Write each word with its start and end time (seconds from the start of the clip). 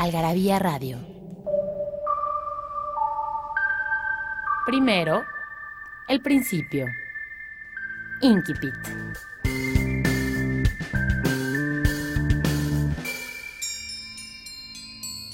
Algarabía 0.00 0.58
Radio. 0.58 0.98
Primero, 4.64 5.24
el 6.08 6.22
principio. 6.22 6.86
Inquipit. 8.22 8.72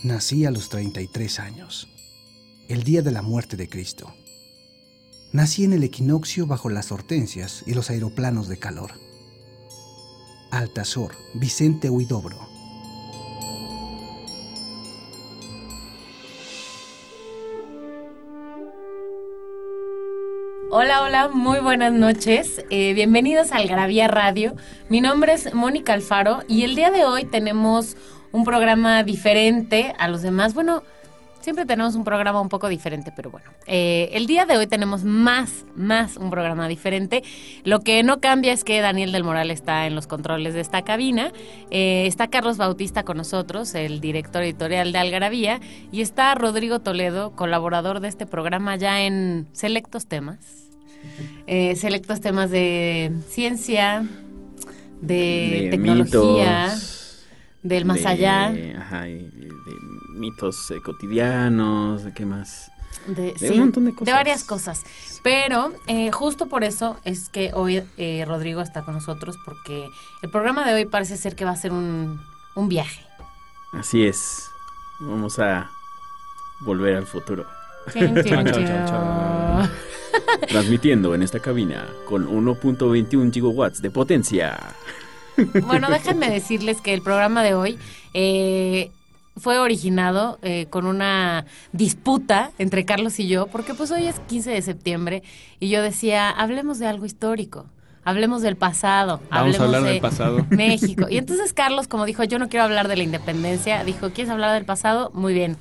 Nací 0.03 0.45
a 0.45 0.51
los 0.51 0.69
33 0.69 1.39
años, 1.39 1.89
el 2.69 2.83
día 2.83 3.03
de 3.03 3.13
la 3.13 3.23
muerte 3.23 3.57
de 3.57 3.69
Cristo. 3.69 4.13
Nací 5.33 5.63
en 5.63 5.75
el 5.75 5.85
equinoccio 5.85 6.49
bajo 6.49 6.71
las 6.71 6.91
hortensias 6.91 7.63
y 7.67 7.75
los 7.75 7.89
aeroplanos 7.91 8.49
de 8.49 8.59
calor. 8.59 8.95
Altazor, 10.51 11.13
Vicente 11.35 11.89
Huidobro. 11.89 12.56
Hola, 20.79 21.01
hola, 21.01 21.29
muy 21.29 21.61
buenas 21.61 21.91
noches. 21.91 22.63
Eh, 22.69 22.93
bienvenidos 22.93 23.51
al 23.51 23.67
Gravía 23.67 24.09
Radio. 24.09 24.55
Mi 24.91 25.01
nombre 25.01 25.33
es 25.33 25.55
Mónica 25.55 25.95
Alfaro 25.95 26.41
y 26.49 26.65
el 26.65 26.75
día 26.75 26.91
de 26.91 27.07
hoy 27.07 27.25
tenemos 27.25 27.97
un 28.31 28.45
programa 28.45 29.03
diferente 29.03 29.95
a 29.99 30.07
los 30.09 30.21
demás. 30.21 30.53
Bueno, 30.53 30.83
siempre 31.41 31.65
tenemos 31.65 31.95
un 31.95 32.05
programa 32.05 32.43
un 32.43 32.51
poco 32.51 32.69
diferente, 32.69 33.11
pero 33.17 33.31
bueno. 33.31 33.49
Eh, 33.67 34.11
el 34.13 34.27
día 34.27 34.45
de 34.45 34.59
hoy 34.59 34.67
tenemos 34.67 35.03
más, 35.03 35.65
más 35.77 36.19
un 36.19 36.29
programa 36.29 36.69
diferente. 36.69 37.23
Lo 37.65 37.81
que 37.81 38.03
no 38.03 38.21
cambia 38.21 38.53
es 38.53 38.63
que 38.63 38.79
Daniel 38.83 39.13
del 39.13 39.25
Moral 39.25 39.51
está 39.51 39.87
en 39.87 39.95
los 39.95 40.07
controles 40.07 40.53
de 40.53 40.61
esta 40.61 40.83
cabina. 40.83 41.33
Eh, 41.71 42.07
está 42.07 42.29
Carlos 42.29 42.59
Bautista 42.59 43.03
con 43.03 43.17
nosotros, 43.17 43.75
el 43.75 44.03
director 44.03 44.43
editorial 44.43 44.93
de 44.93 44.99
Algarabía. 44.99 45.59
Y 45.91 46.03
está 46.03 46.35
Rodrigo 46.35 46.81
Toledo, 46.81 47.31
colaborador 47.31 48.01
de 48.01 48.09
este 48.09 48.27
programa 48.27 48.77
ya 48.77 49.01
en 49.01 49.49
selectos 49.53 50.07
temas. 50.07 50.66
Eh, 51.47 51.77
selectos 51.77 52.21
temas 52.21 52.51
de 52.51 53.13
ciencia, 53.29 54.07
de, 55.01 55.69
tecnología, 55.71 56.75
del 57.63 57.85
más 57.85 58.05
allá. 58.05 58.53
Ajá, 58.79 59.03
de 59.03 59.31
mitos 60.15 60.71
eh, 60.71 60.81
cotidianos, 60.85 62.05
de 62.05 62.13
qué 62.13 62.27
más. 62.27 62.71
De, 63.07 63.35
un 63.53 63.59
montón 63.61 63.85
de 63.85 63.93
cosas. 63.93 64.07
De 64.07 64.13
varias 64.13 64.45
cosas. 64.45 64.83
Pero 65.23 65.73
eh, 65.87 66.11
justo 66.11 66.49
por 66.49 66.65
eso 66.65 66.99
es 67.05 67.29
que 67.29 67.53
hoy 67.55 67.83
Rodrigo 68.25 68.61
está 68.61 68.85
con 68.85 68.95
nosotros, 68.95 69.37
porque 69.45 69.89
el 70.23 70.31
programa 70.31 70.67
de 70.67 70.75
hoy 70.75 70.87
parece 70.87 71.17
ser 71.17 71.37
que 71.37 71.45
va 71.45 71.53
a 71.53 71.57
ser 71.57 71.73
un, 71.73 72.21
un 72.57 72.69
viaje. 72.69 73.07
Así 73.73 74.05
es. 74.05 74.49
Vamos 74.99 75.39
a 75.39 75.71
volver 76.61 76.97
al 76.97 77.07
futuro. 77.07 77.47
Transmitiendo 80.49 81.15
en 81.15 81.23
esta 81.23 81.41
cabina 81.41 81.87
con 82.07 82.29
1.21 82.29 83.33
gigawatts 83.33 83.83
de 83.83 83.91
potencia. 83.91 84.59
Bueno, 85.67 85.89
déjenme 85.91 86.31
decirles 86.31 86.81
que 86.81 86.95
el 86.95 87.03
programa 87.03 87.43
de 87.43 87.55
hoy 87.55 87.79
eh, 88.15 88.91
fue 89.37 89.59
originado 89.59 90.39
eh, 90.43 90.67
con 90.71 90.87
una 90.87 91.45
disputa 91.73 92.53
entre 92.59 92.85
Carlos 92.85 93.19
y 93.21 93.29
yo, 93.29 93.47
porque 93.47 93.75
pues 93.75 93.91
hoy 93.91 94.07
es 94.07 94.19
15 94.21 94.51
de 94.51 94.63
septiembre 94.63 95.23
y 95.61 95.69
yo 95.69 95.83
decía, 95.83 96.31
hablemos 96.31 96.79
de 96.79 96.87
algo 96.87 97.07
histórico. 97.07 97.67
Hablemos 98.05 98.41
del 98.41 98.55
pasado. 98.55 99.21
Vamos 99.31 99.59
a 99.59 99.65
hablar 99.65 99.83
del 99.83 100.01
pasado. 100.01 100.47
México. 100.51 101.09
Y 101.11 101.19
entonces 101.19 101.53
Carlos, 101.53 101.89
como 101.89 102.05
dijo, 102.07 102.23
yo 102.23 102.39
no 102.39 102.49
quiero 102.49 102.63
hablar 102.65 102.87
de 102.87 102.97
la 102.97 103.03
independencia, 103.03 103.83
dijo, 103.83 104.11
¿quieres 104.11 104.31
hablar 104.31 104.55
del 104.55 104.65
pasado? 104.65 105.11
Muy 105.13 105.35
bien, 105.35 105.57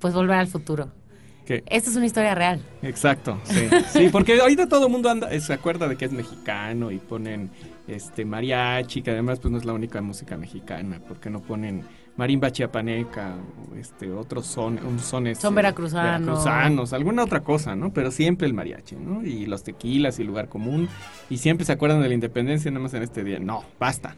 pues 0.00 0.12
volver 0.12 0.36
al 0.36 0.48
futuro. 0.48 0.88
Esta 1.54 1.90
es 1.90 1.96
una 1.96 2.06
historia 2.06 2.34
real. 2.34 2.60
Exacto, 2.82 3.38
sí. 3.44 3.68
sí, 3.90 4.08
porque 4.10 4.40
ahorita 4.40 4.68
todo 4.68 4.86
el 4.86 4.92
mundo 4.92 5.10
anda, 5.10 5.28
se 5.40 5.52
acuerda 5.52 5.88
de 5.88 5.96
que 5.96 6.04
es 6.04 6.12
mexicano 6.12 6.90
y 6.90 6.98
ponen 6.98 7.50
este 7.88 8.24
mariachi, 8.24 9.02
que 9.02 9.12
además 9.12 9.38
pues 9.38 9.52
no 9.52 9.58
es 9.58 9.64
la 9.64 9.72
única 9.72 10.00
música 10.02 10.36
mexicana, 10.36 11.00
porque 11.06 11.30
no 11.30 11.40
ponen 11.40 11.84
marimba 12.16 12.50
chiapaneca 12.50 13.34
o 13.70 13.76
este 13.76 14.10
otros 14.10 14.46
son 14.46 14.84
un 14.84 14.98
sones 14.98 15.38
son 15.38 15.54
veracruzanos. 15.54 16.26
veracruzanos, 16.26 16.92
alguna 16.92 17.22
otra 17.24 17.40
cosa, 17.40 17.76
¿no? 17.76 17.92
Pero 17.92 18.10
siempre 18.10 18.46
el 18.46 18.54
mariachi, 18.54 18.96
¿no? 18.96 19.22
Y 19.24 19.46
los 19.46 19.62
tequilas 19.62 20.18
y 20.18 20.24
lugar 20.24 20.48
común 20.48 20.88
y 21.30 21.38
siempre 21.38 21.66
se 21.66 21.72
acuerdan 21.72 22.02
de 22.02 22.08
la 22.08 22.14
independencia 22.14 22.70
nada 22.70 22.82
más 22.82 22.94
en 22.94 23.02
este 23.02 23.22
día. 23.22 23.38
No, 23.38 23.64
basta 23.78 24.16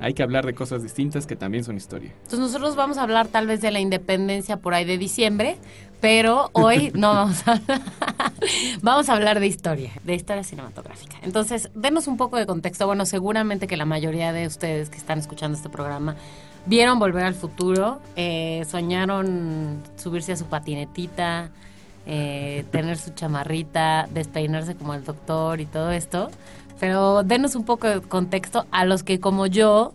hay 0.00 0.14
que 0.14 0.22
hablar 0.22 0.44
de 0.46 0.54
cosas 0.54 0.82
distintas 0.82 1.26
que 1.26 1.36
también 1.36 1.64
son 1.64 1.76
historia. 1.76 2.12
Entonces 2.24 2.40
nosotros 2.40 2.76
vamos 2.76 2.98
a 2.98 3.02
hablar 3.02 3.28
tal 3.28 3.46
vez 3.46 3.60
de 3.60 3.70
la 3.70 3.80
independencia 3.80 4.56
por 4.58 4.74
ahí 4.74 4.84
de 4.84 4.98
diciembre, 4.98 5.56
pero 6.00 6.50
hoy 6.52 6.90
no 6.94 7.14
vamos 7.14 7.48
a 7.48 7.52
hablar, 7.52 7.82
vamos 8.82 9.08
a 9.08 9.14
hablar 9.14 9.40
de 9.40 9.46
historia, 9.46 9.92
de 10.04 10.14
historia 10.14 10.44
cinematográfica. 10.44 11.16
Entonces, 11.22 11.70
denos 11.74 12.06
un 12.06 12.16
poco 12.16 12.36
de 12.36 12.46
contexto. 12.46 12.86
Bueno, 12.86 13.06
seguramente 13.06 13.66
que 13.66 13.76
la 13.76 13.86
mayoría 13.86 14.32
de 14.32 14.46
ustedes 14.46 14.90
que 14.90 14.98
están 14.98 15.18
escuchando 15.18 15.56
este 15.56 15.70
programa 15.70 16.16
vieron 16.66 16.98
Volver 16.98 17.24
al 17.24 17.34
Futuro, 17.34 18.00
eh, 18.16 18.64
soñaron 18.68 19.82
subirse 19.96 20.32
a 20.32 20.36
su 20.36 20.46
patinetita, 20.46 21.50
eh, 22.06 22.64
tener 22.70 22.98
su 22.98 23.10
chamarrita, 23.10 24.08
despeinarse 24.12 24.74
como 24.74 24.94
el 24.94 25.04
doctor 25.04 25.60
y 25.60 25.66
todo 25.66 25.90
esto. 25.90 26.30
Pero 26.84 27.22
denos 27.22 27.56
un 27.56 27.64
poco 27.64 27.88
de 27.88 28.02
contexto 28.02 28.66
a 28.70 28.84
los 28.84 29.02
que 29.02 29.18
como 29.18 29.46
yo 29.46 29.94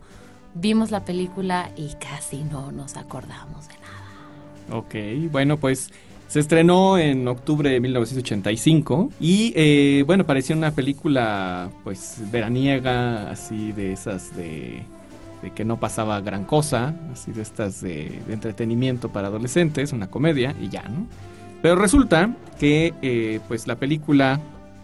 vimos 0.55 0.89
la 0.89 1.05
película 1.05 1.69
y 1.75 1.93
casi 1.99 2.37
no 2.37 2.71
nos 2.71 2.97
acordamos 2.97 3.67
de 3.67 3.75
nada. 3.75 4.79
Ok, 4.79 4.95
bueno 5.31 5.57
pues 5.57 5.91
se 6.27 6.39
estrenó 6.39 6.97
en 6.97 7.27
octubre 7.27 7.69
de 7.69 7.79
1985 7.79 9.11
y 9.19 9.53
eh, 9.55 10.03
bueno 10.07 10.25
parecía 10.25 10.55
una 10.55 10.71
película 10.71 11.69
pues 11.83 12.23
veraniega, 12.31 13.29
así 13.29 13.71
de 13.71 13.93
esas 13.93 14.35
de, 14.35 14.81
que 15.53 15.65
no 15.65 15.79
pasaba 15.79 16.19
gran 16.21 16.43
cosa, 16.43 16.95
así 17.13 17.31
de 17.31 17.43
estas 17.43 17.81
de, 17.81 18.19
entretenimiento 18.29 19.09
para 19.09 19.27
adolescentes, 19.27 19.93
una 19.93 20.09
comedia 20.09 20.55
y 20.59 20.69
ya, 20.69 20.81
¿no? 20.89 21.05
Pero 21.61 21.75
resulta 21.75 22.35
que 22.59 22.95
eh, 23.03 23.41
pues 23.47 23.67
la 23.67 23.75
película 23.75 24.39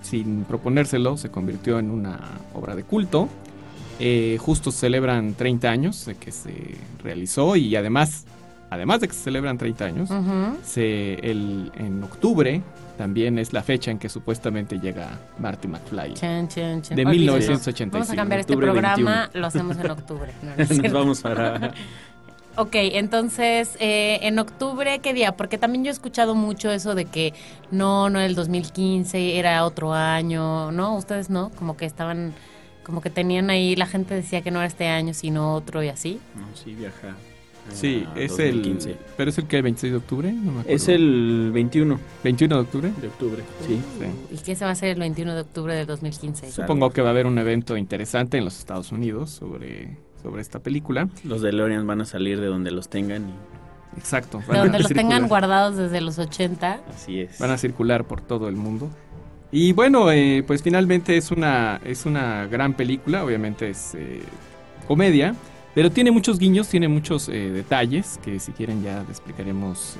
sin 0.05 0.45
proponérselo, 0.45 1.17
se 1.17 1.29
convirtió 1.29 1.79
en 1.79 1.91
una 1.91 2.19
obra 2.53 2.75
de 2.75 2.83
culto. 2.83 3.27
Eh, 3.99 4.37
justo 4.39 4.71
celebran 4.71 5.33
30 5.33 5.69
años 5.69 6.05
de 6.05 6.15
que 6.15 6.31
se 6.31 6.75
realizó 7.01 7.55
y 7.55 7.75
además, 7.75 8.25
además 8.69 8.99
de 9.01 9.07
que 9.07 9.13
se 9.13 9.23
celebran 9.23 9.57
30 9.57 9.85
años, 9.85 10.09
se, 10.63 11.13
el, 11.15 11.71
en 11.75 12.03
octubre 12.03 12.61
también 12.97 13.39
es 13.39 13.53
la 13.53 13.63
fecha 13.63 13.91
en 13.91 13.99
que 13.99 14.09
supuestamente 14.09 14.79
llega 14.79 15.19
Marty 15.39 15.67
McFly. 15.67 16.13
De 16.13 17.05
1985. 17.05 17.93
Vamos 17.93 18.09
a 18.09 18.15
cambiar 18.15 18.39
este 18.41 18.55
programa, 18.55 19.29
lo 19.33 19.47
hacemos 19.47 19.77
en 19.77 19.91
octubre. 19.91 20.31
Nos 20.57 20.91
vamos 20.91 21.21
para 21.21 21.73
Ok, 22.57 22.71
entonces, 22.73 23.75
eh, 23.79 24.19
en 24.21 24.39
octubre, 24.39 24.99
¿qué 24.99 25.13
día? 25.13 25.35
Porque 25.35 25.57
también 25.57 25.83
yo 25.83 25.89
he 25.89 25.93
escuchado 25.93 26.35
mucho 26.35 26.71
eso 26.71 26.95
de 26.95 27.05
que 27.05 27.33
no, 27.69 28.09
no, 28.09 28.21
el 28.21 28.33
2015 28.33 29.37
era 29.37 29.65
otro 29.65 29.93
año, 29.93 30.71
¿no? 30.71 30.95
Ustedes 30.95 31.29
no, 31.29 31.51
como 31.57 31.75
que 31.75 31.85
estaban, 31.85 32.33
como 32.83 33.01
que 33.01 33.09
tenían 33.09 33.49
ahí, 33.49 33.75
la 33.75 33.87
gente 33.87 34.15
decía 34.15 34.41
que 34.41 34.51
no 34.51 34.59
era 34.59 34.67
este 34.67 34.87
año, 34.87 35.13
sino 35.13 35.53
otro 35.53 35.83
y 35.83 35.89
así. 35.89 36.19
No, 36.33 36.45
sí, 36.55 36.73
viaja. 36.75 37.15
Sí, 37.73 38.05
es 38.15 38.37
el. 38.39 38.77
¿Pero 39.17 39.29
es 39.29 39.37
el 39.37 39.47
que 39.47 39.57
el 39.57 39.63
26 39.63 39.91
de 39.91 39.97
octubre? 39.97 40.31
No 40.31 40.51
me 40.51 40.63
es 40.71 40.87
el 40.87 41.49
21. 41.51 41.99
¿21 42.23 42.47
de 42.47 42.55
octubre? 42.55 42.93
De 43.01 43.07
octubre, 43.07 43.43
sí. 43.65 43.79
¿Y 44.31 44.37
qué 44.37 44.55
se 44.55 44.63
va 44.63 44.69
a 44.69 44.73
hacer 44.73 44.89
el 44.89 44.99
21 44.99 45.33
de 45.33 45.41
octubre 45.41 45.73
de 45.73 45.85
2015? 45.85 46.51
Supongo 46.51 46.91
que 46.91 47.01
va 47.01 47.07
a 47.07 47.11
haber 47.11 47.25
un 47.25 47.37
evento 47.39 47.75
interesante 47.75 48.37
en 48.37 48.45
los 48.45 48.59
Estados 48.59 48.91
Unidos 48.91 49.31
sobre 49.31 49.97
sobre 50.25 50.41
esta 50.41 50.59
película. 50.59 51.07
Los 51.23 51.43
DeLorean 51.43 51.85
van 51.85 52.01
a 52.01 52.05
salir 52.05 52.41
de 52.41 52.47
donde 52.47 52.71
los 52.71 52.89
tengan. 52.89 53.31
Exacto. 53.95 54.41
de 54.51 54.57
donde 54.57 54.79
los 54.79 54.91
tengan 54.91 55.27
guardados 55.27 55.77
desde 55.77 56.01
los 56.01 56.17
80. 56.17 56.81
Así 56.89 57.21
es. 57.21 57.37
Van 57.37 57.51
a 57.51 57.57
circular 57.59 58.05
por 58.05 58.21
todo 58.21 58.49
el 58.49 58.55
mundo. 58.55 58.89
Y 59.51 59.71
bueno, 59.73 60.11
eh, 60.11 60.43
pues 60.45 60.63
finalmente 60.63 61.15
es 61.15 61.29
una, 61.29 61.79
es 61.85 62.07
una 62.07 62.47
gran 62.47 62.73
película, 62.73 63.23
obviamente 63.23 63.69
es 63.69 63.93
eh, 63.93 64.23
comedia, 64.87 65.35
Pero 65.75 65.91
tiene 65.91 66.09
muchos 66.09 66.39
guiños, 66.39 66.69
tiene 66.69 66.87
muchos 66.87 67.29
eh, 67.29 67.51
detalles 67.51 68.19
que 68.23 68.39
si 68.39 68.51
quieren 68.51 68.83
ya 68.83 69.03
le 69.03 69.11
explicaremos 69.11 69.95
eh, 69.97 69.99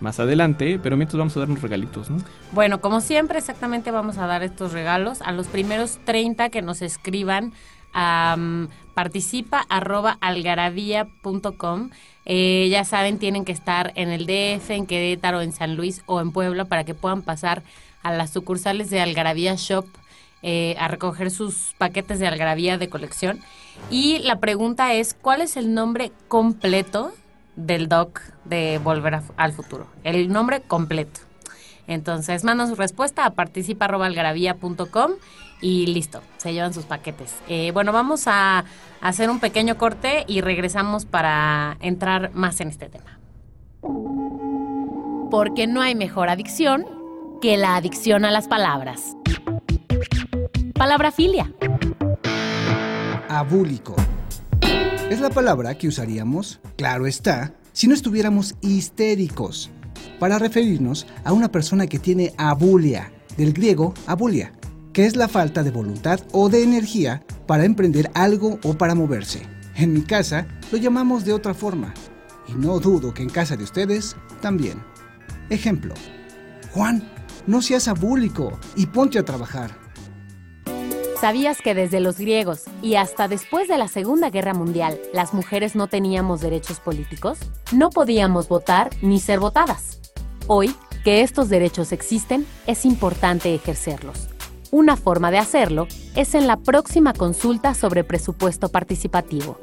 más 0.00 0.20
adelante. 0.20 0.80
Pero 0.82 0.96
mientras 0.96 1.18
vamos 1.18 1.36
a 1.36 1.40
dar 1.40 1.50
unos 1.50 1.62
regalitos, 1.62 2.08
¿no? 2.08 2.16
Bueno, 2.52 2.80
como 2.80 3.02
siempre, 3.02 3.38
exactamente 3.38 3.90
vamos 3.90 4.16
a 4.16 4.26
dar 4.26 4.42
estos 4.42 4.72
regalos 4.72 5.20
a 5.20 5.32
los 5.32 5.48
primeros 5.48 5.98
30 6.06 6.48
que 6.48 6.62
nos 6.62 6.80
escriban 6.80 7.52
participa 8.94 9.64
arroba 9.68 10.18
algarabía.com. 10.20 11.90
Eh, 12.26 12.68
ya 12.70 12.84
saben, 12.84 13.18
tienen 13.18 13.44
que 13.44 13.52
estar 13.52 13.92
en 13.96 14.08
el 14.10 14.26
DF, 14.26 14.70
en 14.70 14.86
Querétaro, 14.86 15.42
en 15.42 15.52
San 15.52 15.76
Luis 15.76 16.02
o 16.06 16.20
en 16.20 16.32
Puebla 16.32 16.64
para 16.64 16.84
que 16.84 16.94
puedan 16.94 17.22
pasar 17.22 17.62
a 18.02 18.12
las 18.12 18.30
sucursales 18.30 18.90
de 18.90 19.00
Algarabía 19.00 19.54
Shop 19.56 19.86
eh, 20.42 20.76
a 20.78 20.88
recoger 20.88 21.30
sus 21.30 21.74
paquetes 21.78 22.18
de 22.18 22.26
Algarabía 22.26 22.78
de 22.78 22.88
colección. 22.88 23.40
Y 23.90 24.18
la 24.20 24.40
pregunta 24.40 24.94
es, 24.94 25.14
¿cuál 25.14 25.40
es 25.40 25.56
el 25.56 25.74
nombre 25.74 26.12
completo 26.28 27.12
del 27.56 27.88
doc 27.88 28.20
de 28.44 28.78
Volver 28.78 29.20
al 29.36 29.52
Futuro? 29.52 29.86
El 30.02 30.32
nombre 30.32 30.60
completo. 30.60 31.20
Entonces, 31.86 32.44
manda 32.44 32.66
su 32.66 32.74
respuesta 32.74 33.26
a 33.26 33.30
participa.algarabía.com 33.30 35.12
y 35.60 35.86
listo, 35.86 36.22
se 36.36 36.52
llevan 36.52 36.74
sus 36.74 36.84
paquetes. 36.84 37.34
Eh, 37.48 37.70
bueno, 37.72 37.92
vamos 37.92 38.24
a 38.26 38.64
hacer 39.00 39.30
un 39.30 39.40
pequeño 39.40 39.78
corte 39.78 40.24
y 40.26 40.40
regresamos 40.40 41.06
para 41.06 41.76
entrar 41.80 42.32
más 42.34 42.60
en 42.60 42.68
este 42.68 42.88
tema. 42.88 43.18
Porque 45.30 45.66
no 45.66 45.80
hay 45.80 45.94
mejor 45.94 46.28
adicción 46.28 46.84
que 47.40 47.56
la 47.56 47.76
adicción 47.76 48.24
a 48.24 48.30
las 48.30 48.48
palabras. 48.48 49.16
Palabra 50.74 51.12
filia. 51.12 51.52
Abúlico. 53.28 53.96
Es 55.10 55.20
la 55.20 55.30
palabra 55.30 55.76
que 55.76 55.88
usaríamos, 55.88 56.60
claro 56.76 57.06
está, 57.06 57.52
si 57.72 57.88
no 57.88 57.94
estuviéramos 57.94 58.54
histéricos, 58.62 59.70
para 60.18 60.38
referirnos 60.38 61.06
a 61.24 61.32
una 61.32 61.50
persona 61.50 61.86
que 61.86 61.98
tiene 61.98 62.32
abulia, 62.36 63.12
del 63.36 63.52
griego 63.52 63.94
abulia, 64.06 64.52
que 64.92 65.06
es 65.06 65.16
la 65.16 65.28
falta 65.28 65.62
de 65.62 65.70
voluntad 65.70 66.20
o 66.32 66.48
de 66.48 66.62
energía 66.62 67.22
para 67.46 67.64
emprender 67.64 68.10
algo 68.14 68.58
o 68.62 68.74
para 68.74 68.94
moverse. 68.94 69.42
En 69.76 69.92
mi 69.92 70.02
casa 70.02 70.46
lo 70.70 70.78
llamamos 70.78 71.24
de 71.24 71.32
otra 71.32 71.52
forma, 71.52 71.92
y 72.46 72.52
no 72.52 72.78
dudo 72.78 73.12
que 73.12 73.22
en 73.22 73.30
casa 73.30 73.56
de 73.56 73.64
ustedes 73.64 74.16
también. 74.40 74.82
Ejemplo, 75.50 75.94
Juan, 76.72 77.02
no 77.46 77.60
seas 77.60 77.88
abúlico 77.88 78.58
y 78.76 78.86
ponte 78.86 79.18
a 79.18 79.24
trabajar. 79.24 79.84
¿Sabías 81.20 81.62
que 81.62 81.74
desde 81.74 82.00
los 82.00 82.18
griegos 82.18 82.64
y 82.82 82.96
hasta 82.96 83.28
después 83.28 83.66
de 83.66 83.78
la 83.78 83.88
Segunda 83.88 84.28
Guerra 84.28 84.52
Mundial 84.52 85.00
las 85.14 85.32
mujeres 85.32 85.74
no 85.74 85.86
teníamos 85.86 86.42
derechos 86.42 86.80
políticos? 86.80 87.38
No 87.72 87.88
podíamos 87.90 88.46
votar 88.48 88.90
ni 89.00 89.18
ser 89.20 89.40
votadas. 89.40 90.03
Hoy, 90.46 90.74
que 91.04 91.22
estos 91.22 91.48
derechos 91.48 91.90
existen, 91.92 92.46
es 92.66 92.84
importante 92.84 93.54
ejercerlos. 93.54 94.28
Una 94.70 94.96
forma 94.96 95.30
de 95.30 95.38
hacerlo 95.38 95.86
es 96.16 96.34
en 96.34 96.46
la 96.46 96.58
próxima 96.58 97.14
consulta 97.14 97.72
sobre 97.72 98.04
presupuesto 98.04 98.68
participativo. 98.68 99.58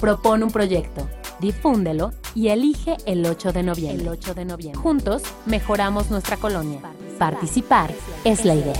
Propone 0.00 0.44
un 0.44 0.50
proyecto, 0.50 1.08
difúndelo 1.40 2.12
y 2.34 2.48
elige 2.48 2.98
el 3.06 3.24
8 3.24 3.52
de 3.52 3.62
noviembre. 3.62 4.02
El 4.02 4.08
8 4.08 4.34
de 4.34 4.44
noviembre. 4.44 4.80
Juntos 4.82 5.22
mejoramos 5.46 6.10
nuestra 6.10 6.36
colonia. 6.36 6.80
Participar 7.18 7.90
es 8.24 8.44
la 8.44 8.54
idea. 8.54 8.74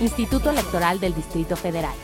Instituto 0.00 0.50
Electoral 0.50 1.00
del 1.00 1.14
Distrito 1.14 1.56
Federal. 1.56 1.94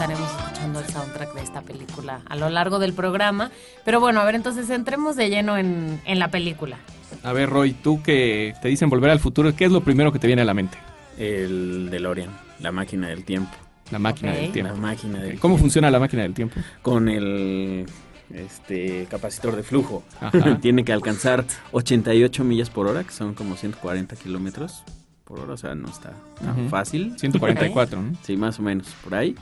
Estaremos 0.00 0.30
escuchando 0.30 0.80
el 0.80 0.86
soundtrack 0.86 1.34
de 1.34 1.42
esta 1.42 1.60
película 1.60 2.22
a 2.26 2.34
lo 2.36 2.48
largo 2.48 2.78
del 2.78 2.94
programa. 2.94 3.50
Pero 3.84 4.00
bueno, 4.00 4.20
a 4.20 4.24
ver, 4.24 4.34
entonces 4.34 4.70
entremos 4.70 5.14
de 5.14 5.28
lleno 5.28 5.58
en, 5.58 6.00
en 6.06 6.18
la 6.18 6.30
película. 6.30 6.78
A 7.22 7.34
ver, 7.34 7.50
Roy, 7.50 7.72
tú 7.74 8.02
que 8.02 8.54
te 8.62 8.68
dicen 8.68 8.88
volver 8.88 9.10
al 9.10 9.20
futuro, 9.20 9.54
¿qué 9.54 9.66
es 9.66 9.70
lo 9.72 9.82
primero 9.82 10.10
que 10.10 10.18
te 10.18 10.26
viene 10.26 10.40
a 10.40 10.46
la 10.46 10.54
mente? 10.54 10.78
El 11.18 11.90
DeLorean, 11.90 12.30
la 12.60 12.72
máquina 12.72 13.08
del 13.08 13.24
tiempo. 13.24 13.50
La 13.90 13.98
máquina 13.98 14.32
del 14.32 14.46
La 14.46 14.52
tiempo. 14.52 14.76
máquina 14.76 15.18
del 15.18 15.38
¿Cómo 15.38 15.54
tiempo. 15.56 15.58
funciona 15.58 15.90
la 15.90 16.00
máquina 16.00 16.22
del 16.22 16.32
tiempo? 16.32 16.58
Con 16.80 17.10
el 17.10 17.84
este 18.32 19.06
capacitor 19.10 19.54
de 19.54 19.62
flujo. 19.64 20.02
Ajá. 20.18 20.58
Tiene 20.62 20.82
que 20.82 20.94
alcanzar 20.94 21.44
88 21.72 22.42
millas 22.42 22.70
por 22.70 22.86
hora, 22.86 23.04
que 23.04 23.10
son 23.12 23.34
como 23.34 23.54
140 23.56 24.16
kilómetros 24.16 24.82
por 25.26 25.40
hora, 25.40 25.52
o 25.52 25.56
sea, 25.58 25.74
no 25.74 25.88
está 25.88 26.14
tan 26.42 26.58
Ujú. 26.58 26.68
fácil. 26.70 27.14
144, 27.18 28.00
¿no? 28.00 28.12
Sí, 28.22 28.38
más 28.38 28.58
o 28.58 28.62
menos, 28.62 28.88
por 29.04 29.14
ahí. 29.14 29.34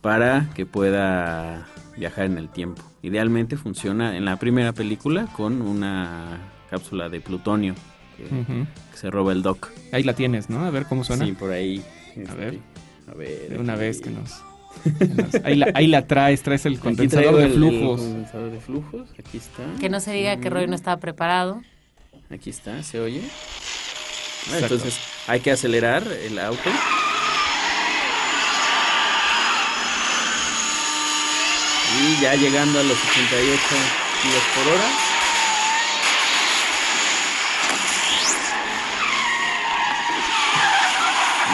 Para 0.00 0.48
que 0.54 0.66
pueda 0.66 1.66
viajar 1.96 2.24
en 2.24 2.38
el 2.38 2.48
tiempo. 2.48 2.82
Idealmente 3.02 3.56
funciona 3.56 4.16
en 4.16 4.24
la 4.24 4.36
primera 4.36 4.72
película 4.72 5.26
con 5.36 5.62
una 5.62 6.38
cápsula 6.70 7.08
de 7.08 7.20
plutonio 7.20 7.74
que, 8.16 8.66
se 8.94 9.10
roba 9.10 9.32
el 9.32 9.42
Doc. 9.42 9.70
Ahí 9.92 10.02
la 10.02 10.14
tienes, 10.14 10.50
¿no? 10.50 10.64
A 10.64 10.70
ver 10.70 10.86
cómo 10.86 11.04
suena. 11.04 11.24
Sí, 11.24 11.32
por 11.32 11.50
ahí. 11.50 11.82
A 12.28 12.34
ver. 12.34 12.58
A 13.10 13.14
ver. 13.14 13.48
De 13.50 13.58
una 13.58 13.74
aquí. 13.74 13.80
vez 13.80 14.00
que 14.00 14.10
nos... 14.10 14.42
ahí, 15.44 15.56
la, 15.56 15.70
ahí 15.74 15.86
la 15.86 16.06
traes, 16.06 16.42
traes 16.42 16.66
el 16.66 16.78
condensador 16.78 17.36
de 17.36 17.48
flujos. 17.48 18.00
El 18.00 18.06
condensador 18.06 18.50
de 18.50 18.60
flujos. 18.60 19.10
Aquí 19.18 19.38
está. 19.38 19.62
Que 19.80 19.88
no 19.88 20.00
se 20.00 20.12
diga 20.12 20.36
que 20.38 20.50
Roy 20.50 20.66
no 20.66 20.74
estaba 20.74 20.98
preparado. 20.98 21.62
Aquí 22.30 22.50
está, 22.50 22.82
¿se 22.82 23.00
oye? 23.00 23.22
Ah, 24.52 24.58
entonces 24.60 24.98
hay 25.26 25.40
que 25.40 25.50
acelerar 25.50 26.04
el 26.06 26.38
auto. 26.38 26.70
Y 32.02 32.20
ya 32.22 32.34
llegando 32.34 32.80
a 32.80 32.82
los 32.82 32.96
88 33.10 33.60
kilómetros 34.22 34.44
por 34.54 34.72
hora. 34.72 34.88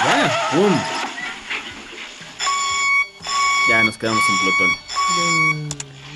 Ya, 0.04 0.50
¡pum! 0.52 0.72
Ya 3.68 3.82
nos 3.82 3.98
quedamos 3.98 4.22
en 4.28 4.36
Plutón. 4.38 4.70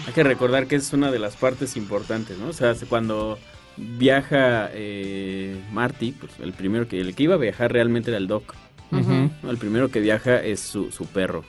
Hay 0.07 0.13
que 0.13 0.23
recordar 0.23 0.67
que 0.69 0.77
es 0.77 0.93
una 0.93 1.11
de 1.11 1.19
las 1.19 1.35
partes 1.35 1.77
importantes, 1.77 2.39
¿no? 2.39 2.49
O 2.49 2.53
sea, 2.53 2.75
cuando 2.89 3.37
viaja 3.77 4.71
eh, 4.73 5.61
Marty, 5.73 6.13
pues 6.13 6.33
el 6.41 6.53
primero 6.53 6.87
que, 6.87 7.01
el 7.01 7.17
que 7.17 7.25
iba 7.25 7.35
a 7.35 7.39
viajar 7.39 7.73
realmente 7.73 8.11
era 8.11 8.19
el 8.19 8.29
Doc. 8.29 8.55
El 8.93 9.57
primero 9.59 9.89
que 9.89 10.01
viaja 10.01 10.43
es 10.43 10.61
su, 10.61 10.91
su 10.91 11.07
perro, 11.07 11.45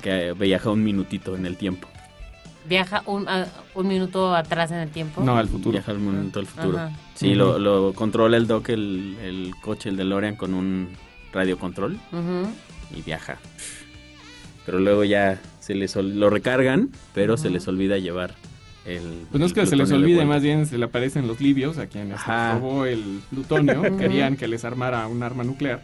que 0.00 0.32
viaja 0.32 0.70
un 0.70 0.82
minutito 0.84 1.36
en 1.36 1.46
el 1.46 1.56
tiempo. 1.56 1.88
Viaja 2.68 3.02
un, 3.06 3.28
a- 3.28 3.48
un 3.74 3.88
minuto 3.88 4.34
atrás 4.34 4.70
en 4.70 4.78
el 4.78 4.90
tiempo. 4.90 5.22
No, 5.22 5.36
al 5.36 5.48
futuro. 5.48 5.72
Viaja 5.72 5.92
un 5.92 6.06
minuto 6.06 6.38
al 6.40 6.46
futuro. 6.46 6.78
Ajá. 6.78 6.92
Sí, 7.14 7.34
lo, 7.34 7.58
lo 7.58 7.92
controla 7.92 8.36
el 8.36 8.46
Doc, 8.46 8.68
el, 8.68 9.16
el 9.22 9.52
coche, 9.60 9.88
el 9.88 9.96
DeLorean, 9.96 10.36
con 10.36 10.54
un 10.54 10.88
radiocontrol 11.32 11.94
Ujú. 12.12 12.48
y 12.96 13.02
viaja. 13.02 13.38
Pero 14.64 14.78
luego 14.78 15.02
ya 15.02 15.40
se 15.58 15.74
les 15.74 15.96
lo 15.96 16.30
recargan, 16.30 16.90
pero 17.14 17.36
se 17.36 17.50
les 17.50 17.66
olvida 17.66 17.98
llevar 17.98 18.34
el. 18.86 19.26
Pues 19.30 19.40
no 19.40 19.46
es 19.46 19.52
que 19.52 19.66
se 19.66 19.74
les 19.76 19.90
olvide, 19.90 20.24
más 20.24 20.40
bien 20.42 20.66
se 20.66 20.78
le 20.78 20.84
aparecen 20.84 21.26
los 21.26 21.40
libios 21.40 21.78
a 21.78 21.88
quienes 21.88 22.20
robó 22.24 22.86
el 22.86 23.20
plutonio. 23.30 23.82
Querían 23.96 24.36
que 24.36 24.46
les 24.46 24.64
armara 24.64 25.06
un 25.08 25.22
arma 25.24 25.42
nuclear. 25.42 25.82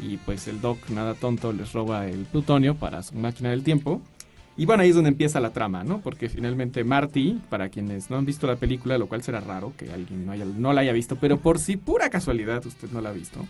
Y 0.00 0.18
pues 0.18 0.46
el 0.48 0.60
Doc, 0.60 0.90
nada 0.90 1.14
tonto, 1.14 1.52
les 1.52 1.72
roba 1.72 2.06
el 2.06 2.24
plutonio 2.26 2.74
para 2.74 3.02
su 3.02 3.14
máquina 3.14 3.50
del 3.50 3.62
tiempo. 3.62 4.00
Y 4.58 4.64
bueno, 4.64 4.82
ahí 4.82 4.88
es 4.90 4.94
donde 4.94 5.08
empieza 5.10 5.38
la 5.40 5.50
trama, 5.50 5.84
¿no? 5.84 6.00
Porque 6.00 6.28
finalmente 6.30 6.82
Marty, 6.82 7.40
para 7.50 7.68
quienes 7.68 8.08
no 8.10 8.16
han 8.16 8.24
visto 8.24 8.46
la 8.46 8.56
película, 8.56 8.96
lo 8.96 9.06
cual 9.06 9.22
será 9.22 9.40
raro 9.40 9.72
que 9.76 9.90
alguien 9.90 10.24
no, 10.24 10.32
haya- 10.32 10.46
no 10.46 10.72
la 10.72 10.80
haya 10.80 10.92
visto, 10.92 11.16
pero 11.16 11.38
por 11.38 11.58
si 11.58 11.76
pura 11.76 12.08
casualidad 12.08 12.64
usted 12.64 12.88
no 12.90 13.00
la 13.02 13.10
ha 13.10 13.12
visto. 13.12 13.44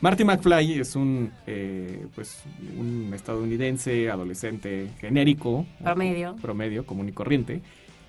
Marty 0.00 0.24
McFly 0.24 0.80
es 0.80 0.94
un, 0.96 1.30
eh, 1.46 2.06
pues, 2.14 2.42
un 2.78 3.10
estadounidense 3.14 4.10
adolescente 4.10 4.88
genérico. 5.00 5.66
Promedio. 5.82 6.36
Promedio, 6.42 6.86
común 6.86 7.08
y 7.08 7.12
corriente, 7.12 7.60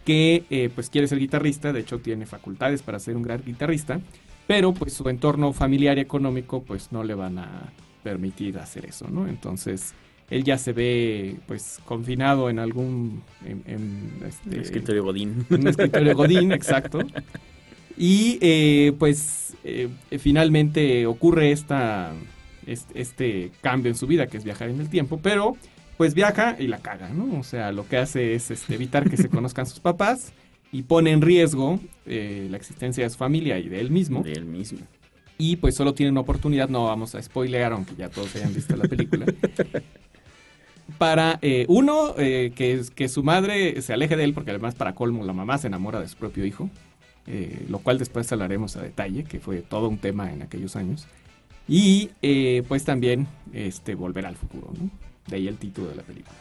que 0.05 0.43
eh, 0.50 0.69
pues 0.74 0.89
quiere 0.89 1.08
ser 1.08 1.19
guitarrista, 1.19 1.72
de 1.74 1.79
hecho 1.81 2.00
tiene 2.00 2.25
facultades 2.25 2.81
para 2.84 3.00
ser 3.00 3.15
un 3.15 3.24
gran 3.24 3.41
guitarrista, 3.43 4.00
pero 4.50 4.74
pues 4.74 4.94
su 4.94 5.08
entorno 5.10 5.53
familiar 5.53 6.00
y 6.00 6.01
económico 6.01 6.63
pues 6.63 6.91
no 6.91 7.03
le 7.03 7.13
van 7.13 7.38
a 7.38 7.72
permitir 8.01 8.58
hacer 8.58 8.84
eso, 8.88 9.08
¿no? 9.08 9.27
Entonces 9.27 9.94
él 10.32 10.44
ya 10.44 10.58
se 10.58 10.74
ve 10.74 11.38
pues 11.46 11.79
confinado 11.86 12.50
en 12.50 12.58
algún 12.58 13.22
en, 13.46 13.62
en, 13.68 14.12
este, 14.27 14.56
El 14.56 14.62
escritorio 14.62 15.03
Godín. 15.03 15.46
en 15.51 15.62
un 15.62 15.68
escritorio 15.68 16.15
Godín, 16.15 16.51
exacto. 16.51 17.01
Y 17.96 18.39
eh, 18.41 18.94
pues 18.98 19.56
eh, 19.63 19.88
finalmente 20.18 21.06
ocurre 21.06 21.51
esta, 21.51 22.12
este, 22.65 23.01
este 23.01 23.51
cambio 23.62 23.91
en 23.91 23.96
su 23.96 24.08
vida, 24.08 24.25
que 24.25 24.38
es 24.38 24.44
viajar 24.44 24.70
en 24.70 24.79
el 24.79 24.89
tiempo, 24.89 25.20
pero 25.22 25.58
pues 25.96 26.15
viaja 26.15 26.56
y 26.58 26.65
la 26.65 26.79
caga, 26.79 27.10
¿no? 27.10 27.39
O 27.39 27.44
sea, 27.44 27.72
lo 27.72 27.88
que 27.88 27.98
hace 27.98 28.34
es 28.34 28.50
este, 28.50 28.74
evitar 28.74 29.08
que 29.08 29.18
se 29.18 29.29
conozcan 29.29 29.68
sus 29.68 29.79
papás 29.79 30.34
y 30.71 30.83
pone 30.83 31.11
en 31.11 31.21
riesgo 31.21 31.79
eh, 32.05 32.47
la 32.49 32.57
existencia 32.57 33.03
de 33.03 33.09
su 33.09 33.17
familia 33.17 33.57
y 33.59 33.69
de 33.69 33.79
él 33.79 33.91
mismo. 33.91 34.21
De 34.23 34.33
él 34.33 34.45
mismo. 34.45 34.79
Y 35.38 35.55
pues 35.55 35.75
solo 35.75 35.93
tiene 35.93 36.11
una 36.11 36.21
oportunidad, 36.21 36.69
no 36.69 36.85
vamos 36.85 37.15
a 37.15 37.21
spoilear, 37.21 37.71
aunque 37.71 37.95
ya 37.95 38.09
todos 38.09 38.35
hayan 38.35 38.53
visto 38.53 38.75
la 38.75 38.88
película. 38.88 39.25
Para, 40.97 41.39
eh, 41.41 41.65
uno, 41.69 42.15
eh, 42.17 42.51
que, 42.55 43.07
su 43.07 43.23
madre 43.23 43.81
se 43.81 43.93
aleje 43.93 44.15
de 44.15 44.23
él, 44.23 44.33
porque 44.33 44.49
además 44.49 44.73
para 44.73 44.95
colmo 44.95 45.23
la 45.23 45.33
mamá 45.33 45.57
se 45.59 45.67
enamora 45.67 46.01
de 46.01 46.07
su 46.07 46.17
propio 46.17 46.45
hijo, 46.45 46.69
lo 47.69 47.77
cual 47.77 47.99
después 47.99 48.29
hablaremos 48.31 48.75
a 48.75 48.81
detalle, 48.81 49.23
que 49.23 49.39
fue 49.39 49.61
todo 49.61 49.88
un 49.88 49.99
tema 49.99 50.33
en 50.33 50.41
aquellos 50.41 50.75
años. 50.75 51.07
Y 51.67 52.09
pues 52.67 52.85
también 52.85 53.27
este, 53.53 53.93
volver 53.93 54.25
al 54.25 54.35
futuro, 54.35 54.73
¿no? 54.77 54.89
De 55.27 55.35
ahí 55.35 55.47
el 55.47 55.57
título 55.57 55.89
de 55.89 55.95
la 55.95 56.01
película. 56.01 56.35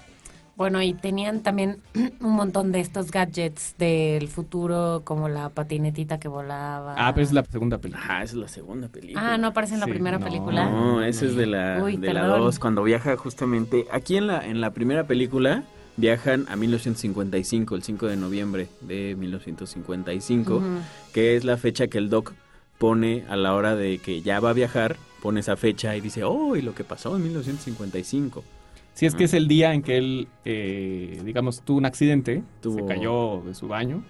Bueno, 0.59 0.83
y 0.83 0.93
tenían 0.93 1.45
también 1.45 1.79
un 2.21 2.33
montón 2.33 2.73
de 2.73 2.81
estos 2.81 3.13
gadgets 3.13 3.77
del 3.79 4.27
futuro, 4.27 5.03
como 5.05 5.29
la 5.29 5.51
patinetita 5.51 6.19
que 6.19 6.27
volaba. 6.27 6.97
Ah, 6.99 7.15
pero 7.15 7.25
es 7.25 7.33
la 7.33 7.45
segunda 7.45 7.79
película. 7.79 8.05
Ajá, 8.05 8.23
esa 8.25 8.33
es 8.35 8.39
la 8.41 8.49
segunda 8.49 8.89
película. 8.89 9.35
Ah, 9.35 9.39
no 9.39 9.47
aparece 9.47 9.75
en 9.75 9.81
la 9.81 9.87
Sí, 9.87 9.93
primera 9.93 10.19
no. 10.19 10.25
película. 10.25 10.69
No, 10.69 11.01
esa 11.05 11.27
es 11.27 11.37
de 11.37 11.47
la 11.47 11.81
Uy, 11.83 11.97
de 11.97 12.13
la. 12.13 12.27
2, 12.27 12.59
cuando 12.59 12.83
viaja 12.83 13.17
justamente 13.17 13.87
aquí 13.93 14.17
en 14.17 14.27
la 14.27 14.45
en 14.45 14.61
la 14.61 14.73
primera 14.73 15.07
película 15.07 15.63
viajan 15.97 16.45
a 16.49 16.57
1955, 16.57 17.77
el 17.77 17.83
5 17.85 18.07
de 18.09 18.17
noviembre 18.17 18.69
de 18.81 19.15
1955, 19.17 20.57
Ujú. 20.57 20.65
que 21.13 21.37
es 21.37 21.45
la 21.45 21.57
fecha 21.57 21.87
que 21.87 21.99
el 21.99 22.11
doc 22.11 22.33
pone 22.79 23.25
a 23.29 23.37
la 23.37 23.55
hora 23.55 23.77
de 23.77 23.99
que 23.99 24.23
ya 24.23 24.41
va 24.41 24.51
a 24.51 24.55
viajar, 24.55 24.97
pone 25.23 25.39
esa 25.39 25.57
fecha 25.57 25.95
y 25.97 26.01
dice, 26.01 26.25
"Oh, 26.25 26.57
y 26.57 26.63
lo 26.63 26.75
que 26.75 26.83
pasó 26.83 27.15
en 27.17 27.23
1955." 27.23 28.43
Si 28.99 29.07
es 29.07 29.15
que 29.15 29.25
es 29.25 29.33
el 29.35 29.47
día 29.47 29.75
en 29.75 29.83
que 29.83 29.97
él, 29.97 30.27
eh, 30.45 31.21
digamos, 31.25 31.61
tuvo 31.63 31.79
un 31.79 31.85
accidente, 31.87 32.43
Tuvo- 32.61 32.81
se 32.81 32.85
cayó 32.87 33.43
de 33.47 33.55
su 33.55 33.69
baño, 33.69 34.03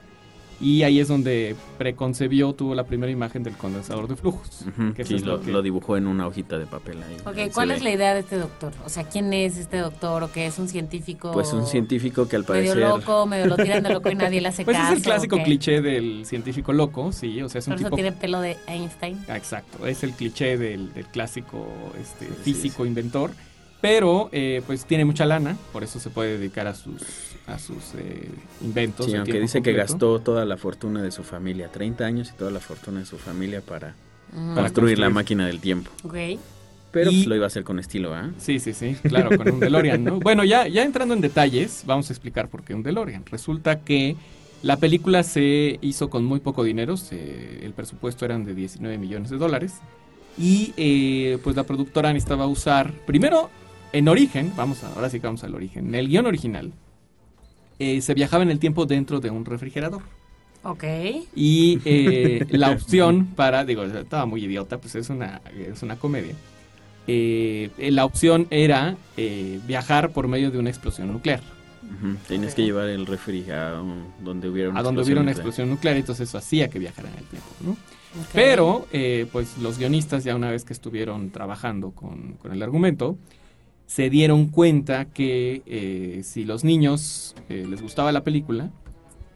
y 0.61 0.83
ahí 0.83 0.99
es 0.99 1.09
donde 1.09 1.55
preconcebió, 1.77 2.55
tuvo 2.55 2.75
la 2.75 2.85
primera 2.85 3.13
imagen 3.13 3.43
del 3.43 3.53
condensador 3.55 4.09
de 4.09 4.17
flujos. 4.17 4.65
Que 4.97 5.03
eso 5.03 5.11
sí, 5.11 5.15
es 5.17 5.25
lo, 5.25 5.43
que- 5.43 5.53
lo 5.53 5.61
dibujó 5.61 5.99
en 5.99 6.07
una 6.07 6.27
hojita 6.27 6.59
de 6.59 6.65
papel 6.67 6.99
ahí. 7.03 7.17
Ok, 7.27 7.53
¿cuál 7.53 7.69
ve. 7.69 7.75
es 7.77 7.83
la 7.83 7.91
idea 7.93 8.15
de 8.15 8.21
este 8.21 8.39
doctor? 8.39 8.73
O 8.85 8.89
sea, 8.89 9.05
¿quién 9.05 9.31
es 9.35 9.59
este 9.59 9.77
doctor? 9.77 10.23
¿O 10.25 10.33
qué 10.33 10.47
es 10.47 10.59
un 10.59 10.69
científico? 10.69 11.33
Pues 11.33 11.53
un 11.53 11.67
científico 11.67 12.27
que 12.27 12.37
al 12.37 12.43
medio 12.49 12.73
parecer 12.73 12.79
loco, 12.79 13.27
medio 13.27 13.45
lo 13.47 13.57
tiran 13.57 13.83
de 13.83 13.91
loco 13.93 14.11
y 14.11 14.15
nadie 14.15 14.41
le 14.41 14.49
hace 14.49 14.65
Pues 14.65 14.77
caso. 14.77 14.93
es 14.95 14.99
el 14.99 15.05
clásico 15.05 15.37
cliché 15.45 15.81
del 15.83 16.25
científico 16.25 16.73
loco, 16.73 17.13
sí, 17.13 17.43
o 17.43 17.49
sea, 17.51 17.59
es 17.59 17.67
un 17.67 17.75
Por 17.75 17.81
eso 17.81 17.87
tipo... 17.91 17.97
tiene 17.97 18.13
pelo 18.13 18.41
de 18.41 18.57
Einstein. 18.67 19.19
Ah, 19.29 19.37
Exacto, 19.37 19.87
es 19.87 20.03
el 20.03 20.13
cliché 20.13 20.57
del, 20.57 20.93
del 20.95 21.05
clásico 21.07 21.69
este, 22.01 22.27
Sí, 22.43 22.55
físico 22.55 22.85
inventor, 22.87 23.31
pero 23.81 24.29
eh, 24.33 24.63
pues 24.67 24.85
tiene 24.85 25.05
mucha 25.05 25.25
lana, 25.27 25.57
por 25.73 25.85
eso 25.85 26.01
se 26.01 26.11
puede 26.11 26.39
dedicar 26.39 26.67
a 26.67 26.75
sus, 26.75 27.03
a 27.47 27.59
sus 27.59 27.95
eh, 27.97 28.29
inventos. 28.63 29.07
Sí, 29.07 29.15
aunque 29.15 29.41
dice 29.41 29.63
que 29.63 29.73
gastó 29.73 30.19
toda 30.21 30.45
la 30.45 30.57
fortuna 30.57 31.03
de 31.03 31.11
su 31.11 31.23
familia, 31.23 31.69
30 31.71 32.05
años 32.05 32.31
y 32.35 32.37
toda 32.37 32.51
la 32.51 32.61
fortuna 32.61 33.01
de 33.01 33.07
su 33.07 33.19
familia 33.19 33.61
para. 33.61 33.95
Para 34.31 34.63
construir 34.63 34.99
la 34.99 35.09
máquina 35.09 35.47
del 35.47 35.59
tiempo. 35.61 35.91
Ok. 36.05 36.15
Pero 36.91 37.11
Y- 37.11 37.15
pues, 37.17 37.27
lo 37.27 37.35
iba 37.37 37.45
a 37.45 37.49
hacer 37.49 37.65
con 37.65 37.79
estilo, 37.79 38.15
¿ah? 38.15 38.31
Sí, 38.39 38.59
sí, 38.61 38.73
sí, 38.75 38.95
claro, 39.03 39.37
con 39.37 39.49
un 39.51 39.61
DeLorean, 39.61 40.03
¿no? 40.05 40.21
Bueno, 40.21 40.43
ya, 40.45 40.67
ya 40.69 40.83
entrando 40.85 41.15
en 41.15 41.21
detalles, 41.21 41.83
vamos 41.87 42.11
a 42.11 42.13
explicar 42.13 42.49
por 42.49 42.63
qué 42.65 42.75
un 42.75 42.83
DeLorean. 42.83 43.25
Resulta 43.27 43.81
que 43.81 44.17
la 44.63 44.77
película 44.77 45.23
se 45.23 45.79
hizo 45.83 46.11
con 46.11 46.25
muy 46.25 46.41
poco 46.41 46.65
dinero, 46.65 46.97
se- 46.97 47.65
el 47.65 47.73
presupuesto 47.73 48.25
eran 48.25 48.45
de 48.45 48.55
19 48.55 48.99
millones 48.99 49.31
de 49.31 49.37
dólares, 49.39 49.75
y 50.39 50.73
eh, 50.77 51.39
pues 51.45 51.57
la 51.57 51.65
productora 51.65 52.13
necesitaba 52.13 52.47
usar, 52.47 52.93
primero, 53.07 53.51
en 53.93 54.09
origen, 54.09 54.53
vamos 54.57 54.85
a, 54.85 54.93
ahora 54.95 55.11
sí 55.11 55.21
que 55.21 55.27
vamos 55.27 55.45
al 55.45 55.55
origen, 55.55 55.89
en 55.89 55.95
el 55.95 56.09
guion 56.09 56.27
original, 56.27 56.73
eh, 57.79 58.01
se 58.01 58.15
viajaba 58.15 58.43
en 58.43 58.51
el 58.51 58.59
tiempo 58.59 58.87
dentro 58.87 59.21
de 59.21 59.31
un 59.31 59.45
refrigerador. 59.45 60.03
Ok. 60.65 60.85
Y 61.35 61.79
eh, 61.85 62.45
la 62.51 62.71
opción 62.71 63.27
para, 63.27 63.65
digo, 63.65 63.85
estaba 63.85 64.27
muy 64.27 64.45
idiota, 64.45 64.79
pues 64.79 64.95
es 64.97 65.09
una, 65.09 65.41
es 65.57 65.83
una 65.83 65.97
comedia. 65.97 66.35
Eh, 67.07 67.71
eh, 67.79 67.91
la 67.91 68.05
opción 68.05 68.47
era 68.51 68.97
eh, 69.17 69.61
viajar 69.67 70.11
por 70.11 70.29
medio 70.29 70.51
de 70.51 70.59
una 70.59 70.69
explosión 70.69 71.11
nuclear. 71.11 71.41
Ujú, 71.83 72.17
Tienes 72.27 72.55
que 72.55 72.65
llevar 72.65 72.89
el 72.89 73.07
refri 73.07 73.51
a 73.51 73.81
um, 73.81 74.05
donde 74.23 74.49
hubiera 74.51 74.69
una 74.69 74.81
a 74.81 74.83
donde 74.83 75.03
hubiera 75.03 75.23
una 75.23 75.31
explosión 75.31 75.71
nuclear, 75.71 75.97
entonces 75.97 76.29
eso 76.29 76.37
hacía 76.37 76.69
que 76.69 76.79
viajara 76.79 77.09
en 77.09 77.17
el 77.17 77.25
tiempo, 77.25 77.49
¿no? 77.65 77.71
ok. 77.71 78.29
Pero, 78.35 78.87
eh, 78.93 79.27
pues 79.33 79.57
los 79.57 79.79
guionistas, 79.79 80.23
ya 80.25 80.37
una 80.37 80.51
vez 80.51 80.65
que 80.65 80.75
estuvieron 80.75 81.31
trabajando 81.31 81.93
con, 81.93 82.35
con 82.35 82.53
el 82.53 82.63
argumento, 82.63 83.17
se 83.89 84.11
dieron 84.11 84.49
cuenta 84.49 85.07
que 85.07 85.63
eh, 85.65 86.21
si 86.23 86.45
los 86.45 86.63
niños 86.63 87.35
eh, 87.49 87.67
les 87.69 87.81
gustaba 87.81 88.13
la 88.13 88.23
película, 88.23 88.71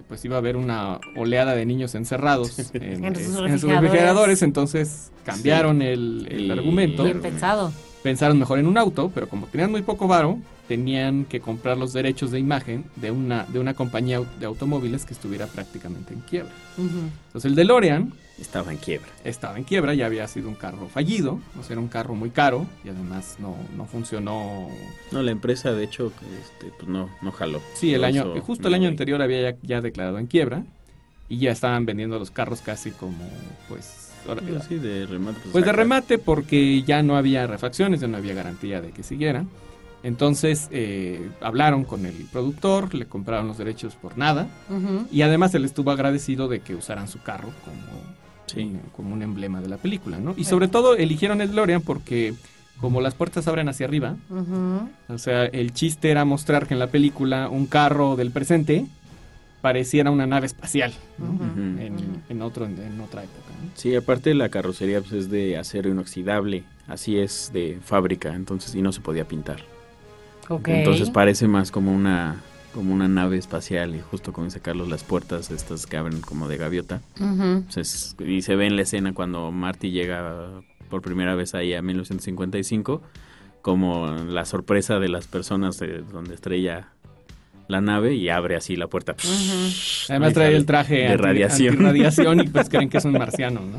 pues 0.09 0.23
iba 0.26 0.37
a 0.37 0.38
haber 0.40 0.59
una 0.59 1.00
oleada 1.16 1.54
de 1.54 1.64
niños 1.64 1.94
encerrados 1.94 2.59
en, 2.75 3.04
En 3.06 3.16
sus 3.16 3.38
en 3.38 3.59
sus 3.59 3.71
refrigeradores. 3.71 4.42
entonces 4.42 5.11
cambiaron 5.25 5.80
el, 5.80 6.28
el 6.30 6.50
argumento. 6.50 7.02
Bien 7.02 7.23
pensado. 7.23 7.73
Pensaron 8.02 8.38
mejor 8.38 8.59
en 8.59 8.66
un 8.66 8.76
auto, 8.76 9.11
pero 9.14 9.26
como 9.26 9.47
tenían 9.47 9.71
muy 9.71 9.80
poco 9.80 10.06
varo, 10.06 10.38
tenían 10.68 11.25
que 11.25 11.40
comprar 11.40 11.78
los 11.78 11.94
derechos 11.94 12.30
de 12.30 12.38
imagen 12.38 12.85
de 12.97 13.11
una, 13.11 13.44
de 13.44 13.59
una 13.59 13.73
compañía 13.73 14.21
de 14.38 14.44
automóviles 14.44 15.06
que 15.06 15.14
estuviera 15.14 15.47
prácticamente 15.47 16.12
en 16.12 16.21
quiebra. 16.21 16.52
Entonces 16.76 17.49
el 17.49 17.54
DeLorean 17.54 18.12
Estaba 18.42 18.72
en 18.72 18.78
quiebra. 18.78 19.08
estaba 19.25 19.56
en 19.56 19.64
quiebra, 19.64 19.94
ya 19.94 20.04
había 20.06 20.26
sido 20.28 20.49
un 20.49 20.54
carro 20.56 20.88
fallido, 20.88 21.40
o 21.58 21.62
sea, 21.62 21.72
era 21.75 21.80
un 21.80 21.88
carro 21.88 22.14
muy 22.14 22.28
caro 22.30 22.66
y 22.84 22.88
además 22.90 23.37
no, 23.38 23.56
no 23.76 23.87
funcionó. 23.87 24.68
No, 25.12 25.22
la 25.22 25.30
empresa, 25.30 25.72
de 25.72 25.84
hecho, 25.84 26.12
este, 26.40 26.70
pues 26.76 26.88
no, 26.88 27.08
no 27.22 27.32
jaló. 27.32 27.62
Sí, 27.75 27.94
el 27.94 28.04
año, 28.04 28.32
hizo 28.37 28.44
justo 28.44 28.68
el 28.68 28.75
año 28.75 28.88
anterior 28.88 29.22
había 29.22 29.52
ya, 29.52 29.56
ya 29.62 29.80
declarado 29.80 30.18
en 30.18 30.26
quiebra 30.26 30.64
y 31.28 31.38
ya 31.38 31.52
estaban 31.52 31.87
vendiendo 31.87 32.18
los 32.18 32.30
carros 32.30 32.61
casi 32.61 32.90
como, 32.90 33.26
pues, 33.68 34.11
ahora- 34.28 34.42
Pues 34.46 34.64
sí, 34.64 34.75
de 34.75 35.06
remate. 35.06 35.38
Pues 35.52 35.64
de 35.64 35.70
saca- 35.70 35.72
remate 35.76 36.18
porque 36.18 36.82
ya 36.82 37.02
no 37.02 37.16
había 37.16 37.46
refacciones, 37.46 38.00
ya 38.00 38.08
no 38.08 38.16
había 38.18 38.34
garantía 38.34 38.80
de 38.82 38.90
que 38.90 39.02
siguiera. 39.02 39.46
Entonces 40.04 40.66
eh, 40.72 41.30
hablaron 41.40 41.84
con 41.84 42.06
el 42.06 42.26
productor, 42.32 42.92
le 42.92 43.06
compraron 43.06 43.46
los 43.46 43.56
derechos 43.56 43.94
por 43.94 44.18
nada 44.18 44.49
y 45.12 45.22
además 45.22 45.54
él 45.54 45.64
estuvo 45.64 45.92
agradecido 45.92 46.49
de 46.49 46.58
que 46.58 46.75
usaran 46.75 47.06
su 47.06 47.22
carro 47.22 47.50
como, 47.64 48.02
Sí. 48.54 48.76
como 48.94 49.14
un 49.14 49.23
emblema 49.23 49.61
de 49.61 49.68
la 49.68 49.76
película, 49.76 50.18
¿no? 50.18 50.35
Y 50.37 50.44
sobre 50.44 50.68
todo 50.68 50.97
eligieron 50.97 51.40
el 51.40 51.49
DeLorean 51.49 51.80
porque 51.82 52.35
como 52.80 53.00
las 53.00 53.14
puertas 53.14 53.47
abren 53.49 53.68
hacia 53.68 53.87
arriba, 53.87 54.16
o 55.09 55.18
sea, 55.18 55.44
el 55.44 55.73
chiste 55.73 56.11
era 56.11 56.25
mostrar 56.25 56.66
que 56.66 56.75
en 56.75 56.80
la 56.80 56.88
película 56.88 57.49
un 57.49 57.66
carro 57.66 58.16
del 58.16 58.30
presente 58.30 58.87
pareciera 59.61 60.11
una 60.11 60.26
nave 60.26 60.47
espacial, 60.47 60.92
¿no? 61.18 61.80
En, 61.80 61.97
en 62.28 62.42
otro, 62.42 62.66
en 62.66 63.00
otra 63.00 63.23
época. 63.23 63.52
¿no? 63.62 63.71
Sí, 63.75 63.94
aparte 63.94 64.35
la 64.35 64.49
carrocería 64.49 65.00
pues, 65.00 65.12
es 65.12 65.30
de 65.30 65.56
acero 65.56 65.88
inoxidable, 65.88 66.64
así 66.88 67.16
es 67.16 67.50
de 67.52 67.78
fábrica, 67.85 68.35
entonces 68.35 68.75
y 68.75 68.82
no 68.82 68.92
se 68.92 69.00
podía 69.00 69.25
pintar. 69.26 69.59
Ok. 70.49 70.68
Entonces 70.68 71.11
parece 71.11 71.47
más 71.47 71.71
como 71.71 71.94
una 71.94 72.42
como 72.75 72.95
una 72.95 73.09
nave 73.09 73.37
espacial 73.38 73.95
y 73.95 74.00
justo 74.00 74.33
como 74.33 74.47
dice 74.47 74.61
Carlos 74.61 74.88
las 74.88 75.05
puertas 75.05 75.50
estas 75.50 75.87
que 75.87 75.97
abren 75.97 76.21
como 76.21 76.49
de 76.49 76.57
gaviota. 76.57 77.00
Y 78.26 78.43
se 78.43 78.57
ve 78.57 78.67
en 78.67 78.76
la 78.76 78.83
escena 78.83 79.12
cuando 79.12 79.50
Marty 79.52 79.91
llega 79.91 80.62
por 80.91 81.02
primera 81.02 81.35
vez 81.35 81.55
ahí 81.55 81.75
a 81.75 81.83
1955 81.83 83.02
como 83.62 84.09
la 84.09 84.45
sorpresa 84.45 84.99
de 84.99 85.09
las 85.09 85.26
personas 85.26 85.79
de 85.79 86.02
donde 86.02 86.35
estrella 86.35 86.88
la 87.69 87.81
nave 87.81 88.14
y 88.14 88.29
abre 88.29 88.57
así 88.57 88.76
la 88.76 88.88
puerta. 88.88 89.14
Además 90.09 90.35
trae 90.35 90.55
el 90.57 90.67
traje 90.67 90.97
de 90.97 91.07
anti- 91.09 91.17
radiación. 91.23 91.75
antirradiación 91.75 92.41
y 92.41 92.49
pues 92.49 92.69
creen 92.71 92.91
que 92.91 92.99
es 92.99 93.05
un 93.05 93.12
marciano, 93.12 93.61
¿no? 93.61 93.79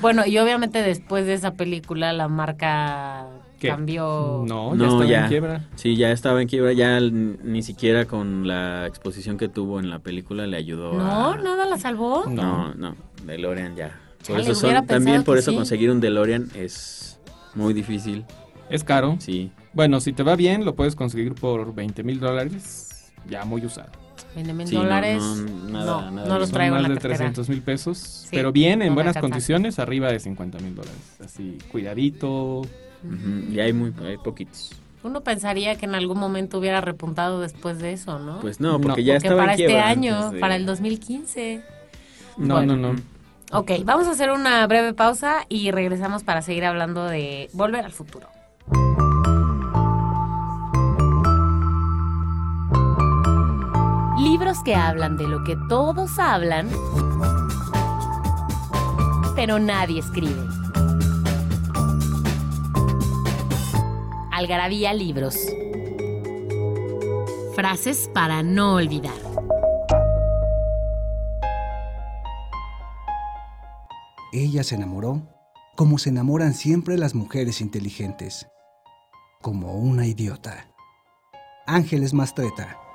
Bueno, 0.00 0.24
y 0.24 0.38
obviamente 0.38 0.82
después 0.82 1.26
de 1.26 1.34
esa 1.34 1.54
película 1.54 2.12
la 2.12 2.28
marca 2.28 3.26
¿Qué? 3.66 3.70
cambió. 3.72 4.44
No, 4.46 4.70
ya 4.72 4.76
No, 4.76 4.84
estaba 4.86 5.04
ya. 5.06 5.22
en 5.24 5.28
quiebra. 5.28 5.64
Sí, 5.76 5.96
ya 5.96 6.10
estaba 6.12 6.42
en 6.42 6.48
quiebra, 6.48 6.72
ya 6.72 7.00
ni 7.00 7.62
siquiera 7.62 8.06
con 8.06 8.46
la 8.48 8.86
exposición 8.86 9.36
que 9.38 9.48
tuvo 9.48 9.78
en 9.80 9.90
la 9.90 9.98
película 10.00 10.46
le 10.46 10.56
ayudó 10.56 10.92
No, 10.94 11.32
a... 11.32 11.36
nada 11.36 11.66
la 11.66 11.78
salvó. 11.78 12.24
No, 12.28 12.74
no, 12.74 12.94
DeLorean 13.24 13.76
ya. 13.76 14.00
Por 14.18 14.38
Chale, 14.38 14.50
eso 14.50 14.54
son- 14.54 14.86
también 14.86 15.22
por 15.22 15.38
eso 15.38 15.50
sí. 15.52 15.56
conseguir 15.56 15.90
un 15.90 16.00
DeLorean 16.00 16.48
es 16.54 17.20
muy 17.54 17.74
difícil. 17.74 18.24
Es 18.70 18.82
caro. 18.82 19.16
Sí, 19.20 19.52
Bueno, 19.72 20.00
si 20.00 20.12
te 20.12 20.22
va 20.22 20.34
bien, 20.36 20.64
lo 20.64 20.74
puedes 20.74 20.96
conseguir 20.96 21.34
por 21.34 21.74
20 21.74 22.02
mil 22.02 22.18
dólares, 22.18 23.12
ya 23.28 23.44
muy 23.44 23.64
usado. 23.64 23.90
20 24.34 24.52
mil 24.54 24.66
Sí, 24.66 24.74
dólares. 24.74 25.22
no, 25.22 25.70
nada- 25.70 26.00
no, 26.02 26.10
nada 26.10 26.28
no 26.28 26.38
los 26.38 26.50
traigo 26.50 26.74
Son 26.74 26.78
en 26.78 26.82
más 26.82 26.82
la 26.82 26.88
de 26.88 26.94
cartera. 26.94 27.16
300 27.16 27.48
mil 27.50 27.62
pesos, 27.62 27.98
Sí, 27.98 28.28
pero 28.32 28.50
bien, 28.52 28.78
no 28.80 28.84
en 28.86 28.94
buenas 28.94 29.16
condiciones, 29.18 29.78
arriba 29.78 30.10
de 30.10 30.18
50 30.18 30.58
mil 30.58 30.74
dólares. 30.74 30.98
Así, 31.24 31.58
cuidadito. 31.70 32.62
Y 33.52 33.60
hay 33.60 33.72
muy 33.72 33.92
hay 34.04 34.16
poquitos. 34.18 34.72
Uno 35.02 35.20
pensaría 35.20 35.76
que 35.76 35.86
en 35.86 35.94
algún 35.94 36.18
momento 36.18 36.58
hubiera 36.58 36.80
repuntado 36.80 37.40
después 37.40 37.78
de 37.78 37.92
eso, 37.92 38.18
¿no? 38.18 38.40
Pues 38.40 38.58
no, 38.60 38.72
No, 38.72 38.80
porque 38.80 39.04
ya 39.04 39.14
Porque 39.14 39.26
estaba 39.28 39.42
para 39.42 39.54
en 39.54 39.60
este 39.60 39.66
quiebra 39.66 39.88
año, 39.88 40.16
antes 40.16 40.32
de- 40.32 40.40
para 40.40 40.56
el 40.56 40.66
2015. 40.66 41.62
No, 42.38 42.54
Bueno. 42.54 42.76
no, 42.76 42.92
no. 42.92 43.00
Ok, 43.52 43.70
vamos 43.84 44.08
a 44.08 44.10
hacer 44.10 44.32
una 44.32 44.66
breve 44.66 44.92
pausa 44.94 45.46
y 45.48 45.70
regresamos 45.70 46.24
para 46.24 46.42
seguir 46.42 46.64
hablando 46.64 47.04
de 47.04 47.48
Volver 47.52 47.84
al 47.84 47.92
Futuro. 47.92 48.28
Libros 54.18 54.58
que 54.64 54.74
hablan 54.74 55.16
de 55.16 55.28
lo 55.28 55.44
que 55.44 55.56
todos 55.68 56.18
hablan, 56.18 56.68
pero 59.36 59.58
nadie 59.58 60.00
escribe. 60.00 60.42
Algarabía 64.36 64.92
Libros. 64.92 65.34
Frases 67.54 68.10
para 68.12 68.42
no 68.42 68.74
olvidar. 68.74 69.14
Ella 74.34 74.62
se 74.62 74.74
enamoró 74.74 75.26
como 75.74 75.96
se 75.96 76.10
enamoran 76.10 76.52
siempre 76.52 76.98
las 76.98 77.14
mujeres 77.14 77.62
inteligentes. 77.62 78.46
Como 79.40 79.72
una 79.72 80.06
idiota. 80.06 80.68
Ángeles 81.66 82.12
Mastreta. 82.12 82.85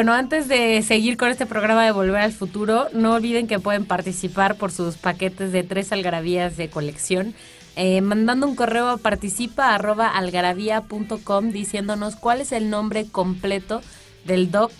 Bueno, 0.00 0.14
antes 0.14 0.48
de 0.48 0.80
seguir 0.80 1.18
con 1.18 1.28
este 1.28 1.44
programa 1.44 1.84
de 1.84 1.92
Volver 1.92 2.22
al 2.22 2.32
Futuro, 2.32 2.86
no 2.94 3.12
olviden 3.12 3.46
que 3.46 3.58
pueden 3.58 3.84
participar 3.84 4.56
por 4.56 4.72
sus 4.72 4.96
paquetes 4.96 5.52
de 5.52 5.62
tres 5.62 5.92
algarabías 5.92 6.56
de 6.56 6.70
colección, 6.70 7.34
eh, 7.76 8.00
mandando 8.00 8.46
un 8.46 8.56
correo 8.56 8.88
a 8.88 8.96
participa 8.96 9.74
arroba 9.74 10.08
algarabía.com 10.08 11.50
diciéndonos 11.50 12.16
cuál 12.16 12.40
es 12.40 12.52
el 12.52 12.70
nombre 12.70 13.08
completo 13.12 13.82
del 14.24 14.50
doc 14.50 14.72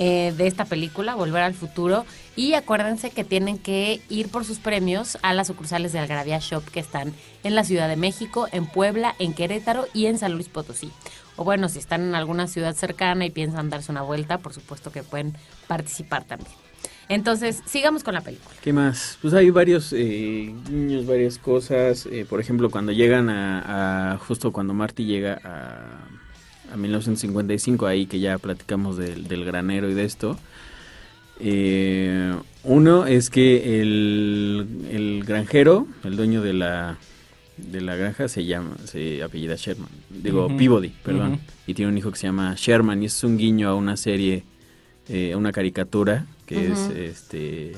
eh, 0.00 0.32
de 0.36 0.46
esta 0.48 0.64
película, 0.64 1.14
Volver 1.14 1.42
al 1.42 1.54
Futuro. 1.54 2.04
Y 2.34 2.54
acuérdense 2.54 3.10
que 3.10 3.22
tienen 3.22 3.58
que 3.58 4.00
ir 4.08 4.28
por 4.30 4.44
sus 4.46 4.58
premios 4.58 5.18
a 5.22 5.34
las 5.34 5.46
sucursales 5.48 5.92
de 5.92 5.98
Algarabía 5.98 6.38
Shop 6.40 6.64
que 6.64 6.80
están 6.80 7.12
en 7.44 7.54
la 7.54 7.64
Ciudad 7.64 7.86
de 7.88 7.96
México, 7.96 8.48
en 8.50 8.66
Puebla, 8.66 9.14
en 9.18 9.34
Querétaro 9.34 9.86
y 9.92 10.06
en 10.06 10.16
San 10.18 10.32
Luis 10.32 10.48
Potosí. 10.48 10.90
O 11.36 11.44
bueno, 11.44 11.68
si 11.68 11.78
están 11.78 12.00
en 12.02 12.14
alguna 12.14 12.46
ciudad 12.46 12.74
cercana 12.74 13.26
y 13.26 13.30
piensan 13.30 13.68
darse 13.70 13.92
una 13.92 14.02
vuelta, 14.02 14.38
por 14.38 14.52
supuesto 14.54 14.90
que 14.90 15.02
pueden 15.02 15.34
participar 15.68 16.24
también. 16.24 16.50
Entonces, 17.08 17.60
sigamos 17.66 18.04
con 18.04 18.14
la 18.14 18.20
película. 18.20 18.54
¿Qué 18.62 18.72
más? 18.72 19.18
Pues 19.20 19.34
hay 19.34 19.50
varios 19.50 19.92
eh, 19.92 20.54
guiños, 20.68 21.06
varias 21.06 21.38
cosas. 21.38 22.06
eh, 22.06 22.24
por 22.28 22.40
ejemplo, 22.40 22.70
cuando 22.70 22.92
llegan 22.92 23.28
a, 23.28 24.12
a- 24.14 24.18
justo 24.18 24.52
cuando 24.52 24.72
Marty 24.74 25.04
llega 25.04 25.40
a, 25.44 25.98
a 26.72 26.76
1955, 26.76 27.86
ahí 27.86 28.06
que 28.06 28.20
ya 28.20 28.38
platicamos 28.38 28.96
del, 28.96 29.26
del 29.28 29.44
granero 29.44 29.90
y 29.90 29.94
de 29.94 30.04
esto. 30.04 30.38
eh, 31.40 32.34
uno 32.64 33.06
es 33.06 33.30
que 33.30 33.80
el, 33.80 34.66
el 34.90 35.24
granjero, 35.24 35.86
el 36.04 36.16
dueño 36.16 36.42
de 36.42 36.52
la 36.52 36.98
de 37.56 37.82
la 37.82 37.94
granja 37.94 38.26
se 38.28 38.46
llama, 38.46 38.76
se 38.86 39.22
apellida 39.22 39.54
Sherman, 39.54 39.90
digo 40.08 40.48
Peabody, 40.56 40.88
perdón, 41.02 41.40
y 41.66 41.74
tiene 41.74 41.90
un 41.92 41.98
hijo 41.98 42.10
que 42.10 42.16
se 42.18 42.26
llama 42.26 42.54
Sherman 42.56 43.02
y 43.02 43.06
es 43.06 43.22
un 43.22 43.36
guiño 43.36 43.68
a 43.68 43.74
una 43.74 43.98
serie, 43.98 44.44
eh, 45.10 45.32
a 45.34 45.36
una 45.36 45.52
caricatura 45.52 46.24
que 46.46 46.72
es 46.72 46.78
este 46.88 47.74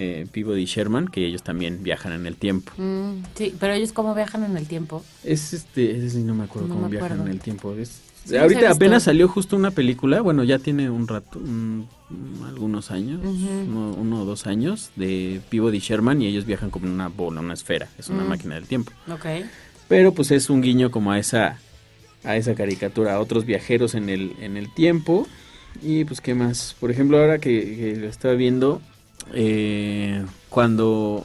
eh, 0.00 0.26
Peabody 0.30 0.64
Sherman, 0.64 1.08
que 1.08 1.26
ellos 1.26 1.42
también 1.42 1.82
viajan 1.82 2.12
en 2.12 2.26
el 2.26 2.36
tiempo. 2.36 2.70
Mm, 2.76 3.22
sí, 3.34 3.52
pero 3.58 3.72
ellos 3.74 3.92
cómo 3.92 4.14
viajan 4.14 4.44
en 4.44 4.56
el 4.56 4.66
tiempo. 4.66 5.04
Es 5.24 5.52
este, 5.52 5.94
no 6.24 6.34
me 6.34 6.44
acuerdo 6.44 6.68
No 6.68 6.74
cómo 6.74 6.88
me 6.88 6.96
viajan 6.96 7.20
en 7.22 7.28
el 7.28 7.40
tiempo. 7.40 7.74
Es- 7.74 8.02
Sí, 8.24 8.36
ahorita 8.36 8.70
apenas 8.70 9.04
salió 9.04 9.26
justo 9.26 9.56
una 9.56 9.70
película, 9.70 10.20
bueno, 10.20 10.44
ya 10.44 10.58
tiene 10.58 10.90
un 10.90 11.08
rato, 11.08 11.38
un- 11.38 11.86
algunos 12.46 12.90
años, 12.90 13.20
uno, 13.24 13.94
uno 13.94 14.20
o 14.20 14.24
dos 14.26 14.46
años, 14.46 14.90
de 14.96 15.40
Peabody 15.48 15.78
y 15.78 15.80
Sherman 15.80 16.20
y 16.20 16.26
ellos 16.26 16.44
viajan 16.44 16.68
como 16.68 16.86
en 16.86 16.92
una 16.92 17.08
bola, 17.08 17.40
una 17.40 17.54
esfera, 17.54 17.88
es 17.98 18.10
una 18.10 18.24
Mm. 18.24 18.28
máquina 18.28 18.54
del 18.56 18.66
tiempo. 18.66 18.92
Ok. 19.10 19.24
Pero 19.88 20.12
pues 20.12 20.30
es 20.30 20.50
un 20.50 20.60
guiño 20.60 20.90
como 20.90 21.10
a 21.12 21.18
esa 21.18 21.58
a 22.24 22.36
esa 22.36 22.54
caricatura, 22.54 23.14
a 23.14 23.20
otros 23.20 23.46
viajeros 23.46 23.94
en 23.94 24.10
el 24.10 24.32
en 24.40 24.56
el 24.58 24.74
tiempo 24.74 25.26
y 25.82 26.04
pues 26.04 26.20
qué 26.20 26.34
más. 26.34 26.76
Por 26.78 26.90
ejemplo, 26.90 27.18
ahora 27.18 27.38
que, 27.38 27.76
que 27.76 27.96
lo 27.96 28.08
estaba 28.08 28.34
viendo 28.34 28.82
eh, 29.32 30.24
cuando 30.48 31.24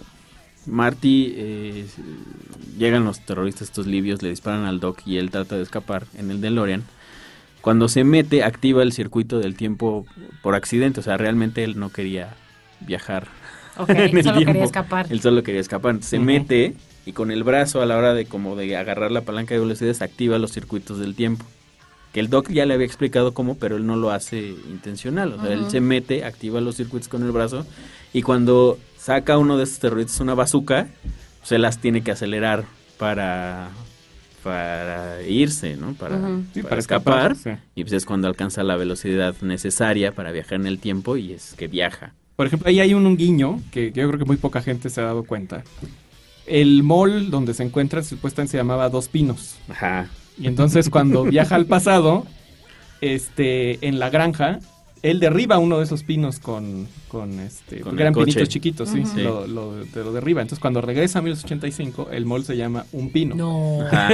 Marty 0.65 1.33
eh, 1.35 1.85
llegan 2.77 3.05
los 3.05 3.19
terroristas 3.19 3.63
estos 3.69 3.87
libios, 3.87 4.21
le 4.21 4.29
disparan 4.29 4.65
al 4.65 4.79
Doc 4.79 5.01
y 5.05 5.17
él 5.17 5.31
trata 5.31 5.55
de 5.55 5.63
escapar 5.63 6.05
en 6.17 6.31
el 6.31 6.41
DeLorean. 6.41 6.83
Cuando 7.61 7.87
se 7.87 8.03
mete, 8.03 8.43
activa 8.43 8.83
el 8.83 8.91
circuito 8.91 9.39
del 9.39 9.55
tiempo 9.55 10.05
por 10.41 10.55
accidente, 10.55 10.99
o 10.99 11.03
sea, 11.03 11.17
realmente 11.17 11.63
él 11.63 11.79
no 11.79 11.89
quería 11.89 12.35
viajar 12.81 13.27
Ok, 13.77 13.89
en 13.89 13.97
el 14.17 14.23
solo 14.23 14.37
tiempo. 14.37 14.51
quería 14.53 14.65
escapar. 14.65 15.07
Él 15.09 15.21
solo 15.21 15.43
quería 15.43 15.61
escapar. 15.61 15.97
Se 16.01 16.19
mete 16.19 16.75
y 17.05 17.13
con 17.13 17.31
el 17.31 17.43
brazo 17.43 17.81
a 17.81 17.85
la 17.85 17.97
hora 17.97 18.13
de 18.13 18.25
como 18.25 18.55
de 18.55 18.75
agarrar 18.77 19.11
la 19.11 19.21
palanca 19.21 19.53
de 19.53 19.59
velocidades 19.59 20.01
activa 20.01 20.37
los 20.37 20.51
circuitos 20.51 20.99
del 20.99 21.15
tiempo. 21.15 21.45
Que 22.13 22.19
el 22.19 22.29
doc 22.29 22.49
ya 22.49 22.65
le 22.65 22.75
había 22.75 22.85
explicado 22.85 23.33
cómo, 23.33 23.55
pero 23.55 23.75
él 23.75 23.85
no 23.85 23.95
lo 23.95 24.11
hace 24.11 24.49
intencional. 24.69 25.33
O 25.33 25.41
sea, 25.41 25.51
él 25.51 25.65
se 25.69 25.81
mete, 25.81 26.23
activa 26.23 26.61
los 26.61 26.77
circuitos 26.77 27.09
con 27.09 27.23
el 27.23 27.31
brazo 27.31 27.65
y 28.13 28.21
cuando 28.21 28.77
saca 28.97 29.37
uno 29.37 29.57
de 29.57 29.63
estos 29.63 29.79
terroristas 29.79 30.19
una 30.21 30.35
bazooka, 30.35 30.87
se 31.43 31.57
las 31.57 31.79
tiene 31.79 32.03
que 32.03 32.11
acelerar 32.11 32.65
para 32.97 33.69
para 34.43 35.23
irse, 35.23 35.77
¿no? 35.77 35.93
Para. 35.93 36.17
Sí, 36.53 36.61
para 36.61 36.69
para 36.69 36.79
escapar. 36.79 37.31
escapar, 37.31 37.57
sí. 37.57 37.63
Y 37.75 37.83
pues 37.83 37.93
es 37.93 38.05
cuando 38.05 38.27
alcanza 38.27 38.61
la 38.63 38.75
velocidad 38.75 39.35
necesaria 39.41 40.11
para 40.11 40.31
viajar 40.31 40.55
en 40.55 40.67
el 40.67 40.79
tiempo 40.79 41.17
y 41.17 41.31
es 41.31 41.55
que 41.57 41.67
viaja. 41.67 42.13
Por 42.35 42.47
ejemplo, 42.47 42.67
ahí 42.67 42.79
hay 42.79 42.93
un, 42.93 43.05
un 43.05 43.15
guiño 43.15 43.61
que 43.71 43.91
yo 43.91 44.07
creo 44.07 44.19
que 44.19 44.25
muy 44.25 44.37
poca 44.37 44.61
gente 44.61 44.89
se 44.89 45.01
ha 45.01 45.05
dado 45.05 45.23
cuenta. 45.23 45.63
El 46.45 46.83
mall 46.83 47.31
donde 47.31 47.53
se 47.53 47.63
encuentra 47.63 48.03
supuestamente 48.03 48.51
se 48.51 48.57
llamaba 48.57 48.89
Dos 48.89 49.07
Pinos. 49.07 49.55
Ajá. 49.69 50.09
Y 50.37 50.47
entonces 50.47 50.89
cuando 50.89 51.23
viaja 51.25 51.55
al 51.55 51.65
pasado, 51.65 52.25
este, 53.01 53.85
en 53.87 53.99
la 53.99 54.09
granja, 54.09 54.59
él 55.01 55.19
derriba 55.19 55.57
uno 55.57 55.79
de 55.79 55.83
esos 55.83 56.03
pinos 56.03 56.39
con, 56.39 56.87
con 57.09 57.41
este, 57.41 57.81
Con 57.81 57.99
eran 57.99 58.13
pinitos 58.13 58.47
chiquitos, 58.47 58.87
sí. 58.87 59.03
Sí. 59.05 59.21
Lo, 59.21 59.45
lo, 59.47 59.75
de- 59.83 60.03
lo 60.03 60.13
derriba. 60.13 60.41
Entonces 60.41 60.61
cuando 60.61 60.79
regresa 60.79 61.19
a 61.19 61.21
1985, 61.21 62.07
el 62.11 62.25
mall 62.25 62.45
se 62.45 62.55
llama 62.55 62.85
Un 62.93 63.09
Pino. 63.11 63.35
No. 63.35 63.81
Ajá. 63.85 64.09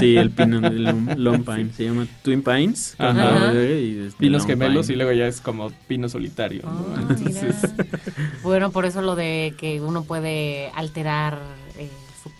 Sí, 0.00 0.16
el 0.16 0.30
pino 0.32 0.66
el 0.66 0.82
Lone- 0.82 1.14
Lone 1.16 1.44
Pine. 1.44 1.70
Se 1.76 1.84
llama 1.84 2.08
Twin 2.22 2.42
Pines. 2.42 2.96
Ajá. 2.98 3.36
Ajá. 3.50 3.54
Y 3.54 4.00
este, 4.08 4.18
Pinos 4.18 4.44
gemelos 4.44 4.86
Pine. 4.88 4.94
y 4.94 4.96
luego 4.96 5.12
ya 5.12 5.28
es 5.28 5.40
como 5.40 5.70
pino 5.86 6.08
solitario. 6.08 6.62
¿no? 6.64 6.86
Ah, 6.96 7.06
Entonces. 7.08 7.54
Bueno, 8.42 8.72
por 8.72 8.84
eso 8.84 9.00
lo 9.00 9.14
de 9.14 9.54
que 9.56 9.80
uno 9.80 10.02
puede 10.02 10.70
alterar 10.74 11.38
el 11.78 11.88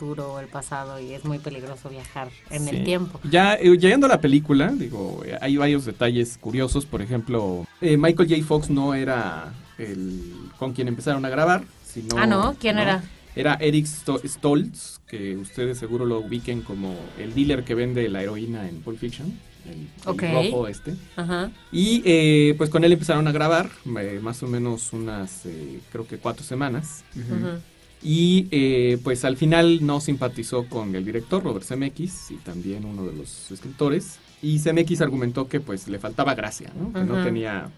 futuro 0.02 0.32
o 0.34 0.40
el 0.40 0.48
pasado 0.48 0.98
y 1.00 1.12
es 1.14 1.24
muy 1.24 1.38
peligroso 1.38 1.88
viajar 1.88 2.28
en 2.50 2.64
Sí. 2.64 2.76
el 2.76 2.84
tiempo. 2.84 3.20
Ya 3.30 3.54
eh, 3.54 3.76
llegando 3.78 4.06
a 4.06 4.08
la 4.08 4.20
película, 4.20 4.72
digo, 4.72 5.22
eh, 5.24 5.38
hay 5.40 5.56
varios 5.56 5.84
detalles 5.84 6.38
curiosos. 6.40 6.86
Por 6.86 7.02
ejemplo, 7.02 7.64
eh, 7.80 7.96
Michael 7.96 8.28
J. 8.28 8.42
Fox 8.44 8.68
no 8.68 8.94
era 8.94 9.52
el 9.78 10.20
con 10.58 10.72
quien 10.72 10.88
empezaron 10.88 11.24
a 11.24 11.28
grabar. 11.28 11.62
Sino, 11.86 12.16
ah, 12.18 12.26
¿no? 12.26 12.56
¿Quién 12.58 12.78
era? 12.78 13.04
Era 13.36 13.54
Eric 13.60 13.86
Sto- 13.86 14.20
Stoltz, 14.26 14.98
que 15.06 15.36
ustedes 15.36 15.78
seguro 15.78 16.04
lo 16.04 16.18
ubiquen 16.20 16.62
como 16.62 16.96
el 17.18 17.32
dealer 17.34 17.62
que 17.64 17.74
vende 17.74 18.08
la 18.08 18.22
heroína 18.22 18.68
en 18.68 18.80
Pulp 18.82 18.98
Fiction. 18.98 19.32
El, 19.66 19.72
el 19.74 19.88
Ok. 20.06 20.22
rojo 20.50 20.66
este. 20.66 20.94
Ajá. 21.14 21.50
Y 21.70 22.02
eh, 22.04 22.54
pues 22.58 22.68
con 22.70 22.82
él 22.82 22.92
empezaron 22.92 23.28
a 23.28 23.32
grabar, 23.32 23.70
eh, 24.00 24.18
más 24.20 24.42
o 24.42 24.48
menos 24.48 24.92
unas, 24.92 25.46
eh, 25.46 25.78
creo 25.92 26.06
que 26.08 26.18
cuatro 26.18 26.42
semanas. 26.44 27.04
Ujú. 27.14 27.60
Y 28.02 28.48
eh, 28.50 28.98
pues 29.04 29.24
al 29.24 29.36
final 29.36 29.86
no 29.86 30.00
simpatizó 30.00 30.66
con 30.68 30.94
el 30.94 31.04
director 31.04 31.42
Robert 31.44 31.64
Zemeckis 31.64 32.32
y 32.32 32.36
también 32.36 32.84
uno 32.84 33.04
de 33.04 33.14
los 33.16 33.50
escritores. 33.50 34.18
Y 34.42 34.58
Zemeckis 34.58 35.00
argumentó 35.00 35.48
que 35.48 35.60
pues 35.60 35.86
le 35.86 35.98
faltaba 36.00 36.34
gracia, 36.34 36.72
¿no? 36.78 36.92
Que 36.92 37.04
no 37.04 37.22
tenía 37.22 37.70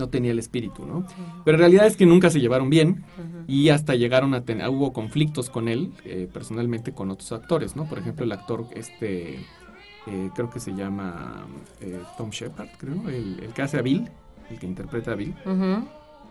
no 0.00 0.08
tenía 0.08 0.32
el 0.32 0.38
espíritu, 0.38 0.86
¿no? 0.86 1.06
Pero 1.44 1.56
en 1.56 1.60
realidad 1.60 1.86
es 1.86 1.96
que 1.96 2.06
nunca 2.06 2.30
se 2.30 2.40
llevaron 2.40 2.70
bien 2.70 3.04
y 3.46 3.68
hasta 3.68 3.94
llegaron 3.94 4.34
a 4.34 4.42
tener, 4.42 4.68
hubo 4.68 4.92
conflictos 4.92 5.50
con 5.50 5.68
él, 5.68 5.92
eh, 6.04 6.28
personalmente 6.32 6.92
con 6.92 7.10
otros 7.10 7.30
actores, 7.32 7.76
¿no? 7.76 7.88
Por 7.88 7.98
ejemplo, 7.98 8.24
el 8.24 8.32
actor, 8.32 8.66
este, 8.74 9.34
eh, 10.06 10.30
creo 10.34 10.48
que 10.50 10.58
se 10.58 10.72
llama 10.72 11.46
eh, 11.80 12.00
Tom 12.16 12.30
Shepard, 12.30 12.68
creo, 12.78 13.08
el, 13.08 13.40
el 13.40 13.52
que 13.52 13.62
hace 13.62 13.78
a 13.78 13.82
Bill, 13.82 14.08
el 14.50 14.58
que 14.58 14.66
interpreta 14.66 15.12
a 15.12 15.14
Bill. 15.16 15.34
Ujú. 15.44 15.84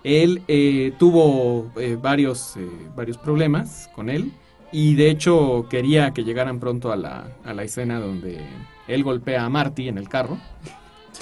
Él 0.03 0.41
eh, 0.47 0.93
tuvo 0.97 1.71
eh, 1.77 1.97
varios, 2.01 2.55
eh, 2.57 2.67
varios 2.95 3.17
problemas 3.17 3.89
con 3.95 4.09
él 4.09 4.31
y 4.71 4.95
de 4.95 5.09
hecho 5.09 5.65
quería 5.69 6.11
que 6.11 6.23
llegaran 6.23 6.59
pronto 6.59 6.91
a 6.91 6.95
la, 6.95 7.27
a 7.43 7.53
la 7.53 7.63
escena 7.63 7.99
donde 7.99 8.39
él 8.87 9.03
golpea 9.03 9.43
a 9.45 9.49
Marty 9.49 9.87
en 9.87 9.97
el 9.97 10.07
carro 10.07 10.37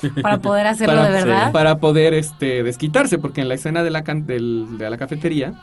Para 0.22 0.38
poder 0.38 0.68
hacerlo 0.68 0.94
para, 0.96 1.06
de 1.08 1.12
verdad. 1.24 1.52
para 1.52 1.80
poder 1.80 2.14
este, 2.14 2.62
desquitarse, 2.62 3.18
porque 3.18 3.42
en 3.42 3.48
la 3.48 3.56
escena 3.56 3.82
de 3.84 3.90
la, 3.90 4.04
can- 4.04 4.28
del- 4.28 4.78
de 4.78 4.90
la 4.92 4.98
cafetería, 4.98 5.54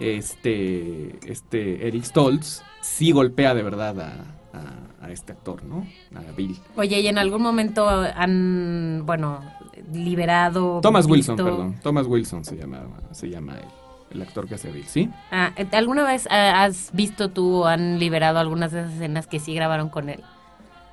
este, 0.00 1.18
este 1.30 1.86
Eric 1.86 2.04
Stoltz 2.04 2.62
sí 2.80 3.12
golpea 3.12 3.54
de 3.54 3.62
verdad 3.62 4.00
a, 4.00 4.06
a- 4.52 5.06
a 5.06 5.10
este 5.12 5.32
actor, 5.32 5.62
¿no? 5.64 5.86
A 6.16 6.32
Bill. 6.36 6.58
Oye, 6.76 7.00
¿y 7.00 7.06
en 7.06 7.18
algún 7.18 7.40
momento 7.42 7.88
han, 7.88 9.02
bueno, 9.06 9.40
liberado... 9.92 10.80
Thomas 10.80 11.06
Wilson, 11.06 11.36
perdón. 11.36 11.76
Thomas 11.82 12.06
Wilson 12.06 12.44
se 12.44 12.56
llama, 12.56 12.86
se 13.12 13.28
llama 13.28 13.54
él, 13.58 13.68
el 14.10 14.22
actor 14.22 14.48
que 14.48 14.54
hace 14.54 14.70
Bill, 14.70 14.86
¿sí? 14.86 15.10
Ah, 15.30 15.52
¿Alguna 15.72 16.04
vez 16.04 16.26
ah, 16.30 16.64
has 16.64 16.90
visto 16.92 17.30
tú 17.30 17.62
o 17.62 17.66
han 17.66 17.98
liberado 17.98 18.38
algunas 18.38 18.72
de 18.72 18.80
esas 18.80 18.94
escenas 18.94 19.26
que 19.26 19.40
sí 19.40 19.54
grabaron 19.54 19.88
con 19.88 20.08
él? 20.08 20.22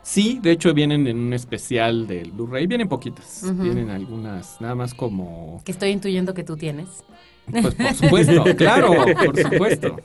Sí, 0.06 0.40
de 0.40 0.52
hecho 0.52 0.72
vienen 0.74 1.08
en 1.08 1.18
un 1.18 1.34
especial 1.34 2.06
del 2.06 2.32
Blu-ray, 2.32 2.68
vienen 2.68 2.88
poquitas, 2.88 3.44
vienen 3.56 3.90
algunas, 3.90 4.62
nada 4.62 4.76
más 4.76 4.94
como... 4.94 5.64
Que 5.66 5.72
estoy 5.72 5.90
intuyendo 5.90 6.36
que 6.36 6.44
tú 6.44 6.56
tienes. 6.56 7.04
Pues 7.50 7.74
por 7.74 7.94
supuesto, 7.94 8.44
claro, 8.58 8.94
por 9.26 9.40
supuesto. 9.40 9.96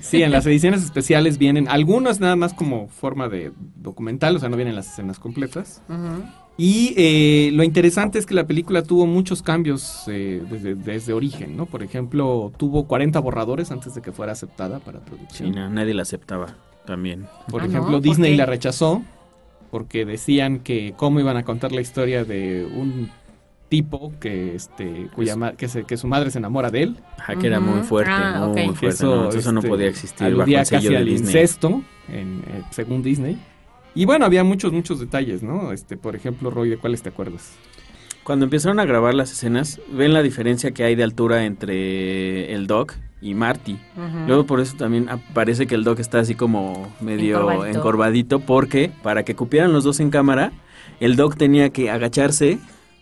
Sí, 0.00 0.22
en 0.22 0.32
las 0.32 0.46
ediciones 0.46 0.82
especiales 0.82 1.38
vienen 1.38 1.68
algunas 1.68 2.20
nada 2.20 2.36
más 2.36 2.54
como 2.54 2.88
forma 2.88 3.28
de 3.28 3.52
documental, 3.76 4.36
o 4.36 4.38
sea, 4.38 4.48
no 4.48 4.56
vienen 4.56 4.74
las 4.74 4.92
escenas 4.92 5.18
completas. 5.18 5.82
Y 6.58 6.94
eh, 6.96 7.50
lo 7.54 7.62
interesante 7.64 8.18
es 8.18 8.26
que 8.26 8.34
la 8.34 8.46
película 8.46 8.82
tuvo 8.82 9.06
muchos 9.06 9.42
cambios 9.42 10.02
eh, 10.06 10.42
desde, 10.50 10.74
desde 10.74 11.12
origen, 11.14 11.56
¿no? 11.56 11.66
Por 11.66 11.82
ejemplo, 11.82 12.52
tuvo 12.58 12.84
40 12.86 13.18
borradores 13.20 13.70
antes 13.70 13.94
de 13.94 14.02
que 14.02 14.12
fuera 14.12 14.32
aceptada 14.32 14.78
para 14.78 14.98
Sí, 15.00 15.04
producción. 15.06 15.52
no, 15.52 15.70
nadie 15.70 15.94
la 15.94 16.02
aceptaba 16.02 16.54
también. 16.84 17.26
Por 17.50 17.62
Ah, 17.62 17.64
¿no? 17.64 17.70
ejemplo, 17.70 17.92
¿Por 17.92 18.02
Disney 18.02 18.32
qué? 18.32 18.36
la 18.36 18.46
rechazó 18.46 19.02
porque 19.70 20.04
decían 20.04 20.58
que 20.60 20.92
cómo 20.96 21.20
iban 21.20 21.38
a 21.38 21.44
contar 21.44 21.72
la 21.72 21.80
historia 21.80 22.24
de 22.24 22.66
un 22.66 23.10
tipo 23.70 24.12
que 24.20 24.54
este 24.54 25.08
cuya 25.14 25.34
ma- 25.34 25.52
que, 25.54 25.66
se- 25.66 25.84
que 25.84 25.96
su 25.96 26.06
madre 26.06 26.30
se 26.30 26.36
enamora 26.38 26.70
de 26.70 26.82
él. 26.82 26.96
Ajá, 27.16 27.36
que 27.36 27.46
era 27.46 27.58
muy 27.60 27.80
fuerte, 27.82 28.12
Ah, 28.14 28.46
muy 28.52 28.68
ok. 28.68 28.74
fuerte. 28.74 29.04
no, 29.06 29.14
entonces 29.14 29.40
eso 29.40 29.52
no 29.52 29.60
este, 29.60 29.68
podía 29.70 29.88
existir 29.88 30.34
bajo 30.36 30.50
el 30.50 30.66
sello 30.66 30.76
casi 30.78 30.88
de 30.88 30.96
al 30.98 31.04
Disney. 31.06 31.28
incesto, 31.28 31.82
en, 32.08 32.40
eh, 32.46 32.62
según 32.70 33.02
Disney. 33.02 33.38
Y 33.94 34.04
bueno, 34.06 34.24
había 34.24 34.42
muchos, 34.44 34.72
muchos 34.72 35.00
detalles, 35.00 35.42
¿no? 35.42 35.72
Este, 35.72 35.96
por 35.96 36.16
ejemplo, 36.16 36.50
Roy, 36.50 36.70
¿de 36.70 36.78
cuáles 36.78 37.02
te 37.02 37.10
acuerdas? 37.10 37.52
Cuando 38.24 38.44
empezaron 38.44 38.78
a 38.78 38.84
grabar 38.84 39.14
las 39.14 39.32
escenas, 39.32 39.80
ven 39.92 40.12
la 40.12 40.22
diferencia 40.22 40.70
que 40.70 40.84
hay 40.84 40.94
de 40.94 41.02
altura 41.02 41.44
entre 41.44 42.54
el 42.54 42.66
Doc 42.68 42.94
y 43.20 43.34
Marty. 43.34 43.78
Luego 44.26 44.46
por 44.46 44.60
eso 44.60 44.76
también 44.76 45.08
parece 45.34 45.66
que 45.66 45.74
el 45.74 45.84
Doc 45.84 45.98
está 45.98 46.20
así 46.20 46.34
como 46.34 46.92
medio 47.00 47.38
Encorvadito. 47.38 47.78
encorvadito, 47.78 48.40
porque 48.40 48.92
para 49.02 49.24
que 49.24 49.34
cupieran 49.34 49.72
los 49.72 49.84
dos 49.84 50.00
en 50.00 50.10
cámara, 50.10 50.52
el 51.00 51.16
Doc 51.16 51.36
tenía 51.36 51.70
que 51.70 51.90
agacharse 51.90 52.58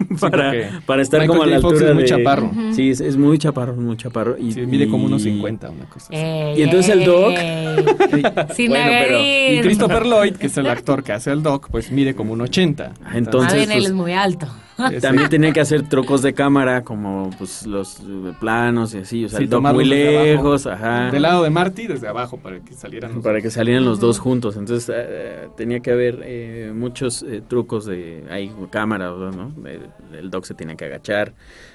para, 0.20 0.80
para 0.86 1.02
estar 1.02 1.20
Michael 1.20 1.28
como 1.38 1.42
a 1.42 1.46
la. 1.46 1.60
Fox 1.60 1.72
altura 1.74 1.88
es 1.90 1.94
muy 1.94 2.02
de- 2.04 2.08
chaparro. 2.08 2.50
Sí, 2.72 2.90
es, 2.90 3.00
es 3.00 3.16
muy 3.16 3.38
chaparro, 3.38 3.74
muy 3.76 3.96
chaparro. 3.96 4.36
Y, 4.38 4.52
Sí, 4.52 4.62
mide 4.66 4.88
como 4.88 5.04
unos 5.04 5.22
50, 5.22 5.70
una 5.70 5.84
cosa 5.86 6.06
así. 6.06 6.16
Ey, 6.16 6.58
Y 6.58 6.62
entonces 6.62 6.92
el 6.94 7.04
Doc-. 7.04 8.54
Sin 8.54 8.70
Bueno, 8.70 8.90
pero-. 8.90 9.20
Y 9.20 9.60
Christopher 9.62 10.06
Lloyd, 10.06 10.36
que 10.36 10.46
es 10.46 10.56
el 10.56 10.66
actor 10.66 11.02
que 11.02 11.12
hace 11.12 11.30
al 11.30 11.42
Doc, 11.42 11.68
pues 11.70 11.90
mide 11.90 12.14
como 12.14 12.32
un 12.32 12.40
80. 12.40 12.92
Ah, 13.04 13.10
entonces, 13.14 13.52
Ah, 13.52 13.56
bien, 13.56 13.70
él 13.72 13.78
pues, 13.78 13.86
es 13.88 13.92
muy 13.94 14.12
alto. 14.12 14.46
Ese- 14.88 15.00
También 15.00 15.28
tenía 15.28 15.52
que 15.52 15.60
hacer 15.60 15.88
trucos 15.88 16.22
de 16.22 16.32
cámara, 16.34 16.82
como 16.82 17.30
pues 17.38 17.66
los 17.66 18.00
eh, 18.00 18.32
planos 18.40 18.94
y 18.94 18.98
así, 18.98 19.24
o 19.24 19.28
sea, 19.28 19.38
Sí, 19.38 19.44
el 19.44 19.50
Doc 19.50 19.60
muy 19.62 19.70
abajo. 19.70 19.84
lejos, 19.84 20.66
ajá. 20.66 21.10
Del 21.10 21.22
lado 21.22 21.42
de 21.42 21.50
Marty, 21.50 21.86
desde 21.86 22.08
abajo, 22.08 22.38
para 22.38 22.60
que 22.60 22.74
salieran 22.74 23.14
los 23.14 23.22
para 23.24 23.38
que 23.38 23.44
dos. 23.48 23.54
salieran 23.54 23.84
los 23.84 24.00
dos 24.00 24.18
juntos. 24.18 24.56
Entonces 24.56 24.90
eh, 24.94 25.48
tenía 25.56 25.80
que 25.80 25.90
haber 25.92 26.20
eh, 26.24 26.72
muchos 26.74 27.22
eh, 27.22 27.42
trucos 27.46 27.86
de 27.86 28.24
ahí 28.30 28.50
cámara, 28.70 29.10
¿no? 29.10 29.52
El, 29.66 29.88
el 30.18 30.30
Doc 30.30 30.44
se 30.44 30.54
tenía 30.54 30.76
que 30.76 30.84
agachar. 30.86 31.32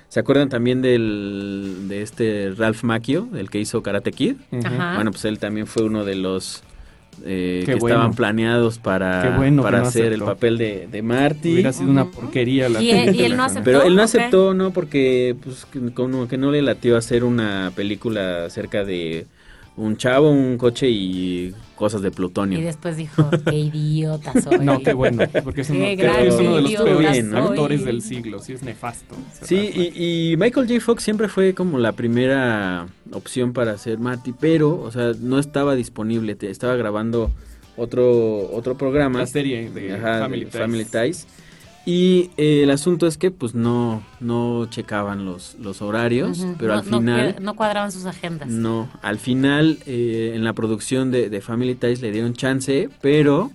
¿Se 0.07 0.19
acuerdan 0.19 0.49
también 0.49 0.81
del 0.81 1.87
de 1.87 2.01
este 2.01 2.53
Ralph 2.55 2.83
Macchio, 2.83 3.27
el 3.35 3.49
que 3.49 3.59
hizo 3.59 3.81
Karate 3.83 4.11
Kid? 4.11 4.35
Ajá. 4.63 4.95
Bueno, 4.95 5.11
pues 5.11 5.25
él 5.25 5.39
también 5.39 5.67
fue 5.67 5.83
uno 5.83 6.05
de 6.05 6.15
los 6.15 6.63
eh, 7.23 7.63
que 7.65 7.75
bueno. 7.75 7.95
estaban 7.95 8.13
planeados 8.15 8.77
para, 8.79 9.35
bueno 9.37 9.61
para 9.63 9.79
no 9.81 9.87
hacer 9.87 10.11
el 10.13 10.21
papel 10.21 10.57
de, 10.57 10.87
de 10.91 11.01
Marty. 11.01 11.53
Hubiera 11.53 11.73
sido 11.73 11.89
una 11.91 12.05
porquería 12.05 12.67
la 12.69 12.81
Y 12.81 12.91
él- 12.91 13.15
y 13.15 13.23
él 13.23 13.37
no 13.37 13.43
aceptó. 13.43 13.63
Pero 13.63 13.83
él 13.83 13.95
no 13.95 14.01
aceptó, 14.03 14.53
¿no? 14.53 14.71
Porque 14.71 15.35
pues 15.43 15.65
como 15.93 16.27
que 16.27 16.37
no 16.37 16.51
le 16.51 16.61
latió 16.61 16.97
hacer 16.97 17.23
una 17.23 17.71
película 17.75 18.45
acerca 18.45 18.83
de 18.83 19.25
un 19.77 19.97
chavo, 19.97 20.29
un 20.31 20.57
coche 20.57 20.89
y 20.89 21.53
cosas 21.75 22.01
de 22.01 22.09
plutonio. 22.11 22.57
Y 22.59 22.61
después 22.61 22.97
dijo, 22.97 23.29
qué 23.49 23.55
idiota 23.57 24.33
soy. 24.41 24.59
No, 24.59 24.79
qué 24.79 24.93
bueno, 24.93 25.23
porque 25.43 25.61
es 25.61 25.69
uno, 25.69 25.79
Qué 25.85 25.97
creo 25.97 26.13
que 26.15 26.27
es 26.27 26.35
uno 26.35 26.55
de 26.55 26.61
los 26.61 26.71
peores 26.73 27.33
actores 27.33 27.85
del 27.85 28.01
siglo, 28.01 28.39
sí 28.39 28.53
es 28.53 28.63
nefasto. 28.63 29.15
Sí, 29.41 29.71
y, 29.95 30.31
y 30.31 30.37
Michael 30.37 30.67
J. 30.67 30.79
Fox 30.79 31.03
siempre 31.03 31.27
fue 31.27 31.53
como 31.53 31.77
la 31.77 31.91
primera 31.91 32.87
opción 33.11 33.53
para 33.53 33.71
hacer 33.73 33.99
Marty, 33.99 34.33
pero, 34.39 34.79
o 34.81 34.91
sea, 34.91 35.11
no 35.19 35.37
estaba 35.39 35.75
disponible, 35.75 36.35
te- 36.35 36.49
estaba 36.49 36.75
grabando 36.75 37.31
otro 37.77 38.49
otro 38.53 38.77
programa. 38.77 39.19
la 39.19 39.27
serie 39.27 39.69
de 39.69 39.93
Ajá, 39.95 40.19
Family 40.19 40.45
de 40.45 40.51
Ties. 40.51 40.61
Family 40.61 40.85
Ties. 40.85 41.27
Y 41.85 42.31
eh, 42.37 42.63
el 42.63 42.71
asunto 42.71 43.05
es 43.05 43.17
que 43.17 43.29
pues 43.29 43.53
no 43.53 44.01
no 44.19 44.65
checaban 44.71 45.23
los, 45.25 45.55
los 45.61 45.81
horarios, 45.83 46.43
pero 46.57 46.73
No- 46.73 46.79
al 46.79 46.85
final 46.85 47.35
que- 47.35 47.41
no 47.41 47.55
cuadraban 47.55 47.91
sus 47.91 48.05
agendas. 48.05 48.47
No, 48.49 48.89
al 49.03 49.19
final 49.19 49.77
eh, 49.85 50.31
en 50.35 50.43
la 50.43 50.53
producción 50.53 51.11
de, 51.11 51.29
de 51.29 51.41
Family 51.41 51.75
Ties 51.75 52.01
le 52.01 52.11
dieron 52.11 52.33
chance, 52.33 52.89
pero 53.01 53.51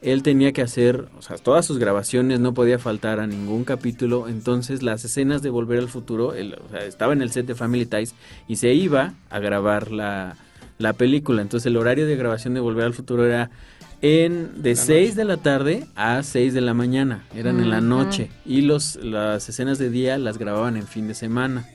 él 0.00 0.22
tenía 0.22 0.52
que 0.52 0.62
hacer, 0.62 1.08
o 1.18 1.22
sea, 1.22 1.36
todas 1.36 1.64
sus 1.66 1.78
grabaciones 1.78 2.40
no 2.40 2.54
podía 2.54 2.78
faltar 2.78 3.20
a 3.20 3.26
ningún 3.26 3.62
capítulo, 3.64 4.26
entonces 4.28 4.82
las 4.82 5.04
escenas 5.04 5.42
de 5.42 5.50
Volver 5.50 5.78
al 5.78 5.88
Futuro, 5.88 6.34
él, 6.34 6.56
o 6.66 6.70
sea, 6.70 6.84
estaba 6.86 7.12
en 7.12 7.22
el 7.22 7.30
set 7.30 7.46
de 7.46 7.54
Family 7.54 7.86
Ties 7.86 8.14
y 8.48 8.56
se 8.56 8.72
iba 8.74 9.12
a 9.30 9.38
grabar 9.38 9.92
la, 9.92 10.34
la 10.78 10.92
película, 10.94 11.40
entonces 11.42 11.66
el 11.66 11.76
horario 11.76 12.06
de 12.06 12.16
grabación 12.16 12.54
de 12.54 12.60
Volver 12.60 12.86
al 12.86 12.94
Futuro 12.94 13.24
era 13.24 13.50
en 14.02 14.62
de 14.62 14.70
La 14.74 14.76
6 14.76 15.16
de 15.16 15.24
la 15.24 15.36
tarde 15.38 15.86
a 15.94 16.22
6 16.22 16.52
de 16.54 16.60
la 16.60 16.74
mañana, 16.74 17.24
eran 17.34 17.60
en 17.60 17.70
la 17.70 17.80
noche 17.80 18.30
y 18.44 18.62
los 18.62 18.96
las 18.96 19.48
escenas 19.48 19.78
de 19.78 19.90
día 19.90 20.18
las 20.18 20.38
grababan 20.38 20.76
en 20.76 20.86
fin 20.86 21.08
de 21.08 21.14
semana. 21.14 21.66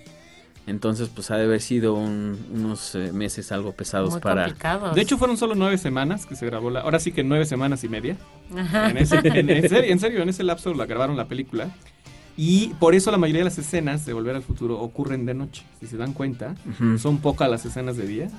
Entonces, 0.67 1.07
pues 1.07 1.31
ha 1.31 1.37
de 1.37 1.45
haber 1.45 1.61
sido 1.61 1.93
un- 1.93 2.37
unos 2.53 2.93
eh, 2.95 3.13
meses 3.13 3.53
algo 3.53 3.71
pesados 3.71 4.11
Muy 4.11 4.19
para... 4.19 4.43
complicados. 4.43 4.93
De 4.95 5.01
hecho, 5.01 5.17
fueron 5.17 5.37
solo 5.37 5.55
nueve 5.55 5.77
semanas 5.77 6.25
que 6.25 6.35
se 6.35 6.45
grabó 6.45 6.69
la. 6.69 6.81
Ahora 6.81 6.99
sí 6.99 7.13
que 7.13 7.23
nueve 7.23 7.45
semanas 7.45 7.85
y 7.85 7.87
media. 7.89 8.17
Ajá. 8.53 8.89
En, 8.89 8.97
ese, 8.97 9.15
en, 9.23 9.49
en 9.49 9.69
serio, 9.69 9.89
en 9.93 9.99
serio, 10.01 10.21
en 10.21 10.27
ese 10.27 10.43
lapso 10.43 10.73
la 10.73 10.85
grabaron 10.85 11.15
la 11.15 11.29
película. 11.29 11.69
Y 12.35 12.73
por 12.79 12.93
eso 12.95 13.09
la 13.11 13.17
mayoría 13.17 13.39
de 13.39 13.45
las 13.45 13.57
escenas 13.57 14.05
de 14.05 14.11
Volver 14.11 14.35
al 14.35 14.43
Futuro 14.43 14.77
ocurren 14.81 15.25
de 15.25 15.33
noche. 15.33 15.63
Si 15.79 15.87
se 15.87 15.95
dan 15.95 16.11
cuenta, 16.11 16.55
son 17.01 17.19
pocas 17.19 17.49
las 17.49 17.65
escenas 17.65 17.95
de 17.95 18.05
día. 18.05 18.29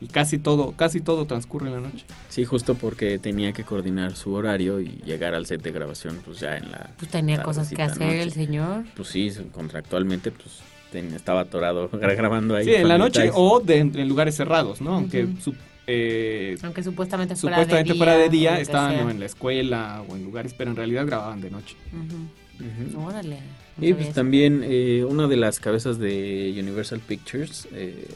Y 0.00 0.06
casi 0.06 0.38
todo, 0.38 0.72
casi 0.72 1.00
todo 1.00 1.26
transcurre 1.26 1.66
en 1.68 1.74
la 1.74 1.80
noche. 1.80 2.06
Sí, 2.30 2.44
justo 2.44 2.74
porque 2.74 3.18
tenía 3.18 3.52
que 3.52 3.64
coordinar 3.64 4.16
su 4.16 4.32
horario 4.32 4.80
y 4.80 5.00
llegar 5.04 5.34
al 5.34 5.44
set 5.46 5.62
de 5.62 5.72
grabación, 5.72 6.20
pues 6.24 6.40
ya 6.40 6.56
en 6.56 6.70
la... 6.72 6.90
Pues 6.98 7.10
tenía 7.10 7.42
cosas 7.42 7.68
que 7.68 7.82
hacer 7.82 8.02
el 8.10 8.18
noche. 8.28 8.30
señor. 8.30 8.84
Pues 8.96 9.08
sí, 9.08 9.30
contractualmente, 9.52 10.30
pues 10.30 10.60
ten- 10.90 11.12
estaba 11.14 11.40
atorado 11.42 11.90
gra- 11.92 12.16
grabando 12.16 12.56
ahí. 12.56 12.64
Sí, 12.64 12.74
en 12.74 12.88
la 12.88 12.96
noche 12.96 13.30
o 13.34 13.60
de- 13.60 13.78
en 13.80 14.08
lugares 14.08 14.34
cerrados, 14.36 14.80
¿no? 14.80 14.94
Aunque 14.94 15.24
Ujú. 15.24 15.40
su- 15.40 15.54
eh, 15.86 16.56
Aunque 16.62 16.82
supuestamente 16.82 17.34
fuera 17.36 17.56
supuestamente 17.56 17.88
de 17.88 17.94
día. 17.94 18.04
fuera 18.04 18.16
de 18.16 18.28
día 18.30 18.60
estaban 18.60 19.10
en 19.10 19.20
la 19.20 19.26
escuela 19.26 20.02
o 20.08 20.16
en 20.16 20.24
lugares, 20.24 20.54
pero 20.56 20.70
en 20.70 20.76
realidad 20.76 21.04
grababan 21.06 21.40
de 21.42 21.50
noche. 21.50 21.76
Ujú. 21.92 22.96
Ujú. 22.96 23.06
Órale. 23.06 23.36
no 23.76 23.84
Y 23.86 23.90
sabía 23.90 23.96
pues 24.04 24.14
también 24.14 24.62
eh, 24.64 25.04
una 25.08 25.26
de 25.26 25.36
las 25.36 25.58
cabezas 25.60 25.98
de 25.98 26.54
Universal 26.58 27.00
Pictures 27.00 27.66
eh, 27.72 28.06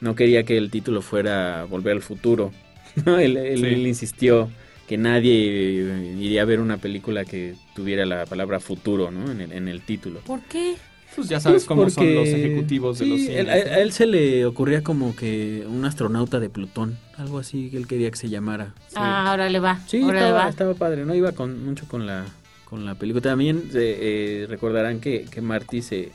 no 0.00 0.14
quería 0.14 0.44
que 0.44 0.56
el 0.58 0.70
título 0.70 1.02
fuera 1.02 1.64
Volver 1.68 1.94
al 1.96 2.02
Futuro. 2.02 2.52
¿no? 3.04 3.18
él, 3.18 3.36
él- 3.36 3.58
Sí. 3.60 3.66
él 3.66 3.86
insistió 3.86 4.48
que 4.88 4.96
nadie 4.96 5.32
eh, 5.80 6.16
iría 6.18 6.42
a 6.42 6.44
ver 6.44 6.60
una 6.60 6.76
película 6.78 7.24
que 7.24 7.54
tuviera 7.74 8.06
la 8.06 8.24
palabra 8.26 8.60
futuro 8.60 9.10
¿no? 9.10 9.30
en, 9.32 9.40
el, 9.40 9.52
en 9.52 9.68
el 9.68 9.80
título. 9.82 10.20
¿Por 10.20 10.40
qué? 10.42 10.76
Pues 11.14 11.28
ya 11.28 11.40
sabes 11.40 11.64
Pues 11.64 11.66
cómo 11.66 11.88
son 11.90 12.14
los 12.14 12.28
ejecutivos 12.28 12.98
de 12.98 13.06
los 13.06 13.20
cines. 13.20 13.48
a, 13.48 13.80
él 13.80 13.90
se 13.92 14.06
le 14.06 14.44
ocurría 14.44 14.82
como 14.82 15.16
que 15.16 15.64
un 15.66 15.84
astronauta 15.86 16.38
de 16.40 16.50
Plutón, 16.50 16.98
algo 17.16 17.38
así 17.38 17.70
que 17.70 17.78
él 17.78 17.86
quería 17.86 18.10
que 18.10 18.16
se 18.18 18.28
llamara. 18.28 18.74
Ah, 18.94 19.30
ahora 19.30 19.48
le 19.48 19.58
va. 19.58 19.80
Sí, 19.86 20.02
ahora 20.02 20.20
le 20.20 20.26
estaba, 20.26 20.44
va. 20.44 20.48
estaba 20.50 20.74
padre, 20.74 21.06
¿no? 21.06 21.14
Iba 21.14 21.32
con, 21.32 21.64
mucho 21.64 21.86
con 21.88 22.06
la, 22.06 22.26
con 22.66 22.84
la 22.84 22.94
película. 22.96 23.22
También 23.22 23.62
eh, 23.74 23.98
eh, 24.42 24.46
recordarán 24.48 25.00
que, 25.00 25.24
que 25.30 25.40
Marty 25.40 25.80
se, 25.80 26.12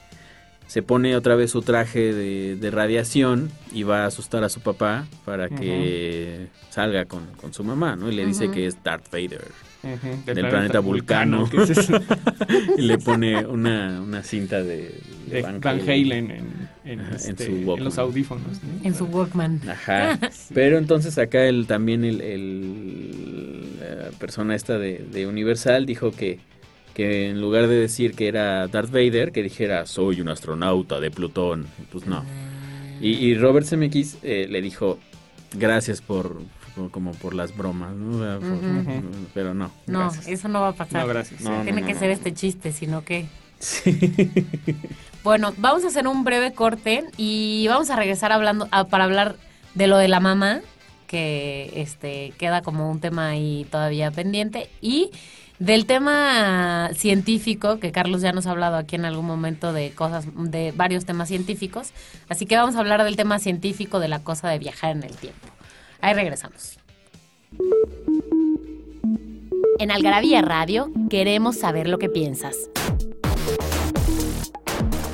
se 0.71 0.81
pone 0.81 1.17
otra 1.17 1.36
vez 1.36 1.51
su 1.51 1.62
traje 1.63 2.13
de, 2.13 2.55
de 2.55 2.71
radiación 2.71 3.51
y 3.73 3.84
va 3.84 4.03
a 4.03 4.05
asustar 4.05 4.45
a 4.45 4.47
su 4.47 4.62
papá 4.62 5.05
para 5.25 5.49
que 5.49 6.47
salga 6.69 7.03
con, 7.03 7.25
con 7.41 7.53
su 7.53 7.65
mamá, 7.65 7.97
¿no? 7.97 8.10
Y 8.10 8.15
le 8.15 8.25
dice 8.25 8.49
que 8.51 8.67
es 8.67 8.81
Darth 8.81 9.12
Vader. 9.12 9.43
Del 10.25 10.47
planeta 10.47 10.79
Vulcano. 10.79 11.49
es 11.67 11.89
y 12.77 12.84
le 12.84 12.97
pone 12.99 13.45
una, 13.45 13.99
una 14.01 14.23
cinta 14.23 14.63
de, 14.63 14.95
de 15.27 15.41
Van 15.41 15.60
Halen 15.81 16.31
en, 16.31 16.69
en, 16.86 16.99
Ajá, 17.01 17.10
en 17.10 17.15
este, 17.15 17.45
su 17.47 17.75
en 17.75 17.84
los 17.84 17.97
audífonos. 17.97 18.63
¿no? 18.63 18.86
En 18.88 18.95
su 18.95 19.03
Walkman. 19.07 19.60
Ajá. 19.67 20.19
Pero 20.53 20.77
entonces 20.77 21.17
acá 21.17 21.43
el, 21.47 21.67
también 21.67 22.05
el, 22.05 22.21
el- 22.21 23.77
la 23.81 24.12
persona 24.19 24.55
esta 24.55 24.77
de, 24.77 24.99
de 25.12 25.27
Universal 25.27 25.86
dijo 25.86 26.12
que, 26.12 26.39
que 26.93 27.30
en 27.30 27.39
lugar 27.41 27.67
de 27.67 27.75
decir 27.75 28.13
que 28.13 28.27
era 28.27 28.67
Darth 28.67 28.91
Vader, 28.91 29.32
que 29.32 29.43
dijera 29.43 29.86
soy 29.86 30.21
un 30.21 30.30
astronauta 30.30 30.99
de 30.99 31.12
Plutón. 31.12 31.67
Pues 31.91 32.06
no. 32.06 32.23
Y, 32.99 33.12
y 33.13 33.36
Robert 33.36 33.65
Zemeckis 33.65 34.17
eh, 34.23 34.47
le 34.49 34.62
dijo 34.62 34.99
gracias 35.54 36.01
por, 36.01 36.41
por- 36.75 36.91
como 36.91 37.12
por 37.13 37.34
las 37.34 37.56
bromas, 37.56 37.93
¿no? 37.95 38.17
O 38.17 38.19
sea, 38.19 38.39
por- 38.39 38.51
Ujú. 38.58 39.01
Pero 39.34 39.54
no. 39.54 39.71
No, 39.88 39.99
gracias. 39.99 40.27
eso 40.27 40.47
no 40.47 40.62
va 40.62 40.69
a 40.69 40.73
pasar. 40.73 41.01
No, 41.01 41.08
gracias. 41.08 41.41
No, 41.41 41.62
Tiene 41.63 41.82
no, 41.82 41.88
que 41.88 41.93
no, 41.93 41.99
ser 41.99 42.10
no. 42.10 42.13
este 42.13 42.34
chiste, 42.34 42.71
sino 42.71 43.04
que... 43.04 43.25
Sí. 43.60 44.30
Bueno, 45.23 45.54
vamos 45.58 45.84
a 45.84 45.89
hacer 45.89 46.08
un 46.08 46.23
breve 46.23 46.51
corte 46.51 47.04
y 47.15 47.67
vamos 47.67 47.91
a 47.91 47.95
regresar 47.95 48.32
hablando 48.32 48.67
a- 48.71 48.86
para 48.86 49.04
hablar 49.04 49.36
de 49.75 49.86
lo 49.86 49.97
de 49.97 50.08
la 50.08 50.19
mamá, 50.19 50.62
que 51.06 51.71
este 51.75 52.34
queda 52.39 52.63
como 52.63 52.89
un 52.89 52.99
tema 52.99 53.30
ahí 53.30 53.67
todavía 53.69 54.10
pendiente, 54.10 54.67
y 54.82 55.12
del 55.62 55.86
tema 55.86 56.89
científico, 56.95 57.80
que 57.80 57.91
Carlos 57.91 58.24
ya 58.24 58.32
nos 58.32 58.47
ha 58.47 58.52
hablado 58.52 58.78
aquí 58.78 58.95
en 58.95 59.06
algún 59.06 59.28
momento 59.28 59.74
de 59.74 59.91
cosas, 59.91 60.26
de 60.36 60.74
varios 60.76 61.06
temas 61.06 61.28
científicos. 61.28 61.91
Así 62.30 62.47
que 62.47 62.58
vamos 62.58 62.76
a 62.76 62.80
hablar 62.80 63.04
del 63.04 63.15
tema 63.15 63.38
científico 63.38 64.00
de 64.00 64.08
la 64.08 64.24
cosa 64.24 64.50
de 64.50 64.58
viajar 64.58 64.97
en 64.97 65.04
el 65.04 65.15
tiempo. 65.15 65.47
Ahí 66.02 66.15
regresamos. 66.15 66.80
En 69.78 69.91
Algarabía 69.91 70.41
Radio 70.41 70.91
queremos 71.12 71.58
saber 71.58 71.88
lo 71.88 72.00
que 72.00 72.10
piensas. 72.10 72.56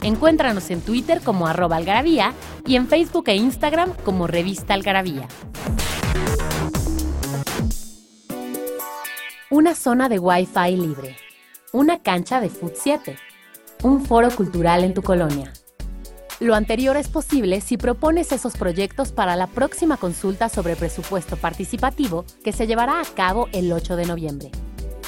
Encuéntranos 0.02 0.70
en 0.70 0.80
Twitter 0.80 1.20
como 1.22 1.48
arroba 1.48 1.76
algarabía 1.76 2.34
y 2.66 2.78
en 2.78 2.88
Facebook 2.88 3.26
e 3.28 3.36
Instagram 3.36 3.92
como 4.06 4.28
revista 4.28 4.76
algarabía. 4.76 5.28
Una 9.50 9.76
zona 9.76 10.10
de 10.10 10.20
Wi-Fi 10.20 10.76
libre. 10.76 11.16
Una 11.72 12.00
cancha 12.00 12.42
de 12.42 12.50
Food 12.50 12.74
7. 12.76 13.18
Un 13.84 14.04
foro 14.04 14.30
cultural 14.30 14.84
en 14.84 14.94
tu 14.94 15.02
colonia. 15.02 15.54
Lo 16.42 16.54
anterior 16.54 16.98
es 16.98 17.08
posible 17.08 17.62
si 17.62 17.78
propones 17.78 18.34
esos 18.34 18.58
proyectos 18.58 19.14
para 19.14 19.38
la 19.38 19.48
próxima 19.48 19.96
consulta 19.96 20.50
sobre 20.50 20.76
presupuesto 20.76 21.38
participativo 21.38 22.26
que 22.44 22.52
se 22.52 22.68
llevará 22.68 23.00
a 23.00 23.06
cabo 23.06 23.48
el 23.54 23.72
8 23.72 23.96
de 23.96 24.06
noviembre. 24.06 24.52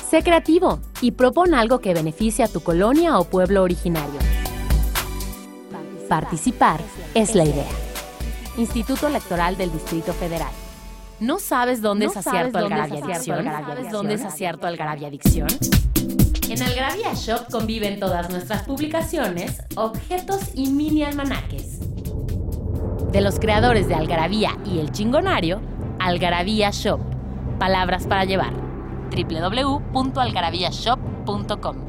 Sé 0.10 0.24
creativo 0.24 0.80
y 1.02 1.12
propon 1.12 1.54
algo 1.54 1.80
que 1.80 1.94
beneficie 1.94 2.46
a 2.46 2.48
tu 2.48 2.62
colonia 2.62 3.20
o 3.20 3.26
pueblo 3.26 3.62
originario. 3.62 4.22
Participar 6.08 6.80
es 7.14 7.36
la 7.36 7.44
idea. 7.44 7.68
Instituto 8.56 9.08
Electoral 9.08 9.58
del 9.58 9.70
Distrito 9.70 10.14
Federal. 10.14 10.69
¿No 11.20 11.40
sabes 11.40 11.82
dónde 11.82 12.06
¿No 12.06 12.12
es 12.12 12.18
acierto 12.18 12.58
Algarabia 12.58 13.04
Adicción? 13.04 13.40
Algarabia 13.40 13.76
¿Sabes 13.76 13.92
dónde 13.92 14.14
es 14.14 14.24
acierto 14.24 14.68
Algarabia 14.68 15.10
Adicción? 15.10 15.50
En 16.50 16.64
Algarabia 16.64 17.14
Shop 17.14 17.52
conviven 17.52 18.00
todas 18.00 18.30
nuestras 18.30 18.64
publicaciones, 18.64 19.62
objetos 19.76 20.52
y 20.56 20.70
mini 20.72 21.04
almanaques. 21.04 21.82
De 23.12 23.20
los 23.22 23.40
creadores 23.40 23.88
de 23.88 23.94
Algarabía 23.96 24.58
y 24.66 24.80
El 24.80 24.92
Chingonario, 24.92 25.62
Algarabía 26.00 26.72
Shop. 26.72 27.00
Palabras 27.60 28.08
para 28.08 28.26
llevar. 28.26 28.54
www.algarabíashop.com 29.12 31.89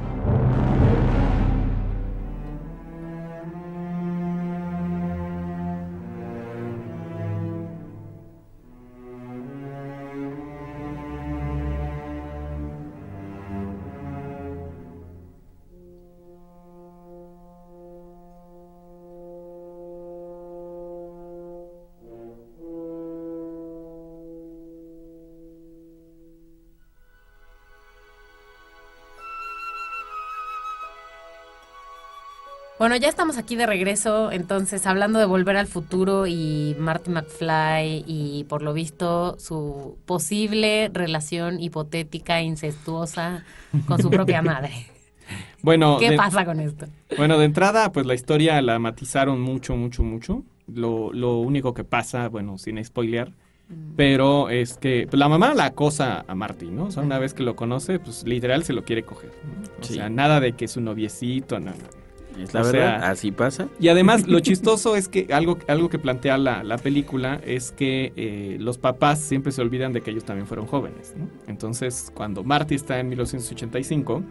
Bueno, 32.80 32.96
ya 32.96 33.08
estamos 33.10 33.36
aquí 33.36 33.56
de 33.56 33.66
regreso, 33.66 34.32
entonces 34.32 34.86
hablando 34.86 35.18
de 35.18 35.26
volver 35.26 35.58
al 35.58 35.66
futuro 35.66 36.26
y 36.26 36.74
Marty 36.78 37.10
McFly 37.10 38.04
y 38.06 38.44
por 38.48 38.62
lo 38.62 38.72
visto 38.72 39.38
su 39.38 39.98
posible 40.06 40.90
relación 40.90 41.60
hipotética, 41.60 42.40
incestuosa 42.40 43.44
con 43.86 44.00
su 44.00 44.08
propia 44.08 44.40
madre. 44.54 44.70
Bueno, 45.60 45.98
¿Qué 46.00 46.12
de, 46.12 46.16
pasa 46.16 46.46
con 46.46 46.58
esto? 46.58 46.86
bueno, 47.18 47.36
de 47.36 47.44
entrada, 47.44 47.92
pues 47.92 48.06
la 48.06 48.14
historia 48.14 48.62
la 48.62 48.78
matizaron 48.78 49.42
mucho, 49.42 49.76
mucho, 49.76 50.02
mucho. 50.02 50.42
Lo, 50.66 51.12
lo 51.12 51.36
único 51.36 51.74
que 51.74 51.84
pasa, 51.84 52.30
bueno, 52.30 52.56
sin 52.56 52.82
spoilear, 52.82 53.30
pero 53.94 54.48
es 54.48 54.78
que 54.78 55.06
pues, 55.06 55.20
la 55.20 55.28
mamá 55.28 55.52
la 55.52 55.66
acosa 55.66 56.24
a 56.26 56.34
Marty, 56.34 56.70
¿no? 56.70 56.84
O 56.84 56.90
sea, 56.90 57.02
una 57.02 57.18
vez 57.18 57.34
que 57.34 57.42
lo 57.42 57.56
conoce, 57.56 57.98
pues 57.98 58.24
literal 58.24 58.64
se 58.64 58.72
lo 58.72 58.84
quiere 58.84 59.02
coger. 59.02 59.32
¿no? 59.44 59.68
O 59.82 59.84
Sí. 59.84 59.94
sea, 59.96 60.08
nada 60.08 60.40
de 60.40 60.52
que 60.54 60.64
es 60.64 60.78
un 60.78 60.84
noviecito, 60.84 61.60
nada. 61.60 61.76
Es 62.42 62.54
la 62.54 62.62
O 62.62 62.64
verdad, 62.64 63.00
sea- 63.00 63.10
así 63.10 63.32
pasa. 63.32 63.68
Y 63.78 63.88
además, 63.88 64.26
lo 64.26 64.40
chistoso 64.40 64.96
es 64.96 65.08
que 65.08 65.28
algo, 65.32 65.58
algo 65.68 65.88
que 65.88 65.98
plantea 65.98 66.38
la, 66.38 66.62
la 66.64 66.78
película 66.78 67.40
es 67.44 67.72
que 67.72 68.12
eh, 68.16 68.56
los 68.60 68.78
papás 68.78 69.20
siempre 69.20 69.52
se 69.52 69.60
olvidan 69.62 69.92
de 69.92 70.00
que 70.00 70.10
ellos 70.10 70.24
también 70.24 70.46
fueron 70.46 70.66
jóvenes. 70.66 71.14
¿no? 71.16 71.28
Entonces, 71.46 72.10
cuando 72.14 72.42
Marty 72.44 72.74
está 72.74 72.98
en 73.00 73.08
1985, 73.10 74.22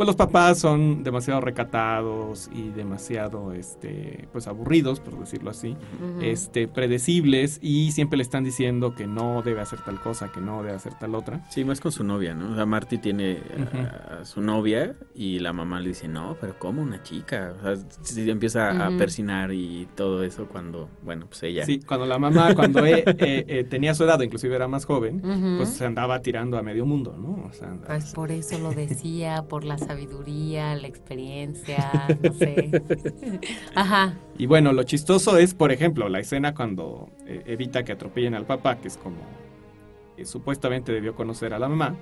pues 0.00 0.06
los 0.06 0.16
papás 0.16 0.58
son 0.58 1.02
demasiado 1.02 1.42
recatados 1.42 2.48
y 2.54 2.70
demasiado 2.70 3.52
este, 3.52 4.28
pues 4.32 4.46
aburridos, 4.46 4.98
por 4.98 5.18
decirlo 5.20 5.50
así, 5.50 5.76
este, 6.22 6.68
predecibles 6.68 7.58
y 7.60 7.92
siempre 7.92 8.16
le 8.16 8.22
están 8.22 8.42
diciendo 8.42 8.94
que 8.94 9.06
no 9.06 9.42
debe 9.42 9.60
hacer 9.60 9.80
tal 9.84 10.00
cosa, 10.00 10.32
que 10.32 10.40
no 10.40 10.62
debe 10.62 10.74
hacer 10.74 10.94
tal 10.98 11.14
otra. 11.14 11.44
Sí, 11.50 11.66
más 11.66 11.80
con 11.82 11.92
su 11.92 12.02
novia, 12.02 12.32
¿no? 12.32 12.52
O 12.52 12.54
sea, 12.54 12.64
Marty 12.64 12.96
tiene 12.96 13.42
a- 13.58 13.62
Ujú. 13.62 14.22
a, 14.22 14.24
su 14.24 14.40
novia 14.40 14.94
y 15.14 15.38
la 15.40 15.52
mamá 15.52 15.80
le 15.80 15.88
dice, 15.88 16.08
no, 16.08 16.34
pero 16.40 16.58
¿cómo 16.58 16.80
una 16.80 17.02
chica? 17.02 17.52
O 17.58 17.62
sea, 17.62 17.76
sí 18.00 18.30
empieza 18.30 18.86
a 18.86 18.96
persinar 18.96 19.52
y 19.52 19.86
todo 19.96 20.24
eso 20.24 20.46
cuando, 20.46 20.88
bueno, 21.02 21.26
pues 21.26 21.42
ella... 21.42 21.66
Sí, 21.66 21.78
cuando 21.86 22.06
la 22.06 22.18
mamá, 22.18 22.54
cuando 22.54 22.86
eh, 22.86 23.04
eh, 23.06 23.44
eh, 23.46 23.64
tenía 23.68 23.94
su 23.94 24.04
edad, 24.04 24.18
inclusive 24.22 24.56
era 24.56 24.66
más 24.66 24.86
joven, 24.86 25.20
pues 25.58 25.68
se 25.74 25.84
andaba 25.84 26.22
tirando 26.22 26.56
a 26.56 26.62
medio 26.62 26.86
mundo, 26.86 27.14
¿no? 27.18 27.44
O 27.46 27.52
sea, 27.52 27.76
Pues 27.86 28.14
por 28.14 28.32
eso 28.32 28.58
lo 28.58 28.70
decía, 28.72 29.42
por 29.46 29.64
la 29.64 29.76
sabiduría, 29.90 30.76
la 30.76 30.86
experiencia, 30.86 32.06
no 32.22 32.32
sé. 32.32 32.70
Ajá. 33.74 34.14
Y 34.38 34.46
bueno, 34.46 34.72
lo 34.72 34.84
chistoso 34.84 35.36
es, 35.36 35.52
por 35.52 35.72
ejemplo, 35.72 36.08
la 36.08 36.20
escena 36.20 36.54
cuando 36.54 37.08
eh, 37.26 37.42
evita 37.46 37.82
que 37.84 37.92
atropellen 37.92 38.34
al 38.34 38.46
papá, 38.46 38.76
que 38.76 38.86
es 38.86 38.96
como 38.96 39.16
eh, 40.16 40.24
supuestamente 40.24 40.92
debió 40.92 41.16
conocer 41.16 41.54
a 41.54 41.58
la 41.58 41.68
mamá, 41.68 41.96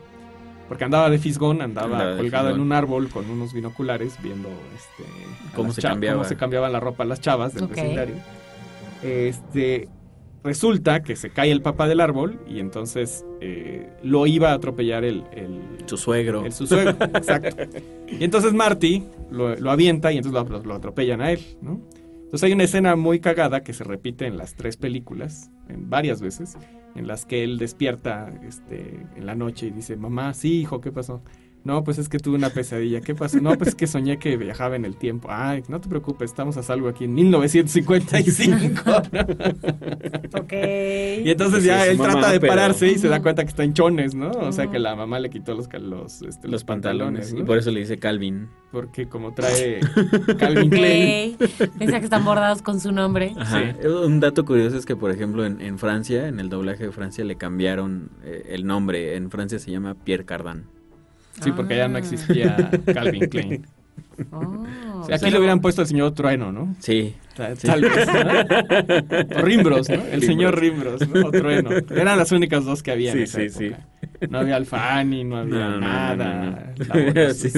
porque 0.68 0.84
andaba 0.84 1.08
de 1.08 1.18
fisgón, 1.18 1.62
andaba 1.62 1.98
Andaba 1.98 2.16
colgado 2.18 2.50
en 2.50 2.60
un 2.60 2.72
árbol 2.72 3.08
con 3.08 3.30
unos 3.30 3.54
binoculares 3.54 4.18
viendo 4.22 4.50
este, 4.76 5.10
Cómo 5.54 5.72
se 5.72 5.80
cambiaba. 5.80 6.16
cómo 6.18 6.28
se 6.28 6.36
cambiaban 6.36 6.70
la 6.72 6.80
ropa 6.80 7.06
las 7.06 7.22
chavas 7.22 7.54
del 7.54 7.68
vecindario. 7.68 8.16
Este, 9.02 9.88
resulta 10.48 11.02
que 11.02 11.14
se 11.16 11.28
cae 11.30 11.50
el 11.52 11.60
papá 11.62 11.86
del 11.88 12.00
árbol 12.00 12.40
y 12.48 12.58
entonces 12.60 13.24
eh, 13.40 13.88
lo 14.02 14.26
iba 14.26 14.50
a 14.50 14.54
atropellar 14.54 15.04
el- 15.04 15.24
el, 15.32 15.60
Su 15.86 15.96
suegro. 15.96 16.44
el 16.46 16.52
su 16.52 16.66
suegro, 16.66 16.92
exacto. 17.14 17.56
Y 18.08 18.24
entonces 18.24 18.52
Marty 18.54 19.04
lo, 19.30 19.54
lo 19.56 19.70
avienta 19.70 20.10
y 20.12 20.16
entonces 20.16 20.50
lo, 20.50 20.62
lo 20.64 20.74
atropellan 20.74 21.20
a 21.20 21.30
él, 21.32 21.40
¿no? 21.60 21.80
Entonces 22.24 22.44
hay 22.46 22.52
una 22.52 22.64
escena 22.64 22.96
muy 22.96 23.20
cagada 23.20 23.62
que 23.62 23.72
se 23.72 23.84
repite 23.84 24.26
en 24.26 24.36
las 24.36 24.54
tres 24.54 24.76
películas, 24.76 25.50
en 25.68 25.88
varias 25.90 26.20
veces, 26.20 26.56
en 26.94 27.06
las 27.06 27.24
que 27.26 27.42
él 27.44 27.58
despierta 27.58 28.32
este, 28.46 29.06
en 29.16 29.24
la 29.26 29.34
noche 29.34 29.66
y 29.66 29.70
dice, 29.70 29.96
mamá, 29.96 30.32
sí, 30.34 30.60
hijo, 30.60 30.80
¿qué 30.80 30.92
pasó? 30.92 31.22
No, 31.64 31.84
pues 31.84 31.98
es 31.98 32.08
que 32.08 32.18
tuve 32.18 32.36
una 32.36 32.48
pesadilla. 32.50 33.00
¿Qué 33.02 33.14
pasó? 33.14 33.40
No, 33.40 33.54
pues 33.58 33.68
es 33.70 33.74
que 33.74 33.86
soñé 33.86 34.18
que 34.18 34.36
viajaba 34.38 34.76
en 34.76 34.84
el 34.86 34.96
tiempo. 34.96 35.28
Ay, 35.30 35.62
no 35.68 35.80
te 35.80 35.88
preocupes, 35.88 36.30
estamos 36.30 36.56
a 36.56 36.62
salvo 36.62 36.88
aquí 36.88 37.04
en 37.04 37.12
1955. 37.14 38.92
Ok. 40.40 40.52
y 41.24 41.30
entonces 41.30 41.64
ya 41.64 41.86
él 41.86 41.98
mamá, 41.98 42.12
trata 42.12 42.32
de 42.32 42.40
pero- 42.40 42.52
pararse 42.52 42.88
y 42.90 42.98
se 42.98 43.08
da 43.08 43.20
cuenta 43.20 43.42
que 43.44 43.48
está 43.50 43.64
en 43.64 43.74
chones, 43.74 44.14
¿no? 44.14 44.30
O 44.30 44.52
sea 44.52 44.68
que 44.70 44.78
la 44.78 44.94
mamá 44.96 45.18
le 45.20 45.30
quitó 45.30 45.54
los, 45.54 46.22
este, 46.22 46.48
Los 46.48 46.64
pantalones. 46.64 47.32
¿no? 47.34 47.40
Y 47.40 47.44
por 47.44 47.58
eso 47.58 47.70
le 47.70 47.80
dice 47.80 47.98
Calvin. 47.98 48.48
Porque 48.72 49.08
como 49.08 49.32
trae 49.34 49.80
Calvin 50.38 50.70
Klein. 50.70 51.36
Piensa 51.78 51.98
que 51.98 52.04
están 52.04 52.24
bordados 52.24 52.62
con 52.62 52.80
su 52.80 52.92
nombre. 52.92 53.34
Ajá. 53.38 53.74
Un 54.04 54.20
dato 54.20 54.44
curioso 54.44 54.76
es 54.76 54.86
que, 54.86 54.96
por 54.96 55.10
ejemplo, 55.10 55.44
en, 55.44 55.60
en 55.60 55.78
Francia, 55.78 56.28
en 56.28 56.38
el 56.40 56.48
doblaje 56.48 56.84
de 56.84 56.92
Francia, 56.92 57.24
le 57.24 57.36
cambiaron 57.36 58.10
eh, 58.24 58.44
el 58.50 58.66
nombre. 58.66 59.16
En 59.16 59.30
Francia 59.30 59.58
se 59.58 59.70
llama 59.70 59.94
Pierre 59.94 60.24
Cardin. 60.24 60.64
Sí, 61.42 61.52
porque 61.52 61.76
ya 61.76 61.88
no 61.88 61.96
Ah. 61.96 61.98
existía 62.00 62.70
Calvin 62.92 63.28
Klein. 63.28 63.66
Oh. 64.32 64.66
O 65.02 65.04
sea, 65.06 65.14
aquí 65.16 65.30
le 65.30 65.38
hubieran 65.38 65.60
puesto 65.60 65.80
al 65.80 65.86
señor 65.86 66.12
Trueno, 66.12 66.50
¿no? 66.50 66.74
Sí. 66.80 67.14
Ta- 67.36 67.54
Tal 67.54 67.82
vez. 67.82 68.06
¿no? 68.06 69.38
O 69.38 69.42
Rimbros, 69.42 69.88
¿no? 69.88 70.02
El 70.10 70.22
señor 70.24 70.58
Rimbros, 70.58 71.08
¿no? 71.08 71.28
O 71.28 71.30
Trueno. 71.30 71.70
Eran 71.90 72.18
las 72.18 72.32
únicas 72.32 72.64
dos 72.64 72.82
que 72.82 72.90
había 72.90 73.12
en 73.12 73.18
Sí, 73.28 73.40
esa 73.42 73.58
sí, 73.58 73.66
época. 73.66 73.86
No 74.28 74.38
había 74.38 74.56
Alfani, 74.56 75.22
no 75.22 75.36
había 75.36 75.54
No, 75.54 75.70
no, 75.70 75.74
no, 75.74 75.80
nada. 75.80 76.14
no, 76.34 76.94
no. 76.94 77.14
La 77.24 77.34
sí. 77.34 77.48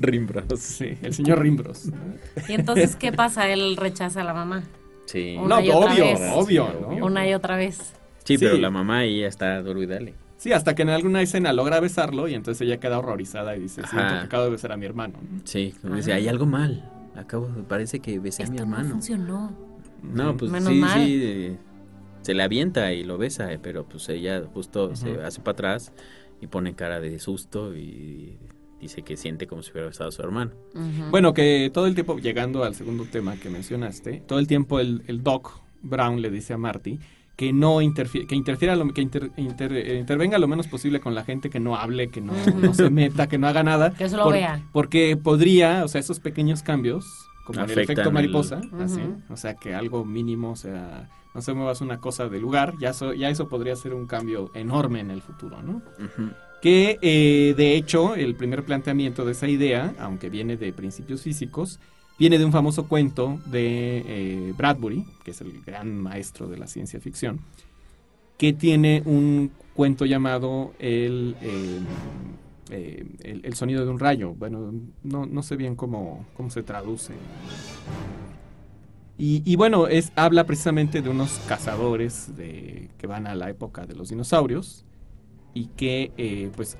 Rimbros. 0.00 0.60
Sí, 0.60 0.98
el 1.02 1.14
señor 1.14 1.40
Rimbros. 1.40 1.90
Y 2.48 2.52
entonces, 2.52 2.96
¿qué 2.96 3.12
pasa? 3.12 3.48
Él 3.48 3.76
rechaza 3.78 4.20
a 4.20 4.24
la 4.24 4.34
mamá. 4.34 4.62
Sí. 5.06 5.36
Una 5.40 5.56
No, 5.56 5.60
y 5.62 5.70
otra 5.70 5.92
obvio, 5.94 6.04
vez. 6.04 6.20
obvio, 6.34 6.68
¿no? 6.98 7.06
Una 7.06 7.26
y 7.28 7.32
otra 7.34 7.56
vez. 7.56 7.94
Sí, 8.24 8.36
pero 8.38 8.56
Sí. 8.56 8.60
la 8.60 8.70
mamá 8.70 8.98
ahí 8.98 9.20
ya 9.20 9.28
está 9.28 9.60
duro 9.62 9.82
y 9.82 9.86
dale. 9.86 10.12
Sí, 10.40 10.52
hasta 10.54 10.74
que 10.74 10.80
en 10.82 10.88
alguna 10.88 11.20
escena 11.20 11.52
logra 11.52 11.80
besarlo 11.80 12.26
y 12.26 12.32
entonces 12.34 12.62
ella 12.66 12.80
queda 12.80 12.98
horrorizada 12.98 13.54
y 13.56 13.60
dice, 13.60 13.82
siento 13.86 14.08
que 14.08 14.20
acabo 14.20 14.44
de 14.44 14.50
besar 14.50 14.72
a 14.72 14.78
mi 14.78 14.86
hermano. 14.86 15.18
¿no? 15.22 15.40
Sí, 15.44 15.74
como 15.82 15.96
dice, 15.96 16.12
Ah. 16.12 16.16
hay 16.16 16.28
algo 16.28 16.46
mal. 16.46 16.90
Acabo, 17.14 17.46
parece 17.68 18.00
que 18.00 18.18
besé 18.18 18.44
a 18.44 18.46
mi 18.46 18.56
Esto 18.56 18.66
no 18.66 18.72
hermano. 18.76 18.90
funcionó. 18.94 19.52
No, 20.02 20.36
pues 20.38 20.50
Menos 20.50 20.68
sí, 20.72 20.74
mal. 20.78 21.04
sí. 21.04 21.20
eh, 21.22 21.56
se 22.22 22.32
le 22.32 22.42
avienta 22.42 22.90
y 22.94 23.04
lo 23.04 23.18
besa, 23.18 23.52
eh, 23.52 23.58
pero 23.62 23.84
pues 23.86 24.08
ella 24.08 24.42
justo 24.54 24.96
se 24.96 25.20
hace 25.22 25.40
para 25.42 25.52
atrás 25.52 25.92
y 26.40 26.46
pone 26.46 26.74
cara 26.74 27.00
de 27.00 27.18
susto 27.18 27.76
y 27.76 28.38
dice 28.80 29.02
que 29.02 29.18
siente 29.18 29.46
como 29.46 29.62
si 29.62 29.72
hubiera 29.72 29.88
besado 29.88 30.08
a 30.08 30.12
su 30.12 30.22
hermano. 30.22 30.52
Bueno, 31.10 31.34
que 31.34 31.70
todo 31.72 31.86
el 31.86 31.94
tiempo, 31.94 32.16
llegando 32.18 32.64
al 32.64 32.74
segundo 32.74 33.04
tema 33.04 33.36
que 33.36 33.50
mencionaste, 33.50 34.22
todo 34.26 34.38
el 34.38 34.46
tiempo 34.46 34.80
el, 34.80 35.02
el 35.06 35.22
Doc 35.22 35.60
Brown 35.82 36.22
le 36.22 36.30
dice 36.30 36.54
a 36.54 36.56
Marty 36.58 36.98
que 37.40 37.54
no 37.54 37.80
interfiere, 37.80 38.26
que 38.26 38.34
interfiera 38.34 38.76
lo, 38.76 38.86
que 38.92 39.00
inter- 39.00 39.30
inter- 39.38 39.72
eh, 39.72 39.98
intervenga 39.98 40.36
lo 40.38 40.46
menos 40.46 40.68
posible 40.68 41.00
con 41.00 41.14
la 41.14 41.24
gente, 41.24 41.48
que 41.48 41.58
no 41.58 41.74
hable, 41.74 42.08
que 42.10 42.20
no, 42.20 42.34
se 42.74 42.90
meta, 42.90 43.28
que 43.28 43.38
no 43.38 43.46
haga 43.48 43.62
nada. 43.62 43.94
Que 43.94 44.10
solo 44.10 44.24
vea. 44.28 44.60
Porque 44.72 45.16
podría, 45.16 45.82
o 45.82 45.88
sea, 45.88 46.02
esos 46.02 46.20
pequeños 46.20 46.62
cambios, 46.62 47.06
como 47.46 47.60
en 47.60 47.70
el 47.70 47.78
efecto 47.78 48.02
el- 48.10 48.12
mariposa, 48.14 48.60
así, 48.78 49.00
o 49.30 49.38
sea, 49.38 49.54
que 49.54 49.74
algo 49.74 50.04
mínimo, 50.04 50.50
o 50.50 50.56
sea, 50.56 51.08
no 51.34 51.40
se 51.40 51.54
muevas 51.54 51.80
una 51.80 51.98
cosa 51.98 52.28
de 52.28 52.40
lugar, 52.40 52.74
ya, 52.78 52.92
so- 52.92 53.14
ya 53.14 53.30
eso 53.30 53.48
podría 53.48 53.74
ser 53.74 53.94
un 53.94 54.06
cambio 54.06 54.50
enorme 54.54 55.00
en 55.00 55.10
el 55.10 55.22
futuro, 55.22 55.62
¿no? 55.62 55.80
Que 56.60 56.98
eh, 57.00 57.54
de 57.56 57.74
hecho 57.74 58.16
el 58.16 58.34
primer 58.34 58.64
planteamiento 58.64 59.24
de 59.24 59.32
esa 59.32 59.48
idea, 59.48 59.94
aunque 59.98 60.28
viene 60.28 60.58
de 60.58 60.74
principios 60.74 61.22
físicos, 61.22 61.80
viene 62.20 62.38
de 62.38 62.44
un 62.44 62.52
famoso 62.52 62.86
cuento 62.86 63.40
de 63.46 64.04
eh, 64.06 64.54
Bradbury, 64.54 65.06
que 65.24 65.30
es 65.30 65.40
el 65.40 65.62
gran 65.62 65.96
maestro 65.96 66.48
de 66.48 66.58
la 66.58 66.66
ciencia 66.66 67.00
ficción, 67.00 67.40
que 68.36 68.52
tiene 68.52 69.02
un 69.06 69.50
cuento 69.72 70.04
llamado 70.04 70.74
el, 70.78 71.34
eh, 71.40 71.80
eh, 72.70 73.06
el, 73.22 73.40
el 73.42 73.54
sonido 73.54 73.86
de 73.86 73.90
un 73.90 73.98
rayo. 73.98 74.34
Bueno, 74.34 74.70
no, 75.02 75.24
no 75.24 75.42
sé 75.42 75.56
bien 75.56 75.74
cómo, 75.76 76.26
cómo 76.34 76.50
se 76.50 76.62
traduce. 76.62 77.14
Y, 79.16 79.42
y 79.50 79.56
bueno, 79.56 79.88
es, 79.88 80.12
habla 80.14 80.44
precisamente 80.44 81.00
de 81.00 81.08
unos 81.08 81.40
cazadores 81.48 82.36
de, 82.36 82.90
que 82.98 83.06
van 83.06 83.26
a 83.26 83.34
la 83.34 83.48
época 83.48 83.86
de 83.86 83.94
los 83.94 84.10
dinosaurios 84.10 84.84
y 85.54 85.68
que 85.68 86.50
pues 86.54 86.76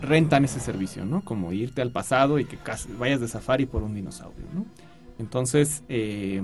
rentan 0.00 0.44
ese 0.44 0.60
servicio, 0.60 1.04
¿no? 1.04 1.22
Como 1.22 1.52
irte 1.52 1.82
al 1.82 1.90
pasado 1.90 2.38
y 2.38 2.44
que 2.44 2.58
vayas 2.98 3.20
de 3.20 3.28
safari 3.28 3.66
por 3.66 3.82
un 3.82 3.94
dinosaurio, 3.94 4.44
¿no? 4.54 4.64
Entonces, 5.18 5.82
eh, 5.88 6.42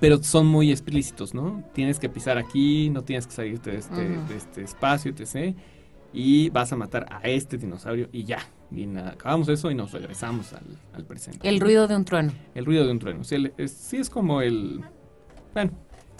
pero 0.00 0.22
son 0.22 0.46
muy 0.46 0.70
explícitos, 0.70 1.34
¿no? 1.34 1.62
Tienes 1.72 1.98
que 1.98 2.08
pisar 2.08 2.38
aquí, 2.38 2.90
no 2.90 3.02
tienes 3.02 3.26
que 3.26 3.32
salirte 3.32 3.70
de 3.72 3.78
este, 3.78 4.08
de 4.08 4.36
este 4.36 4.62
espacio, 4.62 5.12
etc. 5.16 5.56
Y 6.12 6.50
vas 6.50 6.72
a 6.72 6.76
matar 6.76 7.06
a 7.10 7.20
este 7.28 7.56
dinosaurio 7.58 8.08
y 8.12 8.24
ya. 8.24 8.38
Y 8.72 8.86
nada, 8.86 9.10
acabamos 9.10 9.48
eso 9.48 9.70
y 9.70 9.74
nos 9.74 9.92
regresamos 9.92 10.52
al, 10.52 10.64
al 10.92 11.04
presente. 11.04 11.48
El 11.48 11.60
ruido 11.60 11.88
de 11.88 11.96
un 11.96 12.04
trueno. 12.04 12.32
El 12.54 12.64
ruido 12.66 12.84
de 12.84 12.92
un 12.92 12.98
trueno. 12.98 13.24
Sí, 13.24 13.34
el- 13.36 13.52
es, 13.58 13.72
sí 13.72 13.96
es 13.96 14.10
como 14.10 14.42
el... 14.42 14.80
Bueno, 15.54 15.72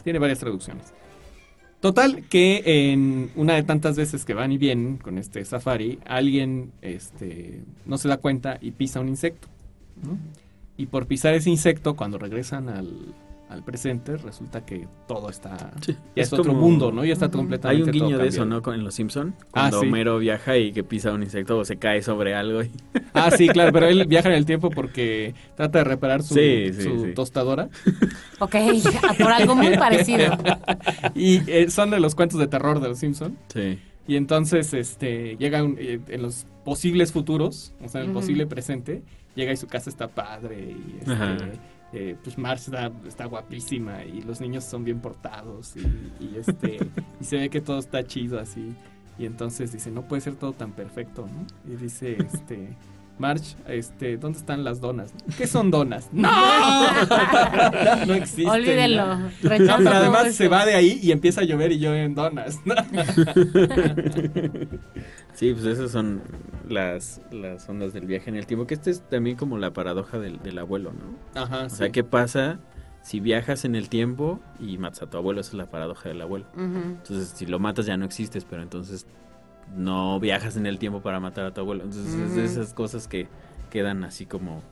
tiene 0.02 0.18
varias 0.18 0.40
traducciones. 0.40 0.92
Total, 1.80 2.24
que 2.28 2.92
en 2.92 3.30
una 3.36 3.54
de 3.54 3.62
tantas 3.62 3.96
veces 3.96 4.26
que 4.26 4.34
van 4.34 4.52
y 4.52 4.58
vienen 4.58 4.98
con 4.98 5.16
este 5.16 5.42
safari, 5.46 5.98
alguien 6.04 6.72
este, 6.82 7.62
no 7.86 7.96
se 7.96 8.08
da 8.08 8.18
cuenta 8.18 8.58
y 8.60 8.72
pisa 8.72 9.00
un 9.00 9.08
insecto. 9.08 9.48
Y 10.76 10.86
por 10.86 11.06
pisar 11.06 11.34
ese 11.34 11.48
insecto, 11.48 11.96
cuando 11.96 12.18
regresan 12.18 12.68
al, 12.68 13.14
al 13.50 13.62
presente, 13.64 14.16
resulta 14.16 14.64
que 14.64 14.86
todo 15.08 15.28
está... 15.28 15.72
Sí, 15.80 15.92
Ya 16.14 16.22
es, 16.22 16.28
es 16.28 16.32
otro 16.32 16.52
como- 16.52 16.60
mundo, 16.66 16.92
¿no? 16.92 17.04
Ya 17.04 17.12
está 17.12 17.30
completamente 17.30 17.82
Hay 17.82 17.82
un 17.82 17.98
todo 17.98 18.06
guiño 18.08 18.18
de 18.22 18.28
eso. 18.28 18.44
¿no? 18.46 18.62
Con- 18.62 18.74
En 18.76 18.84
Los 18.84 18.94
Simpson, 18.94 19.34
Ah, 19.38 19.44
cuando 19.50 19.80
sí. 19.80 19.86
Homero 19.88 20.18
viaja 20.18 20.56
y 20.56 20.72
que 20.72 20.84
pisa 20.84 21.12
un 21.12 21.22
insecto 21.24 21.58
o 21.58 21.64
se 21.64 21.76
cae 21.76 22.00
sobre 22.02 22.34
algo. 22.34 22.62
y- 22.62 22.70
Ah, 23.12 23.30
sí, 23.32 23.48
claro, 23.48 23.72
pero 23.72 23.86
él 23.88 24.06
viaja 24.06 24.28
en 24.28 24.36
el 24.36 24.46
tiempo 24.46 24.70
porque 24.70 25.34
trata 25.56 25.78
de 25.78 25.84
reparar 25.84 26.22
su, 26.22 26.34
Sí, 26.34 26.72
sí, 26.72 26.82
su 26.82 27.04
sí. 27.06 27.12
tostadora. 27.14 27.68
Ok, 28.42 28.54
por 29.18 29.32
algo 29.32 29.54
muy 29.54 29.76
parecido. 29.76 30.32
y 31.14 31.42
eh, 31.50 31.70
son 31.70 31.90
de 31.90 32.00
los 32.00 32.14
cuentos 32.14 32.38
de 32.40 32.46
terror 32.46 32.80
de 32.80 32.88
los 32.88 32.98
Simpson 32.98 33.36
Sí. 33.52 33.78
y 34.06 34.16
entonces 34.16 34.72
este 34.72 35.36
llega 35.36 35.62
un- 35.62 35.76
eh, 35.78 36.00
en 36.08 36.22
los 36.22 36.46
posibles 36.64 37.12
futuros 37.12 37.72
o 37.84 37.88
sea 37.88 38.00
en 38.02 38.08
el 38.08 38.12
posible 38.14 38.46
presente 38.46 39.02
llega 39.34 39.52
y 39.52 39.56
su 39.58 39.66
casa 39.66 39.90
está 39.90 40.08
padre 40.08 40.56
y 40.76 40.96
este, 41.00 41.12
Ajá. 41.12 41.36
Eh, 41.92 42.16
pues 42.22 42.38
Marge 42.38 42.64
está, 42.66 42.92
está 43.06 43.24
guapísima 43.26 44.04
y 44.04 44.22
los 44.22 44.40
niños 44.40 44.64
son 44.64 44.84
bien 44.84 45.00
portados 45.00 45.74
y, 45.76 45.80
y, 46.24 46.36
este 46.36 46.78
y 47.20 47.24
se 47.24 47.36
ve 47.36 47.50
que 47.50 47.60
todo 47.60 47.78
está 47.78 48.04
chido 48.04 48.38
así 48.38 48.74
y 49.18 49.26
entonces 49.26 49.72
dice 49.72 49.90
no 49.90 50.02
puede 50.02 50.22
ser 50.22 50.36
todo 50.36 50.52
tan 50.52 50.72
perfecto 50.72 51.26
¿no? 51.26 51.72
y 51.72 51.76
dice 51.76 52.16
este 52.18 52.76
Marge, 53.20 53.54
este, 53.68 54.16
¿dónde 54.16 54.38
están 54.38 54.64
las 54.64 54.80
donas? 54.80 55.12
¿Qué 55.36 55.46
son 55.46 55.70
donas? 55.70 56.08
¡No! 56.12 56.30
no 58.06 58.14
existen. 58.14 58.48
Olvídelo. 58.48 59.18
No, 59.18 59.28
pero 59.42 59.90
además 59.90 60.28
eso. 60.28 60.38
se 60.38 60.48
va 60.48 60.64
de 60.64 60.74
ahí 60.74 60.98
y 61.02 61.12
empieza 61.12 61.42
a 61.42 61.44
llover 61.44 61.70
y 61.72 61.78
llueven 61.78 62.14
donas. 62.14 62.58
Sí, 65.34 65.52
pues 65.52 65.66
esas 65.66 65.90
son 65.90 66.22
las, 66.70 67.20
las 67.30 67.68
ondas 67.68 67.92
del 67.92 68.06
viaje 68.06 68.30
en 68.30 68.36
el 68.36 68.46
tiempo, 68.46 68.66
que 68.66 68.74
este 68.74 68.90
es 68.90 69.02
también 69.08 69.36
como 69.36 69.58
la 69.58 69.72
paradoja 69.72 70.18
del, 70.18 70.40
del 70.42 70.58
abuelo, 70.58 70.92
¿no? 70.92 71.40
Ajá, 71.40 71.64
O 71.66 71.70
sea, 71.70 71.90
¿qué 71.90 72.04
pasa 72.04 72.58
si 73.02 73.20
viajas 73.20 73.64
en 73.64 73.74
el 73.74 73.88
tiempo 73.88 74.40
y 74.58 74.78
matas 74.78 75.02
a 75.02 75.06
tu 75.06 75.16
abuelo? 75.16 75.40
Esa 75.40 75.50
es 75.50 75.54
la 75.54 75.70
paradoja 75.70 76.08
del 76.08 76.20
abuelo. 76.20 76.46
Entonces, 76.56 77.28
si 77.34 77.46
lo 77.46 77.58
matas 77.58 77.86
ya 77.86 77.96
no 77.96 78.04
existes, 78.04 78.44
pero 78.44 78.62
entonces 78.62 79.06
no 79.76 80.18
viajas 80.20 80.56
en 80.56 80.66
el 80.66 80.78
tiempo 80.78 81.00
para 81.00 81.20
matar 81.20 81.46
a 81.46 81.54
tu 81.54 81.60
abuelo. 81.60 81.84
Entonces, 81.84 82.14
es 82.14 82.34
de 82.34 82.44
esas 82.44 82.74
cosas 82.74 83.08
que 83.08 83.28
quedan 83.70 84.04
así 84.04 84.26
como... 84.26 84.62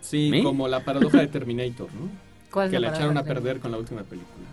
Sí, 0.00 0.28
¿Me? 0.30 0.42
como 0.44 0.68
la 0.68 0.84
paradoja 0.84 1.18
de 1.18 1.26
Terminator, 1.26 1.88
¿no? 1.92 2.08
¿Cuál 2.50 2.66
es 2.66 2.70
Que 2.72 2.80
la 2.80 2.90
la 2.90 2.96
echaron 2.96 3.16
a 3.18 3.24
perder 3.24 3.58
con 3.60 3.70
la 3.72 3.78
última 3.78 4.02
película. 4.02 4.46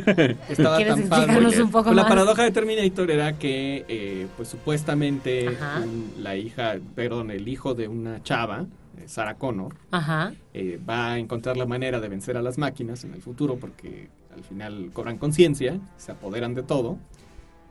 Estaba 0.48 0.76
¿Quieres 0.76 0.94
tan 0.96 1.08
padre. 1.08 1.24
explicarnos 1.24 1.58
un 1.58 1.70
poco 1.70 1.84
Pues 1.84 1.96
la 1.96 2.02
más? 2.02 2.08
paradoja 2.10 2.42
de 2.44 2.50
Terminator 2.50 3.10
era 3.10 3.38
que, 3.38 3.84
eh, 3.88 4.26
pues 4.36 4.48
supuestamente, 4.48 5.48
un- 5.82 6.12
la 6.22 6.36
hija, 6.36 6.76
perdón, 6.94 7.30
el 7.30 7.46
hijo 7.48 7.74
de 7.74 7.88
una 7.88 8.22
chava, 8.22 8.66
eh, 8.98 9.04
Sarah 9.06 9.34
Connor, 9.36 9.74
Ajá. 9.90 10.32
eh, 10.54 10.80
va 10.88 11.12
a 11.12 11.18
encontrar 11.18 11.56
la 11.56 11.66
manera 11.66 12.00
de 12.00 12.08
vencer 12.08 12.36
a 12.36 12.42
las 12.42 12.58
máquinas 12.58 13.04
en 13.04 13.14
el 13.14 13.22
futuro 13.22 13.56
porque 13.56 14.08
al 14.34 14.42
final 14.42 14.90
cobran 14.92 15.18
conciencia, 15.18 15.78
se 15.96 16.12
apoderan 16.12 16.54
de 16.54 16.62
todo 16.62 16.96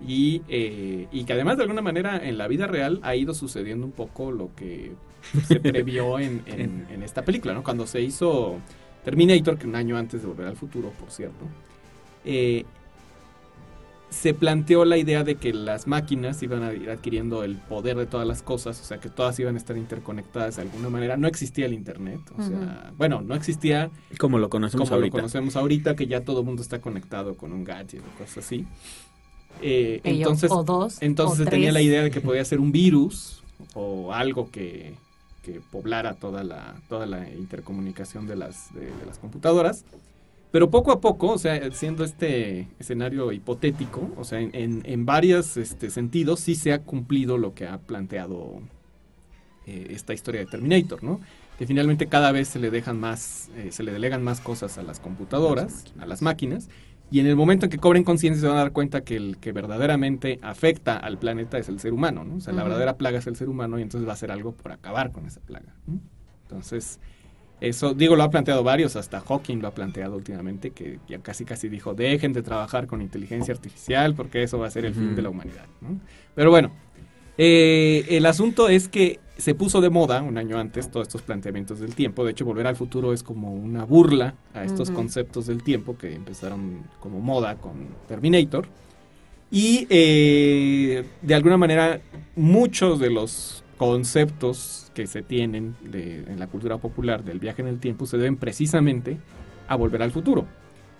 y, 0.05 0.41
eh, 0.47 1.07
y 1.11 1.23
que 1.25 1.33
además 1.33 1.57
de 1.57 1.63
alguna 1.63 1.81
manera 1.81 2.17
en 2.25 2.37
la 2.37 2.47
vida 2.47 2.67
real 2.67 2.99
ha 3.03 3.15
ido 3.15 3.33
sucediendo 3.33 3.85
un 3.85 3.91
poco 3.91 4.31
lo 4.31 4.49
que 4.55 4.93
se 5.45 5.59
previó 5.59 6.19
en, 6.19 6.41
en- 6.45 6.87
en 6.89 7.03
esta 7.03 7.23
película, 7.23 7.53
¿no? 7.53 7.63
Cuando 7.63 7.85
se 7.87 8.01
hizo 8.01 8.59
Terminator, 9.03 9.57
que 9.57 9.67
un 9.67 9.75
año 9.75 9.97
antes 9.97 10.21
de 10.21 10.27
Volver 10.27 10.47
al 10.47 10.55
Futuro, 10.55 10.91
por 10.99 11.11
cierto, 11.11 11.45
eh, 12.25 12.65
se 14.09 14.33
planteó 14.33 14.85
la 14.85 14.97
idea 14.97 15.23
de 15.23 15.35
que 15.35 15.53
las 15.53 15.87
máquinas 15.87 16.41
iban 16.41 16.63
a 16.63 16.73
ir 16.73 16.89
adquiriendo 16.89 17.43
el 17.43 17.57
poder 17.57 17.95
de 17.95 18.07
todas 18.07 18.27
las 18.27 18.41
cosas, 18.41 18.81
o 18.81 18.83
sea, 18.83 18.99
que 18.99 19.09
todas 19.09 19.39
iban 19.39 19.55
a 19.55 19.57
estar 19.57 19.77
interconectadas 19.77 20.55
de 20.55 20.63
alguna 20.63 20.89
manera. 20.89 21.15
No 21.15 21.27
existía 21.27 21.67
el 21.67 21.73
Internet, 21.73 22.19
o 22.37 22.41
sea, 22.41 22.91
bueno, 22.97 23.21
no 23.21 23.35
existía 23.35 23.91
Como 24.17 24.39
lo 24.39 24.49
conocemos 24.49 24.89
como 24.89 24.97
ahorita. 24.97 25.17
lo 25.17 25.21
conocemos 25.21 25.55
ahorita, 25.55 25.95
que 25.95 26.07
ya 26.07 26.21
todo 26.21 26.39
el 26.39 26.45
mundo 26.45 26.61
está 26.61 26.81
conectado 26.81 27.35
con 27.35 27.53
un 27.53 27.63
gadget 27.63 28.01
o 28.01 28.17
cosas 28.17 28.45
así. 28.45 28.65
Eh, 29.61 30.01
entonces, 30.03 30.51
o 30.51 30.63
dos, 30.63 31.01
entonces 31.01 31.41
o 31.41 31.43
se 31.43 31.49
tenía 31.49 31.71
la 31.71 31.81
idea 31.81 32.01
de 32.01 32.11
que 32.11 32.21
podía 32.21 32.43
ser 32.45 32.59
un 32.59 32.71
virus 32.71 33.43
o 33.75 34.13
algo 34.13 34.49
que, 34.49 34.95
que 35.51 35.61
poblara 35.71 36.13
toda 36.13 36.43
la, 36.43 36.75
toda 36.87 37.05
la 37.05 37.29
intercomunicación 37.29 38.27
de 38.27 38.35
las, 38.35 38.73
de, 38.73 38.85
de 38.85 39.05
las 39.05 39.17
computadoras. 39.17 39.85
Pero 40.51 40.71
poco 40.71 40.91
a 40.91 40.99
poco, 40.99 41.27
o 41.31 41.37
sea, 41.37 41.71
siendo 41.71 42.03
este 42.03 42.67
escenario 42.79 43.31
hipotético, 43.31 44.09
o 44.17 44.23
sea, 44.23 44.39
en, 44.39 44.49
en, 44.53 44.81
en 44.85 45.05
varios 45.05 45.57
este, 45.57 45.89
sentidos 45.91 46.39
sí 46.39 46.55
se 46.55 46.73
ha 46.73 46.79
cumplido 46.79 47.37
lo 47.37 47.53
que 47.53 47.67
ha 47.67 47.77
planteado 47.77 48.59
eh, 49.67 49.87
esta 49.91 50.13
historia 50.13 50.41
de 50.41 50.47
Terminator, 50.47 51.03
¿no? 51.03 51.19
Que 51.59 51.67
finalmente 51.67 52.07
cada 52.07 52.31
vez 52.31 52.47
se 52.47 52.57
le 52.57 52.71
dejan 52.71 52.99
más, 52.99 53.49
eh, 53.57 53.69
se 53.71 53.83
le 53.83 53.91
delegan 53.91 54.23
más 54.23 54.39
cosas 54.41 54.77
a 54.79 54.83
las 54.83 54.99
computadoras, 54.99 55.85
a 55.99 56.07
las 56.07 56.23
máquinas, 56.23 56.69
y 57.11 57.19
en 57.19 57.27
el 57.27 57.35
momento 57.35 57.65
en 57.65 57.71
que 57.71 57.77
cobren 57.77 58.03
conciencia 58.03 58.41
se 58.41 58.47
van 58.47 58.57
a 58.57 58.61
dar 58.61 58.71
cuenta 58.71 59.01
que 59.01 59.15
el 59.15 59.37
que 59.37 59.51
verdaderamente 59.51 60.39
afecta 60.41 60.97
al 60.97 61.17
planeta 61.17 61.57
es 61.57 61.69
el 61.69 61.79
ser 61.79 61.93
humano, 61.93 62.23
¿no? 62.23 62.35
O 62.35 62.39
sea, 62.39 62.53
la 62.53 62.63
verdadera 62.63 62.97
plaga 62.97 63.19
es 63.19 63.27
el 63.27 63.35
ser 63.35 63.49
humano 63.49 63.79
y 63.79 63.81
entonces 63.81 64.07
va 64.07 64.11
a 64.11 64.13
hacer 64.13 64.31
algo 64.31 64.51
por 64.51 64.71
acabar 64.71 65.11
con 65.11 65.25
esa 65.25 65.41
plaga. 65.41 65.73
¿no? 65.87 65.99
Entonces, 66.43 66.99
eso, 67.61 67.93
digo, 67.93 68.15
lo 68.15 68.23
ha 68.23 68.29
planteado 68.29 68.63
varios, 68.63 68.95
hasta 68.95 69.19
Hawking 69.19 69.57
lo 69.57 69.67
ha 69.67 69.71
planteado 69.71 70.15
últimamente, 70.15 70.71
que 70.71 70.99
ya 71.07 71.19
casi 71.19 71.45
casi 71.45 71.67
dijo, 71.67 71.93
dejen 71.93 72.31
de 72.31 72.41
trabajar 72.41 72.87
con 72.87 73.01
inteligencia 73.01 73.53
artificial 73.53 74.13
porque 74.15 74.43
eso 74.43 74.59
va 74.59 74.67
a 74.67 74.71
ser 74.71 74.85
el 74.85 74.93
fin 74.93 75.15
de 75.15 75.21
la 75.21 75.29
humanidad. 75.29 75.65
¿no? 75.81 75.99
Pero 76.35 76.51
bueno, 76.51 76.71
eh, 77.41 78.05
el 78.09 78.25
asunto 78.25 78.67
es 78.69 78.87
que 78.89 79.19
se 79.37 79.55
puso 79.55 79.79
de 79.79 79.89
moda 79.89 80.21
un 80.21 80.37
año 80.37 80.57
antes 80.59 80.91
todos 80.91 81.07
estos 81.07 81.21
planteamientos 81.21 81.79
del 81.79 81.95
tiempo. 81.95 82.25
De 82.25 82.31
hecho, 82.31 82.43
Volver 82.43 82.67
al 82.67 82.75
Futuro 82.75 83.13
es 83.13 83.23
como 83.23 83.53
una 83.53 83.85
burla 83.85 84.35
a 84.53 84.65
estos 84.65 84.91
conceptos 84.91 85.47
del 85.47 85.63
tiempo 85.63 85.97
que 85.97 86.13
empezaron 86.13 86.83
como 86.99 87.21
moda 87.21 87.55
con 87.55 87.87
Terminator. 88.09 88.67
Y 89.49 89.87
eh, 89.89 91.05
de 91.21 91.33
alguna 91.35 91.55
manera 91.55 92.01
muchos 92.35 92.99
de 92.99 93.09
los 93.09 93.63
conceptos 93.77 94.91
que 94.93 95.07
se 95.07 95.21
tienen 95.21 95.75
de- 95.81 96.25
en 96.27 96.37
la 96.39 96.47
cultura 96.47 96.77
popular 96.77 97.23
del 97.23 97.39
viaje 97.39 97.61
en 97.61 97.69
el 97.69 97.79
tiempo 97.79 98.05
se 98.05 98.17
deben 98.17 98.35
precisamente 98.35 99.17
a 99.69 99.75
Volver 99.77 100.03
al 100.03 100.11
Futuro. 100.11 100.45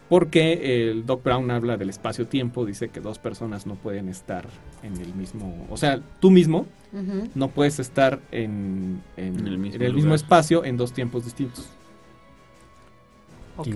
Porque 0.10 0.90
el 0.90 1.06
Doc 1.06 1.24
Brown 1.24 1.52
habla 1.52 1.78
del 1.78 1.90
espacio-tiempo, 1.92 2.66
dice 2.66 2.90
que 2.90 3.00
dos 3.00 3.20
personas 3.20 3.68
no 3.68 3.76
pueden 3.76 4.10
estar 4.10 4.46
en 4.82 4.98
el 5.00 5.14
mismo... 5.14 5.68
O 5.70 5.78
sea, 5.78 6.00
tú 6.20 6.32
mismo 6.32 6.66
no 7.36 7.50
puedes 7.50 7.78
estar 7.80 8.20
en, 8.32 9.04
en- 9.16 9.40
En 9.40 9.48
el 9.48 9.58
mismo 9.60 9.76
en 9.76 9.82
el 9.84 9.94
mismo 9.94 10.08
lugar. 10.10 10.16
espacio 10.16 10.66
en 10.66 10.78
dos 10.78 10.94
tiempos 10.94 11.26
distintos. 11.26 11.70
Ok. 13.58 13.68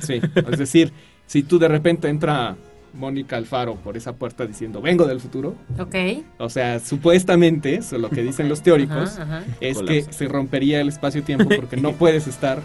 Sí, 0.00 0.20
es 0.34 0.58
decir, 0.58 0.92
si 1.26 1.42
tú 1.42 1.58
de 1.58 1.68
repente 1.68 2.08
entra 2.08 2.56
Mónica 2.92 3.36
Alfaro 3.36 3.76
por 3.76 3.96
esa 3.96 4.14
puerta 4.16 4.46
diciendo 4.46 4.80
vengo 4.82 5.06
del 5.06 5.20
futuro, 5.20 5.54
Ok. 5.78 5.94
o 6.38 6.48
sea, 6.50 6.80
supuestamente, 6.80 7.76
eso 7.76 7.96
es 7.96 8.02
lo 8.02 8.10
que 8.10 8.22
dicen 8.22 8.48
los 8.48 8.62
teóricos, 8.62 9.18
Ajá, 9.18 9.38
ajá. 9.38 9.44
es 9.60 9.76
Colapsa. 9.78 10.06
que 10.08 10.12
se 10.12 10.28
rompería 10.28 10.80
el 10.80 10.88
espacio-tiempo 10.88 11.48
porque 11.56 11.76
no 11.76 11.92
puedes 11.98 12.26
estar 12.26 12.60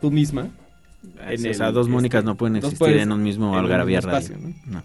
tú 0.00 0.10
misma 0.10 0.48
En 1.20 1.44
el, 1.44 1.50
o 1.50 1.54
sea, 1.54 1.70
dos 1.72 1.88
Mónicas 1.88 2.20
este, 2.20 2.26
no 2.26 2.36
pueden 2.36 2.56
existir 2.56 2.78
puedes 2.78 3.02
en 3.02 3.12
un 3.12 3.22
mismo 3.22 3.46
en 3.46 3.52
un 3.52 3.58
Algarabía 3.58 3.98
mismo 3.98 4.10
Radio. 4.12 4.26
espacio, 4.26 4.48
¿no? 4.66 4.72
No. 4.78 4.82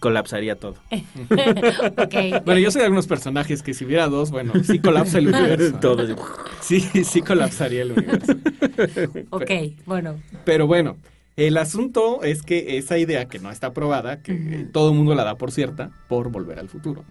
Colapsaría 0.00 0.56
todo. 0.56 0.76
Bueno, 2.44 2.60
yo 2.60 2.70
sé 2.70 2.78
de 2.78 2.84
algunos 2.84 3.06
personajes 3.06 3.62
que 3.62 3.74
si 3.74 3.84
hubiera 3.84 4.08
dos, 4.08 4.30
bueno, 4.30 4.52
sí 4.62 4.78
colapsa 4.78 5.18
el 5.18 5.28
universo. 5.28 5.76
todo. 5.80 6.16
Sí, 6.60 6.80
sí 6.80 7.22
colapsaría 7.22 7.82
el 7.82 7.92
universo. 7.92 8.34
Ok, 9.30 9.50
bueno. 9.86 10.16
Pero 10.44 10.66
bueno, 10.66 10.96
el 11.36 11.56
asunto 11.56 12.22
es 12.22 12.42
que 12.42 12.76
esa 12.76 12.98
idea 12.98 13.26
que 13.26 13.38
no 13.38 13.50
está 13.50 13.68
aprobada, 13.68 14.22
que 14.22 14.66
todo 14.72 14.90
el 14.90 14.96
mundo 14.96 15.14
la 15.14 15.24
da 15.24 15.36
por 15.36 15.50
cierta, 15.50 15.90
por 16.08 16.30
volver 16.30 16.58
al 16.58 16.68
futuro. 16.68 17.04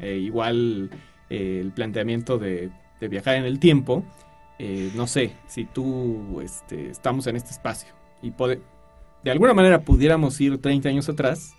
Eh, 0.00 0.18
igual 0.22 0.90
eh, 1.28 1.60
el 1.62 1.72
planteamiento 1.72 2.38
de, 2.38 2.70
de 3.00 3.08
viajar 3.08 3.36
en 3.36 3.44
el 3.44 3.58
tiempo, 3.58 4.04
eh, 4.62 4.90
no 4.94 5.06
sé, 5.06 5.32
si 5.46 5.64
tú 5.64 6.40
este, 6.42 6.90
estamos 6.90 7.26
en 7.26 7.36
este 7.36 7.50
espacio 7.50 7.88
y 8.22 8.30
pode- 8.30 8.60
de 9.24 9.30
alguna 9.30 9.54
manera 9.54 9.80
pudiéramos 9.80 10.38
ir 10.40 10.58
30 10.58 10.88
años 10.90 11.08
atrás, 11.08 11.54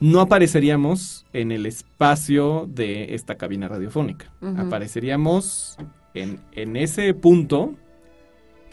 no 0.00 0.20
apareceríamos 0.20 1.24
en 1.32 1.52
el 1.52 1.64
espacio 1.66 2.66
de 2.68 3.14
esta 3.14 3.36
cabina 3.36 3.66
radiofónica. 3.66 4.30
Apareceríamos 4.60 5.76
en, 6.14 6.38
en 6.52 6.76
ese 6.76 7.14
punto 7.14 7.74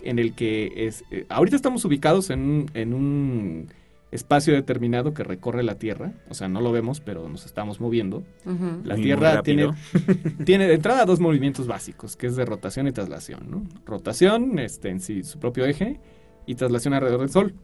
en 0.03 0.19
el 0.19 0.35
que 0.35 0.71
es... 0.87 1.03
eh, 1.11 1.25
ahorita 1.29 1.55
estamos 1.55 1.83
ubicados 1.85 2.29
en 2.29 2.39
un, 2.41 2.71
en 2.73 2.93
un 2.93 3.67
espacio 4.11 4.53
determinado 4.53 5.13
que 5.13 5.23
recorre 5.23 5.63
la 5.63 5.75
Tierra, 5.75 6.13
o 6.29 6.33
sea, 6.33 6.47
no 6.47 6.61
lo 6.61 6.71
vemos, 6.71 6.99
pero 7.01 7.27
nos 7.27 7.45
estamos 7.45 7.81
moviendo. 7.81 8.23
La 8.45 8.51
Muy, 8.53 8.81
muy 8.83 9.01
Tierra 9.01 9.41
tiene, 9.41 9.69
tiene 10.45 10.67
de 10.67 10.75
entrada 10.75 11.05
dos 11.05 11.19
movimientos 11.19 11.67
básicos, 11.67 12.15
que 12.15 12.27
es 12.27 12.35
de 12.35 12.45
rotación 12.45 12.87
y 12.87 12.91
traslación. 12.91 13.49
¿no? 13.49 13.63
Rotación 13.85 14.57
este, 14.59 14.89
en 14.89 14.99
sí, 15.01 15.23
su 15.23 15.39
propio 15.39 15.65
eje, 15.65 15.99
y 16.45 16.55
traslación 16.55 16.93
alrededor 16.93 17.21
del 17.21 17.29
Sol. 17.29 17.55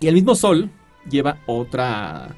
Y 0.00 0.06
el 0.06 0.14
mismo 0.14 0.34
Sol 0.34 0.70
lleva 1.10 1.38
otra, 1.46 2.36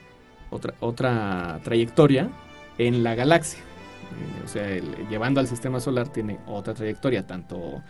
otra, 0.50 0.74
otra 0.80 1.60
trayectoria 1.64 2.30
en 2.78 3.02
la 3.02 3.14
galaxia. 3.16 3.58
Eh, 3.60 4.42
o 4.44 4.48
sea, 4.48 4.68
el- 4.70 5.08
llevando 5.10 5.40
al 5.40 5.48
sistema 5.48 5.80
solar 5.80 6.08
tiene 6.08 6.38
otra 6.46 6.72
trayectoria, 6.74 7.26
tanto, 7.26 7.82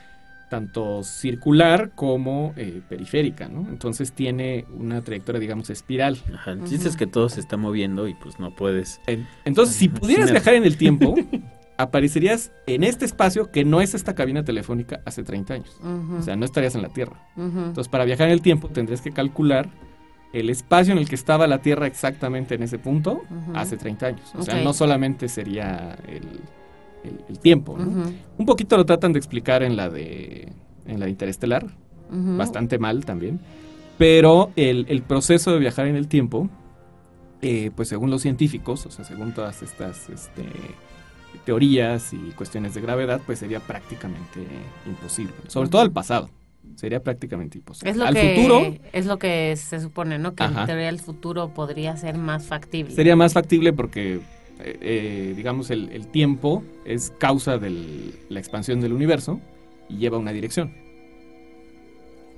tanto 0.48 1.02
circular 1.02 1.90
como 1.94 2.52
eh, 2.56 2.80
periférica. 2.88 3.48
¿no? 3.48 3.68
Entonces 3.68 4.12
tiene 4.12 4.64
una 4.76 5.02
trayectoria, 5.02 5.40
digamos, 5.40 5.70
espiral. 5.70 6.18
Ajá, 6.34 6.52
el 6.52 6.64
chiste 6.64 6.88
es 6.88 6.96
que 6.96 7.06
todo 7.06 7.28
se 7.28 7.40
está 7.40 7.56
moviendo 7.56 8.06
y 8.08 8.14
pues 8.14 8.38
no 8.38 8.54
puedes. 8.54 9.00
En- 9.06 9.26
Entonces, 9.44 9.74
si 9.76 9.88
pudieras 9.88 10.30
viajar 10.30 10.54
en 10.54 10.64
el 10.64 10.76
tiempo, 10.76 11.14
aparecerías 11.78 12.52
en 12.66 12.84
este 12.84 13.04
espacio 13.04 13.50
que 13.50 13.64
no 13.64 13.80
es 13.80 13.94
esta 13.94 14.14
cabina 14.14 14.44
telefónica 14.44 15.00
hace 15.04 15.22
30 15.22 15.54
años. 15.54 15.78
O 16.18 16.22
sea, 16.22 16.36
no 16.36 16.44
estarías 16.44 16.74
en 16.74 16.82
la 16.82 16.88
Tierra. 16.88 17.20
Entonces, 17.36 17.88
para 17.88 18.04
viajar 18.04 18.28
en 18.28 18.32
el 18.32 18.40
tiempo 18.42 18.68
tendrías 18.68 19.00
que 19.02 19.10
calcular 19.12 19.68
el 20.32 20.50
espacio 20.50 20.92
en 20.92 20.98
el 20.98 21.08
que 21.08 21.14
estaba 21.14 21.46
la 21.46 21.62
Tierra 21.62 21.86
exactamente 21.86 22.54
en 22.56 22.62
ese 22.62 22.78
punto 22.78 23.22
hace 23.54 23.76
30 23.76 24.06
años. 24.06 24.32
O 24.34 24.42
sea, 24.42 24.54
no 24.64 24.72
solamente 24.72 25.28
sería 25.28 25.96
el, 26.08 26.40
el- 27.06 27.20
el 27.28 27.38
tiempo. 27.38 27.76
¿no? 27.78 28.10
Un 28.38 28.46
poquito 28.46 28.76
lo 28.76 28.84
tratan 28.86 29.12
de 29.12 29.18
explicar 29.18 29.62
en 29.62 29.76
la 29.76 29.88
de, 29.88 30.52
en 30.86 30.98
la 31.00 31.06
de 31.06 31.10
Interestelar, 31.10 31.66
bastante 32.10 32.78
mal 32.78 33.04
también. 33.04 33.40
Pero 33.98 34.50
el, 34.56 34.86
el 34.88 35.02
proceso 35.02 35.52
de 35.52 35.58
viajar 35.58 35.86
en 35.86 35.96
el 35.96 36.06
tiempo, 36.08 36.48
eh, 37.42 37.70
pues 37.74 37.88
según 37.88 38.10
los 38.10 38.22
científicos, 38.22 38.84
o 38.86 38.90
sea, 38.90 39.04
según 39.04 39.32
todas 39.32 39.62
estas 39.62 40.08
este, 40.10 40.42
teorías 41.44 42.12
y 42.12 42.18
cuestiones 42.32 42.74
de 42.74 42.80
gravedad, 42.80 43.20
pues 43.24 43.38
sería 43.38 43.60
prácticamente 43.60 44.40
imposible. 44.86 45.32
Sobre 45.48 45.68
todo 45.68 45.82
al 45.82 45.92
pasado, 45.92 46.30
sería 46.74 47.02
prácticamente 47.02 47.58
imposible. 47.58 47.90
Es 47.90 47.96
lo 47.96 48.04
al 48.06 48.14
que 48.14 48.34
futuro 48.36 48.74
es 48.92 49.06
lo 49.06 49.18
que 49.18 49.54
se 49.56 49.80
supone, 49.80 50.18
¿no? 50.18 50.34
Que 50.34 50.44
en 50.44 50.54
teoría 50.66 50.88
el 50.88 51.00
futuro 51.00 51.48
podría 51.50 51.96
ser 51.96 52.18
más 52.18 52.46
factible. 52.46 52.94
sería 52.94 53.16
más 53.16 53.32
factible 53.32 53.72
porque, 53.72 54.20
eh, 54.60 54.78
eh, 54.80 55.32
digamos, 55.36 55.70
el, 55.70 55.90
el 55.90 56.08
tiempo 56.08 56.62
es 56.84 57.12
causa 57.18 57.58
de 57.58 58.12
la 58.28 58.38
expansión 58.38 58.80
del 58.80 58.92
universo 58.92 59.40
y 59.88 59.98
lleva 59.98 60.18
una 60.18 60.32
dirección. 60.32 60.72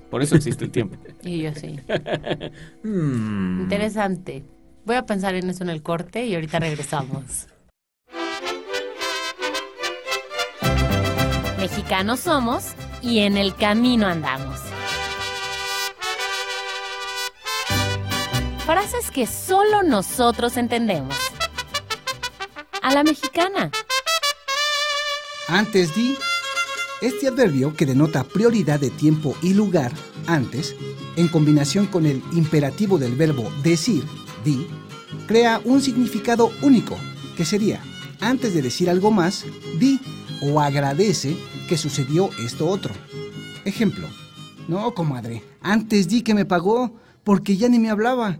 Por 0.09 0.21
eso 0.21 0.35
existe 0.35 0.65
el 0.65 0.71
tiempo. 0.71 0.97
Y 1.23 1.43
yo 1.43 1.53
sí. 1.53 1.79
Mm. 2.83 3.61
Interesante. 3.61 4.43
Voy 4.85 4.95
a 4.95 5.05
pensar 5.05 5.35
en 5.35 5.49
eso 5.49 5.63
en 5.63 5.69
el 5.69 5.83
corte 5.83 6.25
y 6.25 6.33
ahorita 6.33 6.59
regresamos. 6.59 7.47
Mexicanos 11.59 12.21
somos 12.21 12.73
y 13.01 13.19
en 13.19 13.37
el 13.37 13.53
camino 13.53 14.07
andamos. 14.07 14.59
Frases 18.65 19.11
que 19.11 19.27
solo 19.27 19.83
nosotros 19.83 20.57
entendemos. 20.57 21.15
A 22.89 22.93
la 22.95 23.03
mexicana. 23.03 23.69
Antes 25.47 25.93
di. 25.93 26.17
Este 27.01 27.27
adverbio 27.27 27.75
que 27.75 27.85
denota 27.85 28.23
prioridad 28.23 28.79
de 28.79 28.89
tiempo 28.89 29.35
y 29.43 29.53
lugar, 29.53 29.91
antes, 30.25 30.75
en 31.15 31.27
combinación 31.27 31.85
con 31.85 32.07
el 32.07 32.23
imperativo 32.31 32.97
del 32.97 33.15
verbo 33.15 33.51
decir, 33.61 34.03
di, 34.43 34.65
crea 35.27 35.61
un 35.65 35.81
significado 35.81 36.51
único, 36.63 36.97
que 37.37 37.45
sería, 37.45 37.79
antes 38.21 38.55
de 38.55 38.63
decir 38.63 38.89
algo 38.89 39.11
más, 39.11 39.45
di 39.77 39.99
o 40.41 40.59
agradece 40.59 41.37
que 41.67 41.77
sucedió 41.77 42.31
esto 42.43 42.67
otro. 42.67 42.95
Ejemplo, 43.65 44.07
no, 44.67 44.95
comadre, 44.95 45.43
antes 45.61 46.07
di 46.07 46.23
que 46.23 46.33
me 46.33 46.45
pagó 46.45 46.95
porque 47.23 47.55
ya 47.55 47.69
ni 47.69 47.77
me 47.77 47.91
hablaba. 47.91 48.39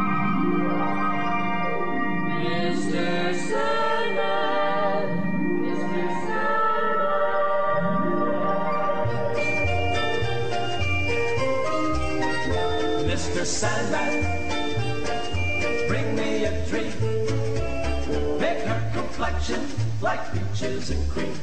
complexion 19.51 19.61
like 20.01 20.21
peaches 20.31 20.91
and 20.91 21.09
cream. 21.09 21.33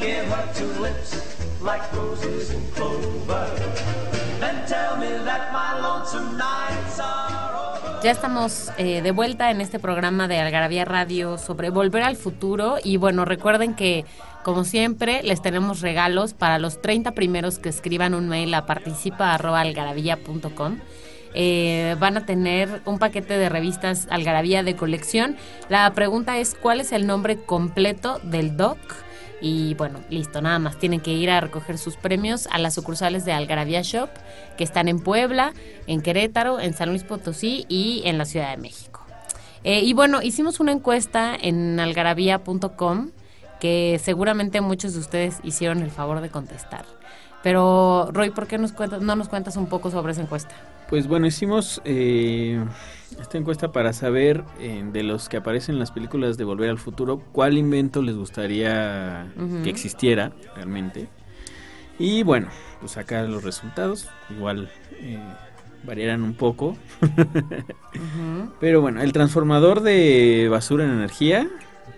Give 0.00 0.26
her 0.26 0.44
two 0.54 0.72
lips 0.80 1.16
like 1.62 1.82
roses 1.92 2.50
and 2.50 2.74
clover. 2.74 3.46
Then 4.40 4.66
tell 4.66 4.96
me 4.96 5.08
that 5.24 5.52
my 5.52 5.78
lonesome 5.80 6.36
nights 6.36 6.98
are 7.00 7.56
over. 7.56 8.00
Ya 8.02 8.10
estamos 8.12 8.70
eh, 8.78 9.02
de 9.02 9.10
vuelta 9.10 9.50
en 9.50 9.60
este 9.60 9.80
programa 9.80 10.28
de 10.28 10.38
Algarabía 10.38 10.84
Radio 10.84 11.36
sobre 11.38 11.70
volver 11.70 12.04
al 12.04 12.14
futuro 12.16 12.76
y 12.82 12.96
bueno, 12.96 13.24
recuerden 13.24 13.74
que 13.74 14.04
como 14.44 14.62
siempre 14.64 15.24
les 15.24 15.42
tenemos 15.42 15.80
regalos 15.80 16.32
para 16.32 16.60
los 16.60 16.80
30 16.80 17.10
primeros 17.12 17.58
que 17.58 17.68
escriban 17.68 18.14
un 18.14 18.28
mail 18.28 18.54
a 18.54 18.66
participa.algarabía.com. 18.66 20.78
Eh, 21.34 21.96
van 21.98 22.16
a 22.16 22.26
tener 22.26 22.80
un 22.84 22.98
paquete 22.98 23.36
de 23.36 23.48
revistas 23.48 24.06
Algarabía 24.10 24.62
de 24.62 24.76
colección. 24.76 25.36
La 25.68 25.92
pregunta 25.92 26.38
es 26.38 26.54
cuál 26.54 26.80
es 26.80 26.92
el 26.92 27.06
nombre 27.06 27.36
completo 27.36 28.20
del 28.22 28.56
doc. 28.56 28.78
Y 29.40 29.74
bueno, 29.74 30.00
listo, 30.10 30.40
nada 30.40 30.58
más. 30.58 30.78
Tienen 30.78 31.00
que 31.00 31.12
ir 31.12 31.30
a 31.30 31.40
recoger 31.40 31.78
sus 31.78 31.96
premios 31.96 32.48
a 32.48 32.58
las 32.58 32.74
sucursales 32.74 33.24
de 33.24 33.32
Algarabía 33.32 33.82
Shop, 33.82 34.10
que 34.56 34.64
están 34.64 34.88
en 34.88 35.00
Puebla, 35.00 35.52
en 35.86 36.00
Querétaro, 36.00 36.60
en 36.60 36.74
San 36.74 36.88
Luis 36.88 37.04
Potosí 37.04 37.64
y 37.68 38.02
en 38.04 38.18
la 38.18 38.24
Ciudad 38.24 38.50
de 38.50 38.56
México. 38.56 39.04
Eh, 39.64 39.80
y 39.80 39.92
bueno, 39.92 40.22
hicimos 40.22 40.60
una 40.60 40.72
encuesta 40.72 41.36
en 41.40 41.78
algarabía.com 41.78 43.10
que 43.60 44.00
seguramente 44.02 44.60
muchos 44.60 44.94
de 44.94 45.00
ustedes 45.00 45.38
hicieron 45.42 45.82
el 45.82 45.90
favor 45.90 46.20
de 46.20 46.30
contestar. 46.30 46.84
Pero, 47.42 48.10
Roy, 48.12 48.30
¿por 48.30 48.46
qué 48.46 48.58
nos 48.58 48.72
cuentas, 48.72 49.00
no 49.02 49.16
nos 49.16 49.28
cuentas 49.28 49.56
un 49.56 49.66
poco 49.66 49.90
sobre 49.90 50.12
esa 50.12 50.22
encuesta? 50.22 50.54
Pues 50.88 51.06
bueno, 51.06 51.26
hicimos 51.26 51.82
eh, 51.84 52.64
esta 53.20 53.36
encuesta 53.36 53.72
para 53.72 53.92
saber 53.92 54.44
eh, 54.58 54.82
de 54.90 55.02
los 55.02 55.28
que 55.28 55.36
aparecen 55.36 55.74
en 55.74 55.80
las 55.80 55.90
películas 55.90 56.38
de 56.38 56.44
Volver 56.44 56.70
al 56.70 56.78
Futuro, 56.78 57.20
cuál 57.32 57.58
invento 57.58 58.00
les 58.00 58.16
gustaría 58.16 59.30
que 59.62 59.68
existiera 59.68 60.32
realmente. 60.54 61.08
Y 61.98 62.22
bueno, 62.22 62.48
pues 62.80 62.96
acá 62.96 63.22
los 63.24 63.44
resultados 63.44 64.08
igual 64.30 64.70
eh, 64.92 65.18
variarán 65.84 66.22
un 66.22 66.32
poco. 66.32 66.74
Pero 68.60 68.80
bueno, 68.80 69.02
el 69.02 69.12
transformador 69.12 69.82
de 69.82 70.48
basura 70.50 70.84
en 70.84 70.90
energía 70.92 71.50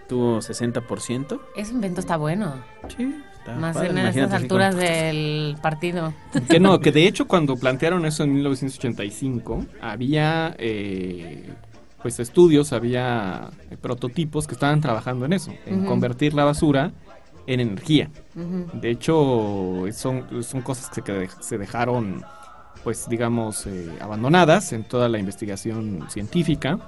tuvo 0.09 0.39
60%. 0.39 1.41
Ese 1.55 1.73
invento 1.73 2.01
está 2.01 2.17
bueno. 2.17 2.55
Sí, 2.97 3.15
está 3.41 3.55
Más 3.57 3.77
padre, 3.77 3.91
en 3.91 3.99
estas 3.99 4.33
alturas 4.33 4.77
del 4.77 5.57
partido. 5.61 6.13
Que 6.49 6.61
no, 6.61 6.81
que 6.81 6.93
de 6.93 7.07
hecho 7.09 7.27
cuando 7.27 7.57
plantearon 7.57 8.07
eso 8.07 8.23
en 8.23 8.35
1985, 8.35 9.67
había 9.81 10.55
eh, 10.59 11.51
pues 12.03 12.21
estudios, 12.21 12.73
había 12.73 13.51
eh, 13.71 13.77
prototipos 13.77 14.47
que 14.47 14.55
estaban 14.55 14.81
trabajando 14.81 15.27
en 15.27 15.33
eso, 15.33 15.53
en 15.67 15.85
convertir 15.85 16.35
la 16.35 16.45
basura 16.45 16.93
en 17.47 17.61
energía. 17.61 18.11
De 18.75 18.91
hecho, 18.91 19.85
son, 19.93 20.45
son 20.45 20.63
cosas 20.63 20.89
que 20.91 20.95
se, 20.97 21.03
que 21.03 21.29
se 21.41 21.59
dejaron, 21.59 22.23
pues 22.85 23.09
digamos, 23.09 23.67
eh, 23.67 23.91
abandonadas 24.01 24.73
en 24.73 24.85
toda 24.85 25.09
la 25.09 25.19
investigación 25.19 26.07
científica. 26.09 26.79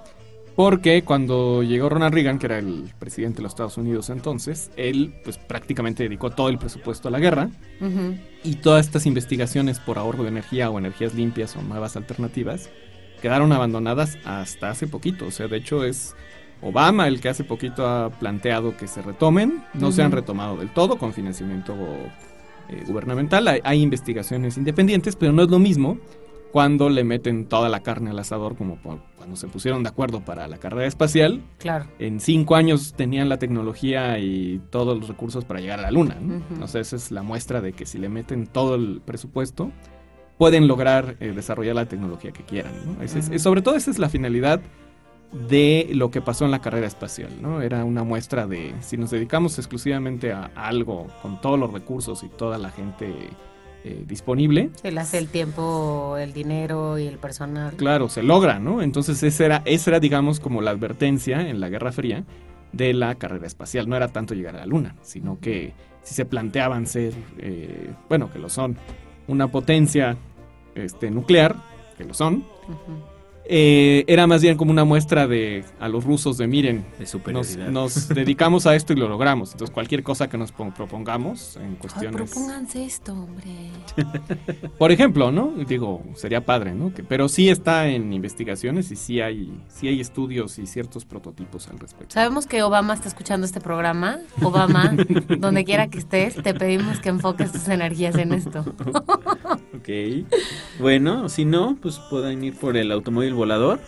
Porque 0.54 1.02
cuando 1.02 1.62
llegó 1.62 1.88
Ronald 1.88 2.12
Reagan, 2.12 2.38
que 2.38 2.46
era 2.46 2.58
el 2.58 2.92
presidente 2.98 3.38
de 3.38 3.44
los 3.44 3.52
Estados 3.52 3.78
Unidos 3.78 4.10
entonces, 4.10 4.70
él 4.76 5.14
pues 5.24 5.38
prácticamente 5.38 6.02
dedicó 6.02 6.30
todo 6.30 6.48
el 6.48 6.58
presupuesto 6.58 7.08
a 7.08 7.10
la 7.10 7.20
guerra 7.20 7.48
y 8.44 8.56
todas 8.56 8.86
estas 8.86 9.06
investigaciones 9.06 9.80
por 9.80 9.98
ahorro 9.98 10.22
de 10.22 10.28
energía 10.28 10.70
o 10.70 10.78
energías 10.78 11.14
limpias 11.14 11.56
o 11.56 11.62
nuevas 11.62 11.96
alternativas 11.96 12.70
quedaron 13.22 13.52
abandonadas 13.52 14.18
hasta 14.24 14.70
hace 14.70 14.86
poquito. 14.86 15.26
O 15.26 15.30
sea, 15.30 15.48
de 15.48 15.56
hecho 15.56 15.84
es 15.84 16.14
Obama 16.60 17.08
el 17.08 17.20
que 17.20 17.28
hace 17.28 17.44
poquito 17.44 17.86
ha 17.86 18.10
planteado 18.10 18.76
que 18.76 18.88
se 18.88 19.00
retomen. 19.00 19.64
No 19.74 19.90
se 19.90 20.02
han 20.02 20.12
retomado 20.12 20.56
del 20.56 20.68
todo 20.68 20.98
con 20.98 21.14
financiamiento 21.14 21.74
eh, 22.68 22.84
gubernamental. 22.86 23.48
Hay, 23.48 23.60
hay 23.64 23.80
investigaciones 23.80 24.58
independientes, 24.58 25.16
pero 25.16 25.32
no 25.32 25.42
es 25.42 25.48
lo 25.48 25.58
mismo 25.58 25.98
cuando 26.52 26.90
le 26.90 27.02
meten 27.02 27.46
toda 27.46 27.68
la 27.70 27.80
carne 27.80 28.10
al 28.10 28.18
asador 28.18 28.56
como 28.56 28.76
por- 28.76 29.00
cuando 29.16 29.36
se 29.36 29.48
pusieron 29.48 29.82
de 29.82 29.88
acuerdo 29.88 30.20
para 30.20 30.46
la 30.48 30.58
carrera 30.58 30.86
espacial. 30.86 31.40
Claro. 31.58 31.86
En 31.98 32.20
cinco 32.20 32.56
años 32.56 32.92
tenían 32.94 33.28
la 33.30 33.38
tecnología 33.38 34.18
y 34.18 34.60
todos 34.70 34.98
los 34.98 35.08
recursos 35.08 35.44
para 35.46 35.60
llegar 35.60 35.78
a 35.78 35.82
la 35.82 35.90
luna. 35.90 36.16
sea, 36.68 36.80
esa 36.82 36.96
es 36.96 37.10
la 37.10 37.22
muestra 37.22 37.60
de 37.62 37.72
que 37.72 37.86
si 37.86 37.96
le 37.98 38.08
meten 38.10 38.46
todo 38.46 38.74
el 38.74 39.00
presupuesto, 39.04 39.70
pueden 40.36 40.68
lograr 40.68 41.16
eh, 41.20 41.32
desarrollar 41.34 41.74
la 41.76 41.86
tecnología 41.86 42.32
que 42.32 42.42
quieran. 42.42 42.72
¿no? 42.84 43.02
Es- 43.02 43.42
sobre 43.42 43.62
todo 43.62 43.74
esa 43.76 43.90
es 43.90 43.98
la 43.98 44.08
finalidad 44.10 44.60
de 45.48 45.88
lo 45.94 46.10
que 46.10 46.20
pasó 46.20 46.44
en 46.44 46.50
la 46.50 46.60
carrera 46.60 46.86
espacial. 46.86 47.30
¿no? 47.40 47.62
Era 47.62 47.84
una 47.86 48.04
muestra 48.04 48.46
de 48.46 48.74
si 48.80 48.98
nos 48.98 49.10
dedicamos 49.10 49.56
exclusivamente 49.58 50.32
a 50.32 50.50
algo 50.54 51.06
con 51.22 51.40
todos 51.40 51.58
los 51.58 51.72
recursos 51.72 52.22
y 52.24 52.28
toda 52.28 52.58
la 52.58 52.70
gente 52.70 53.30
eh, 53.84 54.04
disponible, 54.06 54.70
Se 54.80 54.92
le 54.92 55.00
hace 55.00 55.18
el 55.18 55.28
tiempo, 55.28 56.16
el 56.16 56.32
dinero 56.32 56.98
y 56.98 57.06
el 57.06 57.18
personal. 57.18 57.74
Claro, 57.74 58.08
se 58.08 58.22
logra, 58.22 58.58
¿no? 58.58 58.80
Entonces 58.80 59.22
esa 59.22 59.44
era, 59.44 59.62
esa 59.64 59.90
era, 59.90 60.00
digamos, 60.00 60.38
como 60.38 60.62
la 60.62 60.70
advertencia 60.70 61.48
en 61.48 61.58
la 61.58 61.68
Guerra 61.68 61.90
Fría 61.90 62.24
de 62.72 62.94
la 62.94 63.16
carrera 63.16 63.46
espacial. 63.46 63.88
No 63.88 63.96
era 63.96 64.08
tanto 64.08 64.34
llegar 64.34 64.54
a 64.54 64.60
la 64.60 64.66
Luna, 64.66 64.94
sino 65.02 65.40
que 65.40 65.72
si 66.02 66.14
se 66.14 66.24
planteaban 66.24 66.86
ser, 66.86 67.12
eh, 67.38 67.90
bueno, 68.08 68.30
que 68.32 68.38
lo 68.38 68.48
son, 68.48 68.76
una 69.26 69.48
potencia 69.48 70.16
este, 70.74 71.10
nuclear, 71.10 71.56
que 71.98 72.04
lo 72.04 72.14
son. 72.14 72.44
Eh, 73.44 74.04
era 74.06 74.26
más 74.26 74.40
bien 74.42 74.56
como 74.56 74.70
una 74.70 74.84
muestra 74.84 75.26
de 75.26 75.64
a 75.80 75.88
los 75.88 76.04
rusos 76.04 76.36
de 76.38 76.46
miren, 76.46 76.84
de 76.98 77.00
nos, 77.00 77.10
superioridad. 77.10 77.68
nos 77.68 78.08
dedicamos 78.14 78.66
a 78.66 78.74
esto 78.76 78.92
y 78.92 78.96
lo 78.96 79.08
logramos. 79.08 79.52
Entonces 79.52 79.72
cualquier 79.74 80.02
cosa 80.02 80.28
que 80.28 80.38
nos 80.38 80.52
pon- 80.52 80.72
propongamos 80.72 81.56
en 81.56 81.62
Ay, 81.70 81.76
cuestiones... 81.80 82.30
propónganse 82.30 82.84
esto, 82.84 83.12
hombre. 83.12 83.70
Por 84.78 84.92
ejemplo, 84.92 85.30
¿no? 85.32 85.52
Digo, 85.68 86.02
sería 86.14 86.44
padre, 86.44 86.74
¿no? 86.74 86.94
Que- 86.94 87.02
pero 87.02 87.28
sí 87.28 87.48
está 87.48 87.88
en 87.88 88.12
investigaciones 88.12 88.90
y 88.90 88.96
sí 88.96 89.20
hay, 89.20 89.52
sí 89.68 89.88
hay 89.88 90.00
estudios 90.00 90.58
y 90.58 90.66
ciertos 90.66 91.04
prototipos 91.04 91.68
al 91.68 91.78
respecto. 91.78 92.14
Sabemos 92.14 92.46
que 92.46 92.62
Obama 92.62 92.94
está 92.94 93.08
escuchando 93.08 93.44
este 93.44 93.60
programa. 93.60 94.18
Obama, 94.42 94.94
donde 95.38 95.64
quiera 95.64 95.88
que 95.88 95.98
estés, 95.98 96.36
te 96.42 96.54
pedimos 96.54 97.00
que 97.00 97.08
enfoques 97.08 97.50
tus 97.52 97.68
energías 97.68 98.14
en 98.16 98.32
esto. 98.32 98.64
Ok. 99.74 99.88
Bueno, 100.78 101.28
si 101.28 101.44
no, 101.44 101.76
pues 101.80 101.98
pueden 102.10 102.44
ir 102.44 102.54
por 102.54 102.76
el 102.76 102.92
automóvil 102.92 103.31
volador, 103.34 103.80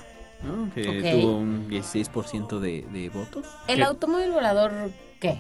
¿no? 0.42 0.72
Que 0.74 0.88
Ok. 0.88 1.20
tuvo 1.20 1.36
un 1.38 1.68
16% 1.70 2.58
de, 2.60 2.84
de 2.92 3.08
votos. 3.10 3.46
¿El 3.68 3.76
¿Qué? 3.76 3.82
automóvil 3.84 4.30
volador 4.32 4.72
qué? 5.20 5.38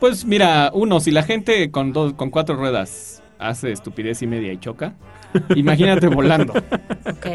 Pues 0.00 0.24
mira, 0.24 0.70
uno, 0.74 1.00
si 1.00 1.10
la 1.10 1.22
gente 1.22 1.70
con 1.70 1.92
dos, 1.92 2.12
con 2.14 2.30
cuatro 2.30 2.56
ruedas 2.56 3.22
hace 3.38 3.72
estupidez 3.72 4.22
y 4.22 4.26
media 4.26 4.52
y 4.52 4.58
choca, 4.58 4.94
imagínate 5.56 6.06
volando. 6.08 6.52
Ok. 6.52 7.26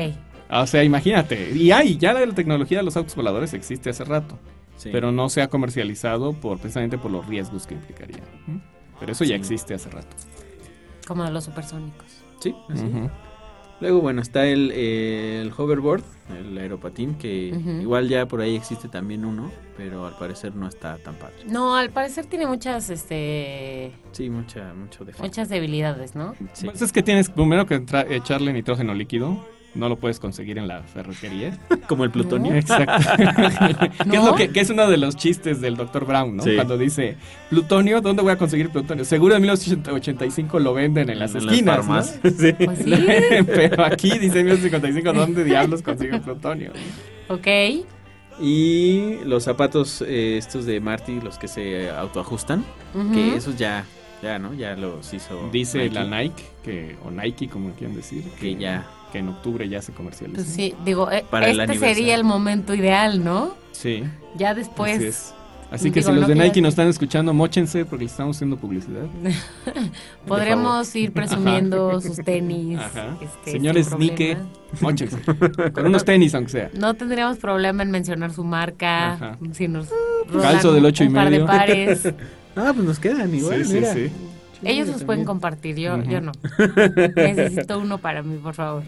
O 0.54 0.68
sea, 0.68 0.84
imagínate. 0.84 1.52
Y 1.52 1.72
hay, 1.72 1.98
ya 1.98 2.14
la 2.14 2.26
tecnología 2.34 2.80
de 2.80 2.84
los 2.84 2.98
autos 2.98 3.16
voladores 3.16 3.54
existe 3.54 3.90
hace 3.90 4.04
rato, 4.04 4.38
Sí. 4.76 4.90
pero 4.92 5.12
no 5.12 5.30
se 5.30 5.42
ha 5.42 5.48
comercializado 5.48 6.34
por 6.34 6.58
precisamente 6.60 6.98
por 6.98 7.12
los 7.12 7.26
riesgos 7.28 7.68
que 7.68 7.76
implicaría. 7.76 8.20
Pero 9.00 9.12
eso 9.12 9.24
ya 9.24 9.36
existe 9.36 9.74
hace 9.74 9.90
rato. 9.90 10.16
Como 11.08 11.24
de 11.24 11.32
los 11.32 11.44
supersónicos. 11.46 12.06
Sí, 12.40 12.56
así. 12.70 12.84
Ujú. 12.86 13.10
Luego, 13.82 14.00
bueno, 14.00 14.22
está 14.22 14.46
el, 14.46 14.72
el 14.72 15.52
hoverboard, 15.58 16.04
el 16.40 16.56
aeropatín, 16.58 17.16
que 17.16 17.48
igual 17.82 18.08
ya 18.08 18.28
por 18.28 18.40
ahí 18.42 18.56
existe 18.56 18.88
también 18.88 19.26
uno, 19.26 19.52
pero 19.76 20.06
al 20.06 20.16
parecer 20.18 20.56
no 20.56 20.68
está 20.68 20.98
tan 21.00 21.16
padre. 21.16 21.36
No, 21.48 21.76
al 21.76 21.90
parecer 21.90 22.28
tiene 22.28 22.46
muchas, 22.46 22.90
este, 22.92 23.92
Sí, 24.12 24.30
mucha, 24.30 24.74
mucho 24.76 25.04
defecto. 25.04 25.24
muchas 25.24 25.50
debilidades, 25.50 26.14
¿no? 26.16 26.36
Sí. 26.54 26.66
Pues 26.68 26.82
es 26.84 26.92
que 26.94 27.02
tienes 27.02 27.30
primero 27.32 27.66
que 27.66 27.76
entra- 27.76 28.06
echarle 28.08 28.54
nitrógeno 28.54 28.94
líquido. 28.94 29.44
No 29.74 29.88
lo 29.88 29.98
puedes 29.98 30.20
conseguir 30.20 30.58
en 30.58 30.68
la 30.68 30.84
ferretería. 30.84 31.58
Como 31.88 32.04
el 32.04 32.12
plutonio. 32.12 32.54
Exacto. 32.54 33.10
que, 33.18 33.86
es 34.02 34.06
¿No? 34.06 34.26
lo 34.32 34.36
que, 34.36 34.50
que 34.50 34.60
es 34.60 34.70
uno 34.70 34.90
de 34.90 34.98
los 34.98 35.16
chistes 35.16 35.62
del 35.62 35.78
Dr. 35.78 36.06
Brown, 36.06 36.36
¿no? 36.36 36.44
Sí. 36.44 36.56
Cuando 36.56 36.78
dice, 36.78 37.16
plutonio, 37.50 38.02
¿dónde 38.02 38.22
voy 38.22 38.34
a 38.34 38.38
conseguir 38.38 38.70
plutonio? 38.70 39.06
Seguro 39.06 39.36
en 39.36 39.42
1985 39.42 40.60
lo 40.60 40.74
venden 40.74 41.10
en 41.10 41.20
las 41.20 41.36
esquinas, 41.36 41.78
¿no? 41.78 41.84
farmacias. 41.84 42.20
Sí. 42.42 42.54
Pues 42.54 42.80
sí. 42.80 42.92
Pero 43.46 43.86
aquí 43.86 44.10
dice 44.18 44.44
1955, 44.44 45.14
¿dónde 45.14 45.44
diablos 45.44 45.82
consigo 45.82 46.20
plutonio? 46.22 46.72
Ok. 47.28 47.48
Y 48.40 49.18
los 49.26 49.44
zapatos 49.44 50.04
eh, 50.08 50.38
estos 50.38 50.66
de 50.66 50.80
Marty, 50.80 51.22
los 51.22 51.38
que 51.38 51.48
se 51.48 51.90
autoajustan, 51.92 52.66
que 53.14 53.36
esos 53.36 53.58
ya 53.58 53.86
ya, 54.22 54.38
¿no? 54.38 54.54
Ya 54.54 54.76
los 54.76 55.14
hizo. 55.14 55.50
Dice 55.52 55.80
Nike. 55.80 55.96
la 55.96 56.06
Nike, 56.06 56.44
que, 56.64 56.96
o 57.04 57.12
Nike, 57.12 57.48
como 57.48 57.72
quieran 57.74 57.96
decir, 57.96 58.24
Que 58.40 58.56
ya. 58.56 58.86
Que 59.12 59.20
en 59.20 59.30
octubre 59.30 59.68
ya 59.68 59.82
se 59.82 59.92
comercializa. 59.92 60.42
Pues 60.42 60.48
sí, 60.48 60.74
digo, 60.86 61.12
eh, 61.12 61.26
Para 61.30 61.50
este 61.50 61.78
sería 61.78 62.16
el 62.16 62.24
momento 62.24 62.74
ideal, 62.74 63.24
¿no? 63.24 63.56
Sí, 63.72 64.04
Ya 64.38 64.52
así 64.52 64.60
después 64.62 65.02
es. 65.02 65.34
Así 65.72 65.90
que 65.90 66.02
si 66.02 66.12
los 66.12 66.22
no 66.24 66.28
de 66.28 66.36
Nike 66.36 66.62
nos 66.62 66.70
están 66.74 66.90
escuchando, 66.90 67.34
mochense 67.34 67.86
porque 67.86 68.04
les 68.04 68.12
estamos 68.12 68.36
haciendo 68.36 68.58
publicidad. 68.58 69.04
podremos 70.28 70.94
ir 70.96 71.14
presumiendo 71.14 72.02
sus 72.02 72.18
tenis. 72.18 72.78
Ajá. 72.78 73.18
este, 73.22 73.52
Señores 73.52 73.98
Nike, 73.98 74.38
mochense. 74.82 75.18
Con 75.74 75.86
unos 75.86 76.04
tenis, 76.04 76.36
aunque 76.36 76.52
sea. 76.52 76.70
No 76.78 76.94
tendríamos 76.94 77.38
problema 77.38 77.84
en 77.84 77.92
mencionar 77.92 78.34
su 78.34 78.44
marca. 78.44 79.14
Ajá. 79.14 79.38
Si 79.54 79.70
nos 79.70 79.88
Calzo 80.42 80.74
del 80.74 80.86
ocho 80.86 81.06
y 81.06 81.08
un 81.08 81.14
par 81.14 81.26
de 81.26 81.32
medio. 81.32 81.46
pares. 81.46 82.14
Ah, 82.54 82.74
pues 82.76 82.86
nos 82.86 83.00
quedan 83.00 83.34
igual, 83.34 83.64
sí, 83.64 83.72
sí, 83.72 83.74
mira. 83.76 83.94
sí. 83.94 84.12
Ellos 84.64 84.88
los 84.88 85.04
pueden 85.04 85.26
compartir, 85.26 85.76
yo, 85.78 86.02
yo 86.04 86.22
no. 86.22 86.32
Necesito 87.16 87.80
uno 87.80 87.98
para 87.98 88.22
mí, 88.24 88.38
por 88.38 88.54
favor. 88.54 88.84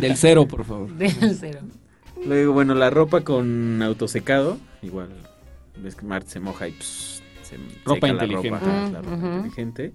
Del 0.00 0.16
cero, 0.16 0.46
por 0.46 0.64
favor. 0.64 0.90
Del 0.92 1.36
cero. 1.36 1.60
Luego, 2.26 2.52
bueno, 2.52 2.74
la 2.74 2.90
ropa 2.90 3.22
con 3.22 3.82
autosecado, 3.82 4.58
igual 4.82 5.08
ves 5.76 5.94
que 5.94 6.06
Mart 6.06 6.26
se 6.26 6.40
moja 6.40 6.68
y 6.68 6.72
pss, 6.72 7.22
se 7.42 7.56
Ropa 7.84 8.08
seca 8.08 8.24
inteligente. 8.24 8.50
La 8.50 8.58
ropa, 8.58 8.90
la 8.90 9.02
ropa 9.02 9.16
ujú. 9.16 9.26
inteligente. 9.36 9.92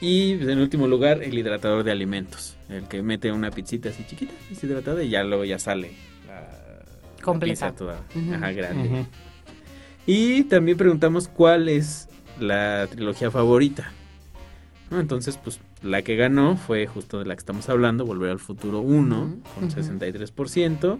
Y 0.00 0.34
pues, 0.36 0.48
en 0.48 0.58
último 0.58 0.86
lugar, 0.88 1.22
el 1.22 1.36
hidratador 1.36 1.82
de 1.84 1.92
alimentos, 1.92 2.56
el 2.68 2.84
que 2.86 3.02
mete 3.02 3.32
una 3.32 3.50
pizzita 3.50 3.88
así 3.88 4.04
chiquita, 4.06 4.32
deshidratada 4.50 5.02
y 5.02 5.08
ya 5.08 5.24
luego 5.24 5.44
ya 5.44 5.58
sale 5.58 5.92
la, 6.26 6.40
la 6.42 7.22
Completa. 7.22 7.70
pizza 7.70 7.72
toda 7.74 8.00
ajá, 8.34 8.52
grande. 8.52 9.06
Y 10.06 10.44
también 10.44 10.76
preguntamos 10.76 11.26
cuál 11.28 11.68
es 11.68 12.05
la 12.40 12.86
trilogía 12.90 13.30
favorita. 13.30 13.92
¿No? 14.90 15.00
Entonces, 15.00 15.36
pues 15.42 15.58
la 15.82 16.02
que 16.02 16.14
ganó 16.16 16.56
fue 16.56 16.86
justo 16.86 17.18
de 17.18 17.24
la 17.26 17.34
que 17.34 17.40
estamos 17.40 17.68
hablando, 17.68 18.06
Volver 18.06 18.30
al 18.30 18.38
Futuro 18.38 18.80
1 18.80 19.16
Ujú, 19.22 19.40
con 19.54 19.64
ujú. 19.64 19.74
63%. 19.80 20.98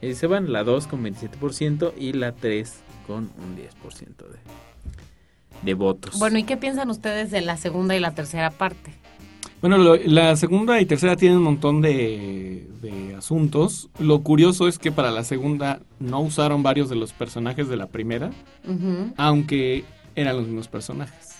Y 0.00 0.14
se 0.14 0.26
van 0.26 0.52
la 0.52 0.62
2 0.64 0.86
con 0.86 1.02
27% 1.04 1.92
y 1.98 2.12
la 2.12 2.32
3 2.32 2.72
con 3.06 3.30
un 3.38 3.56
10% 3.56 4.28
de, 4.28 4.38
de 5.62 5.74
votos. 5.74 6.18
Bueno, 6.18 6.38
¿y 6.38 6.44
qué 6.44 6.56
piensan 6.56 6.90
ustedes 6.90 7.30
de 7.30 7.40
la 7.40 7.56
segunda 7.56 7.96
y 7.96 8.00
la 8.00 8.12
tercera 8.14 8.50
parte? 8.50 8.92
Bueno, 9.60 9.76
lo- 9.78 9.96
la 9.96 10.36
segunda 10.36 10.80
y 10.80 10.86
tercera 10.86 11.16
tienen 11.16 11.38
un 11.38 11.44
montón 11.44 11.80
de, 11.80 12.68
de 12.80 13.16
asuntos. 13.16 13.88
Lo 13.98 14.20
curioso 14.22 14.68
es 14.68 14.78
que 14.78 14.92
para 14.92 15.10
la 15.10 15.24
segunda 15.24 15.80
no 15.98 16.20
usaron 16.20 16.62
varios 16.62 16.88
de 16.88 16.94
los 16.94 17.12
personajes 17.12 17.68
de 17.68 17.76
la 17.76 17.86
primera, 17.86 18.30
aunque 19.16 19.84
eran 20.20 20.36
los 20.36 20.46
mismos 20.46 20.68
personajes. 20.68 21.34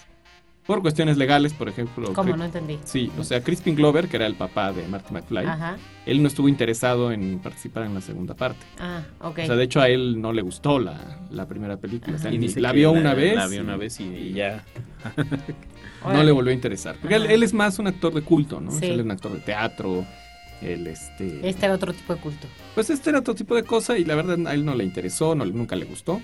Por 0.67 0.83
cuestiones 0.83 1.17
legales, 1.17 1.55
por 1.55 1.67
ejemplo. 1.71 2.13
¿Cómo? 2.13 2.37
No 2.37 2.45
entendí. 2.45 2.79
Sí, 2.85 3.11
o 3.19 3.25
sea, 3.25 3.43
Crispin 3.43 3.75
Glover, 3.75 4.07
que 4.07 4.17
era 4.17 4.27
el 4.27 4.35
papá 4.35 4.71
de 4.71 4.87
Marty 4.87 5.15
McFly, 5.15 5.47
Ajá. 5.47 5.79
él 6.05 6.21
no 6.21 6.29
estuvo 6.29 6.47
interesado 6.47 7.11
en 7.11 7.39
participar 7.39 7.85
en 7.85 7.95
la 7.95 8.03
segunda 8.03 8.35
parte. 8.35 8.67
Ah, 8.79 9.01
ok. 9.23 9.39
O 9.45 9.47
sea, 9.47 9.57
de 9.57 9.65
hecho 9.65 9.81
a 9.81 9.89
él 9.89 10.21
no 10.21 10.31
le 10.35 10.43
gustó 10.43 10.79
la, 10.79 11.27
la 11.31 11.49
primera 11.49 11.79
película. 11.79 12.17
O 12.17 12.19
sea, 12.19 12.31
Y 12.31 12.37
ni- 12.39 12.49
dice 12.49 12.61
la 12.61 12.73
vio 12.73 12.93
una 12.93 13.15
vez. 13.15 13.35
La 13.35 13.47
vio 13.47 13.61
y 13.61 13.65
una 13.65 13.77
vez 13.79 13.99
y, 14.01 14.05
y 14.05 14.33
ya. 14.35 14.63
No 16.05 16.23
le 16.23 16.31
volvió 16.33 16.51
a 16.53 16.55
interesar. 16.55 16.97
Porque 17.01 17.17
él, 17.17 17.43
es 17.43 17.53
más 17.53 17.79
un 17.79 17.87
actor 17.89 18.15
de 18.15 18.23
culto, 18.23 18.61
¿no? 18.61 18.69
O 18.69 18.73
sea, 18.73 18.81
Sí. 18.81 18.87
Él 18.87 19.01
es 19.01 19.05
un 19.05 19.11
actor 19.11 19.33
de 19.33 19.41
teatro. 19.41 20.05
Él, 20.63 20.87
este... 20.87 21.49
Este 21.49 21.67
era 21.67 21.75
otro 21.75 21.93
tipo 21.93 22.15
de 22.15 22.21
culto. 22.21 22.47
Pues 22.75 22.91
este 22.91 23.11
era 23.11 23.19
otro 23.21 23.35
tipo 23.35 23.55
de 23.55 23.63
cosa 23.65 23.97
y 23.99 24.05
la 24.05 24.15
verdad 24.15 24.39
a 24.47 24.55
él 24.55 24.65
no 24.65 24.75
le 24.75 24.85
interesó, 24.85 25.35
no, 25.35 25.45
nunca 25.47 25.77
le 25.77 25.87
gustó. 25.87 26.21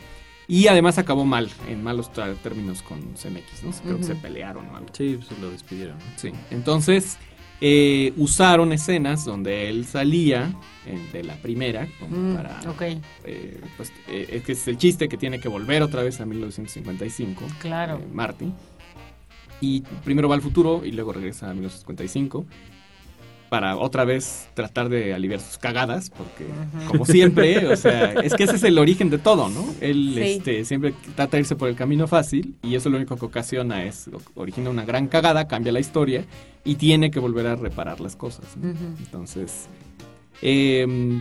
Y 0.47 0.67
además 0.69 0.99
acabó 0.99 1.25
mal, 1.25 1.49
en 1.69 1.83
malos 1.83 2.11
términos 2.43 2.83
con 2.83 3.01
CMX, 3.15 3.63
¿no? 3.65 3.71
Creo 3.83 3.97
que 3.97 4.05
Ujú. 4.05 4.05
se 4.05 4.15
pelearon 4.17 4.67
o 4.69 4.77
algo. 4.77 4.89
Sí, 4.93 5.19
pues 5.27 5.39
lo 5.41 5.51
despidieron. 5.51 5.97
¿no? 5.99 6.05
Sí. 6.17 6.33
Entonces, 6.51 7.17
eh, 7.63 8.13
usaron 8.19 8.73
escenas 8.73 9.25
donde 9.25 9.71
él 9.71 9.87
salía 9.87 10.53
en- 10.87 11.11
de 11.13 11.25
la 11.25 11.35
primera, 11.37 11.89
como 11.99 12.15
Mm, 12.17 12.35
para... 12.37 12.61
ok, 12.71 12.83
eh, 13.25 13.61
pues, 13.79 13.91
eh, 14.09 14.29
es 14.33 14.43
que 14.43 14.53
es 14.53 14.69
el 14.69 14.77
chiste 14.77 15.09
que 15.09 15.17
tiene 15.17 15.41
que 15.41 15.49
volver 15.49 15.83
otra 15.83 16.03
vez 16.03 16.21
a 16.21 16.27
1955. 16.27 17.47
claro. 17.61 17.97
eh, 18.03 18.07
Marty. 18.13 18.53
Y 19.61 19.81
primero 20.05 20.29
va 20.29 20.35
al 20.35 20.43
futuro 20.43 20.83
y 20.85 20.91
luego 20.93 21.13
regresa 21.15 21.49
a 21.49 21.55
1955 21.55 22.45
para 23.55 23.77
otra 23.77 24.05
vez 24.05 24.49
tratar 24.55 24.89
de 24.89 25.15
aliviar 25.15 25.39
sus 25.39 25.59
cagadas, 25.59 26.11
porque 26.11 26.45
como 26.89 27.07
siempre, 27.07 27.69
o 27.73 27.77
sea, 27.77 28.15
es 28.15 28.35
que 28.35 28.43
ese 28.43 28.57
es 28.57 28.65
el 28.65 28.77
origen 28.81 29.11
de 29.11 29.19
todo, 29.19 29.49
¿no? 29.49 29.65
Él 29.81 30.11
Sí. 30.17 30.21
este, 30.23 30.65
siempre 30.65 30.93
trata 31.15 31.37
de 31.37 31.43
irse 31.43 31.55
por 31.55 31.69
el 31.69 31.77
camino 31.77 32.09
fácil 32.09 32.57
y 32.65 32.75
eso 32.75 32.91
lo 32.91 32.97
único 32.97 33.15
que 33.17 33.25
ocasiona 33.27 33.85
es, 33.85 34.11
origina 34.35 34.71
una 34.71 34.85
gran 34.85 35.07
cagada, 35.07 35.47
cambia 35.47 35.71
la 35.71 35.79
historia 35.79 36.25
y 36.65 36.75
tiene 36.75 37.13
que 37.13 37.21
volver 37.21 37.47
a 37.47 37.55
reparar 37.55 38.01
las 38.01 38.17
cosas. 38.17 38.45
¿no? 38.57 38.71
Entonces, 38.99 39.67
eh, 40.43 41.21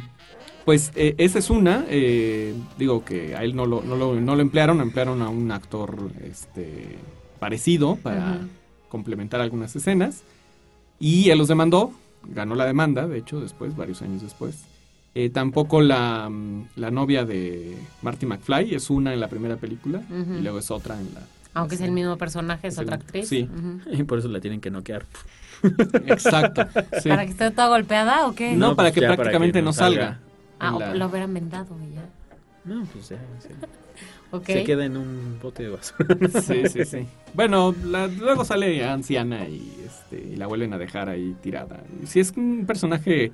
pues 0.65 0.91
eh, 0.95 1.13
esa 1.19 1.38
es 1.38 1.51
una. 1.51 1.86
eh, 1.88 2.55
digo 2.79 3.05
que 3.05 3.36
a 3.36 3.43
él 3.43 3.55
no 3.55 3.67
lo, 3.67 3.84
no, 3.84 3.95
lo, 3.95 4.19
no 4.19 4.36
lo 4.36 4.41
emplearon, 4.41 4.81
emplearon 4.81 5.21
a 5.21 5.29
un 5.29 5.51
actor 5.51 6.09
este, 6.27 6.97
parecido 7.38 7.95
para 7.97 8.39
complementar 8.89 9.39
algunas 9.39 9.75
escenas. 9.75 10.23
Y 10.99 11.29
él 11.31 11.38
los 11.38 11.47
demandó, 11.49 11.91
ganó 12.28 12.55
la 12.55 12.65
demanda, 12.65 13.07
de 13.07 13.17
hecho, 13.17 13.39
después, 13.39 13.76
varios 13.76 14.01
años 14.01 14.21
después. 14.21 14.63
Eh, 15.15 15.30
tampoco 15.30 15.82
la, 15.82 16.28
mm, 16.30 16.65
la 16.78 16.89
novia 16.89 17.24
de 17.26 17.78
Marty 18.01 18.26
McFly 18.26 18.74
es 18.74 18.89
una 18.89 19.13
en 19.13 19.19
la 19.19 19.28
primera 19.28 19.57
película 19.57 20.01
y 20.09 20.41
luego 20.41 20.57
es 20.59 20.71
otra 20.71 20.99
en 20.99 21.13
la... 21.13 21.21
Aunque 21.55 21.76
es 21.76 21.82
el 21.82 21.91
mismo 21.91 22.17
personaje, 22.17 22.67
es 22.67 22.74
Es 22.74 22.80
el- 22.80 22.86
otra 22.86 22.95
actriz. 22.95 23.28
sí. 23.30 23.47
Y 23.91 24.01
por 24.03 24.17
eso 24.17 24.28
la 24.28 24.39
tienen 24.39 24.59
que 24.59 24.71
noquear. 24.71 25.05
Exacto. 26.07 26.65
sí. 27.01 27.09
¿Para 27.09 27.26
que 27.26 27.32
esté 27.32 27.51
toda 27.51 27.67
golpeada 27.69 28.28
o 28.28 28.34
qué? 28.36 28.53
No, 28.55 28.69
No, 28.69 28.76
para 28.76 28.89
pues 28.89 28.95
que 28.95 29.01
para 29.01 29.15
prácticamente 29.15 29.59
que 29.59 29.61
no 29.61 29.67
no 29.69 29.74
salga. 29.74 30.19
ah, 30.59 30.76
la- 30.80 30.95
lo 30.95 31.05
hubieran 31.07 31.34
vendado 31.34 31.78
ya. 31.93 32.05
No, 32.66 32.86
pues 32.86 33.09
ya. 33.09 33.18
Se, 34.47 34.64
queda 34.64 34.86
en 34.86 34.97
un 34.97 35.38
bote 35.41 35.64
de 35.64 35.70
basura. 35.70 36.18
Sí, 36.41 36.64
sí, 36.68 36.86
sí. 36.86 37.07
Bueno, 37.34 37.76
la- 37.86 38.07
luego 38.07 38.43
sale 38.45 38.84
anciana 38.86 39.47
y, 39.47 39.72
este, 39.86 40.22
y 40.34 40.36
la 40.36 40.47
vuelven 40.47 40.74
a 40.74 40.78
dejar 40.78 41.09
ahí 41.09 41.36
tirada. 41.41 41.84
Y 42.01 42.07
sí, 42.07 42.20
es 42.20 42.32
un 42.36 42.66
personaje 42.66 43.32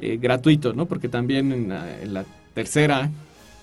eh, 0.00 0.16
gratuito, 0.18 0.72
¿no? 0.74 0.86
Porque 0.86 1.08
también 1.08 1.52
en 1.52 1.68
la, 1.70 2.00
en 2.02 2.12
la 2.14 2.24
tercera 2.54 3.10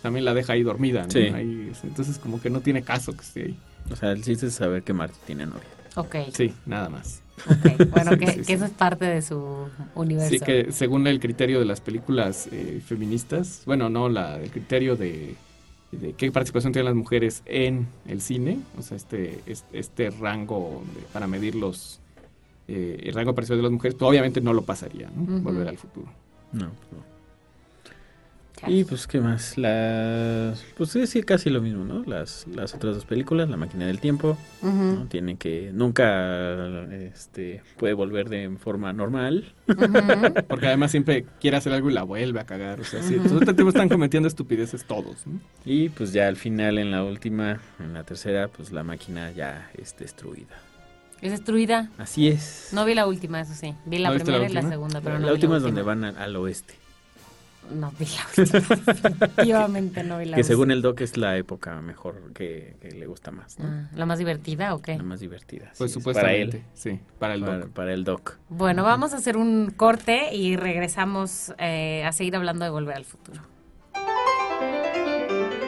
también 0.01 0.25
la 0.25 0.33
deja 0.33 0.53
ahí 0.53 0.63
dormida, 0.63 1.03
¿no? 1.03 1.11
Sí. 1.11 1.19
Ahí, 1.33 1.71
entonces 1.83 2.17
como 2.19 2.41
que 2.41 2.49
no 2.49 2.59
tiene 2.59 2.81
caso 2.83 3.13
que 3.13 3.21
esté 3.21 3.43
ahí. 3.45 3.57
O 3.91 3.95
sea, 3.95 4.11
el 4.11 4.23
chiste 4.23 4.47
es 4.47 4.53
saber 4.53 4.83
que 4.83 4.93
Marty 4.93 5.17
tiene 5.25 5.45
novia. 5.45 5.61
Ok, 5.95 6.15
Sí, 6.33 6.53
nada 6.65 6.89
más. 6.89 7.22
Ok. 7.45 7.81
Bueno, 7.91 8.11
Sí, 8.11 8.17
que, 8.17 8.27
sí, 8.27 8.37
que 8.39 8.43
sí. 8.45 8.53
eso 8.53 8.65
es 8.65 8.71
parte 8.71 9.05
de 9.05 9.21
su 9.21 9.69
universo. 9.95 10.29
Sí, 10.29 10.39
que 10.39 10.71
según 10.71 11.07
el 11.07 11.19
criterio 11.19 11.59
de 11.59 11.65
las 11.65 11.81
películas 11.81 12.47
eh, 12.51 12.81
feministas, 12.85 13.63
bueno, 13.65 13.89
no, 13.89 14.09
la, 14.09 14.39
el 14.41 14.49
criterio 14.51 14.95
de, 14.95 15.35
de 15.91 16.13
qué 16.13 16.31
participación 16.31 16.73
tienen 16.73 16.85
las 16.85 16.95
mujeres 16.95 17.43
en 17.45 17.87
el 18.07 18.21
cine, 18.21 18.59
o 18.77 18.81
sea, 18.81 18.97
este, 18.97 19.41
este, 19.45 19.79
este 19.79 20.09
rango 20.11 20.83
de- 20.95 21.01
para 21.13 21.27
medir 21.27 21.55
los, 21.55 21.99
eh, 22.67 22.99
el 23.03 23.13
rango 23.13 23.31
de 23.31 23.35
participación 23.35 23.59
de 23.59 23.63
las 23.63 23.71
mujeres, 23.71 23.95
pues 23.99 24.09
obviamente 24.09 24.41
no 24.41 24.53
lo 24.53 24.61
pasaría, 24.63 25.09
¿no? 25.15 25.23
Ujú. 25.23 25.39
Volver 25.43 25.67
al 25.67 25.77
futuro. 25.77 26.07
No, 26.51 26.69
pues 26.69 26.91
no. 26.91 27.12
Y 28.65 28.83
pues, 28.85 29.07
¿qué 29.07 29.19
más? 29.19 29.57
Las. 29.57 30.63
Pues 30.77 30.91
sí, 30.91 31.23
casi 31.23 31.49
lo 31.49 31.61
mismo, 31.61 31.83
¿no? 31.83 32.03
Las, 32.05 32.45
las 32.53 32.73
otras 32.73 32.95
dos 32.95 33.05
películas, 33.05 33.49
La 33.49 33.57
máquina 33.57 33.85
del 33.85 33.99
tiempo, 33.99 34.37
Ujú. 34.61 34.71
¿no? 34.71 35.05
Tiene 35.07 35.35
que. 35.37 35.71
Nunca. 35.73 36.83
Este. 36.91 37.61
Puede 37.77 37.93
volver 37.93 38.29
de 38.29 38.49
forma 38.57 38.93
normal. 38.93 39.53
Porque 40.47 40.67
además 40.67 40.91
siempre 40.91 41.25
quiere 41.41 41.57
hacer 41.57 41.73
algo 41.73 41.89
y 41.89 41.93
la 41.93 42.03
vuelve 42.03 42.39
a 42.39 42.45
cagar, 42.45 42.79
o 42.79 42.83
sea, 42.83 43.01
sí, 43.03 43.15
Ujú. 43.17 43.27
todo 43.29 43.39
este 43.39 43.53
tiempo 43.53 43.69
están 43.69 43.89
cometiendo 43.89 44.27
estupideces 44.27 44.85
todos, 44.85 45.25
¿no? 45.27 45.39
Y 45.65 45.89
pues 45.89 46.13
ya 46.13 46.27
al 46.27 46.35
final, 46.37 46.77
en 46.77 46.91
la 46.91 47.03
última, 47.03 47.59
en 47.79 47.93
la 47.93 48.03
tercera, 48.03 48.47
pues 48.47 48.71
la 48.71 48.83
máquina 48.83 49.31
ya 49.31 49.69
es 49.77 49.95
destruida. 49.97 50.55
Es 51.21 51.31
destruida. 51.31 51.89
Así 51.97 52.27
es. 52.27 52.69
No 52.73 52.83
vi 52.83 52.95
la 52.95 53.07
última, 53.07 53.39
eso 53.39 53.53
sí. 53.53 53.73
Vi 53.85 53.97
la 53.99 54.09
¿No 54.09 54.15
viste 54.15 54.31
la 54.31 54.37
primera 54.39 54.51
y 54.51 54.53
la 54.53 54.59
última? 54.59 54.69
segunda, 54.71 55.01
pero 55.01 55.13
la 55.15 55.19
no 55.21 55.27
vi 55.27 55.33
última 55.33 55.51
la 55.53 55.57
es 55.57 55.63
donde 55.63 55.81
última. 55.81 55.95
van 55.95 56.15
al, 56.17 56.21
al 56.21 56.35
oeste. 56.35 56.73
No 57.71 57.91
vi 57.97 58.05
la 58.05 58.43
última. 58.43 58.59
Definitivamente 59.19 60.03
no 60.03 60.17
vi 60.19 60.25
la 60.25 60.35
que 60.35 60.41
última. 60.41 60.43
según 60.43 60.71
el 60.71 60.81
doc 60.81 61.01
es 61.01 61.17
la 61.17 61.37
época 61.37 61.81
mejor 61.81 62.33
que, 62.33 62.75
que 62.81 62.91
le 62.91 63.05
gusta 63.07 63.31
más, 63.31 63.57
¿no? 63.57 63.65
Ah, 63.67 63.89
¿La 63.95 64.05
más 64.05 64.19
divertida 64.19 64.75
o 64.75 64.81
qué? 64.81 64.97
La 64.97 65.03
más 65.03 65.19
divertida. 65.21 65.71
Pues 65.77 65.77
sí, 65.77 65.83
es 65.85 65.91
supuestamente, 65.93 66.57
Para 66.59 66.63
él. 66.65 66.71
sí, 66.73 66.99
para 67.19 67.33
el 67.35 67.41
Para, 67.41 67.57
doc. 67.59 67.69
para 67.69 67.93
el 67.93 68.03
doc. 68.03 68.37
Bueno, 68.49 68.83
vamos 68.83 69.13
a 69.13 69.17
hacer 69.17 69.37
un 69.37 69.71
corte 69.75 70.35
y 70.35 70.55
regresamos 70.57 71.53
eh, 71.57 72.03
a 72.05 72.11
seguir 72.11 72.35
hablando 72.35 72.65
de 72.65 72.71
Volver 72.71 72.95
al 72.97 73.05
Futuro. 73.05 73.41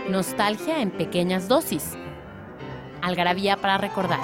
Nostalgia 0.09 0.81
en 0.81 0.91
pequeñas 0.91 1.47
dosis. 1.47 1.93
Algarabía 3.01 3.57
para 3.57 3.77
recordar. 3.77 4.19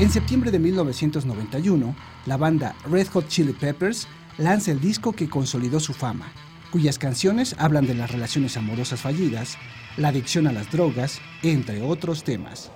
En 0.00 0.10
septiembre 0.10 0.52
de 0.52 0.60
1991, 0.60 1.96
la 2.26 2.36
banda 2.36 2.76
Red 2.88 3.08
Hot 3.08 3.26
Chili 3.26 3.52
Peppers 3.52 4.06
lanza 4.38 4.70
el 4.70 4.80
disco 4.80 5.12
que 5.12 5.28
consolidó 5.28 5.80
su 5.80 5.92
fama, 5.92 6.32
cuyas 6.70 7.00
canciones 7.00 7.56
hablan 7.58 7.84
de 7.84 7.94
las 7.94 8.12
relaciones 8.12 8.56
amorosas 8.56 9.00
fallidas, 9.00 9.58
la 9.96 10.08
adicción 10.08 10.46
a 10.46 10.52
las 10.52 10.70
drogas, 10.70 11.20
entre 11.42 11.82
otros 11.82 12.22
temas. 12.22 12.70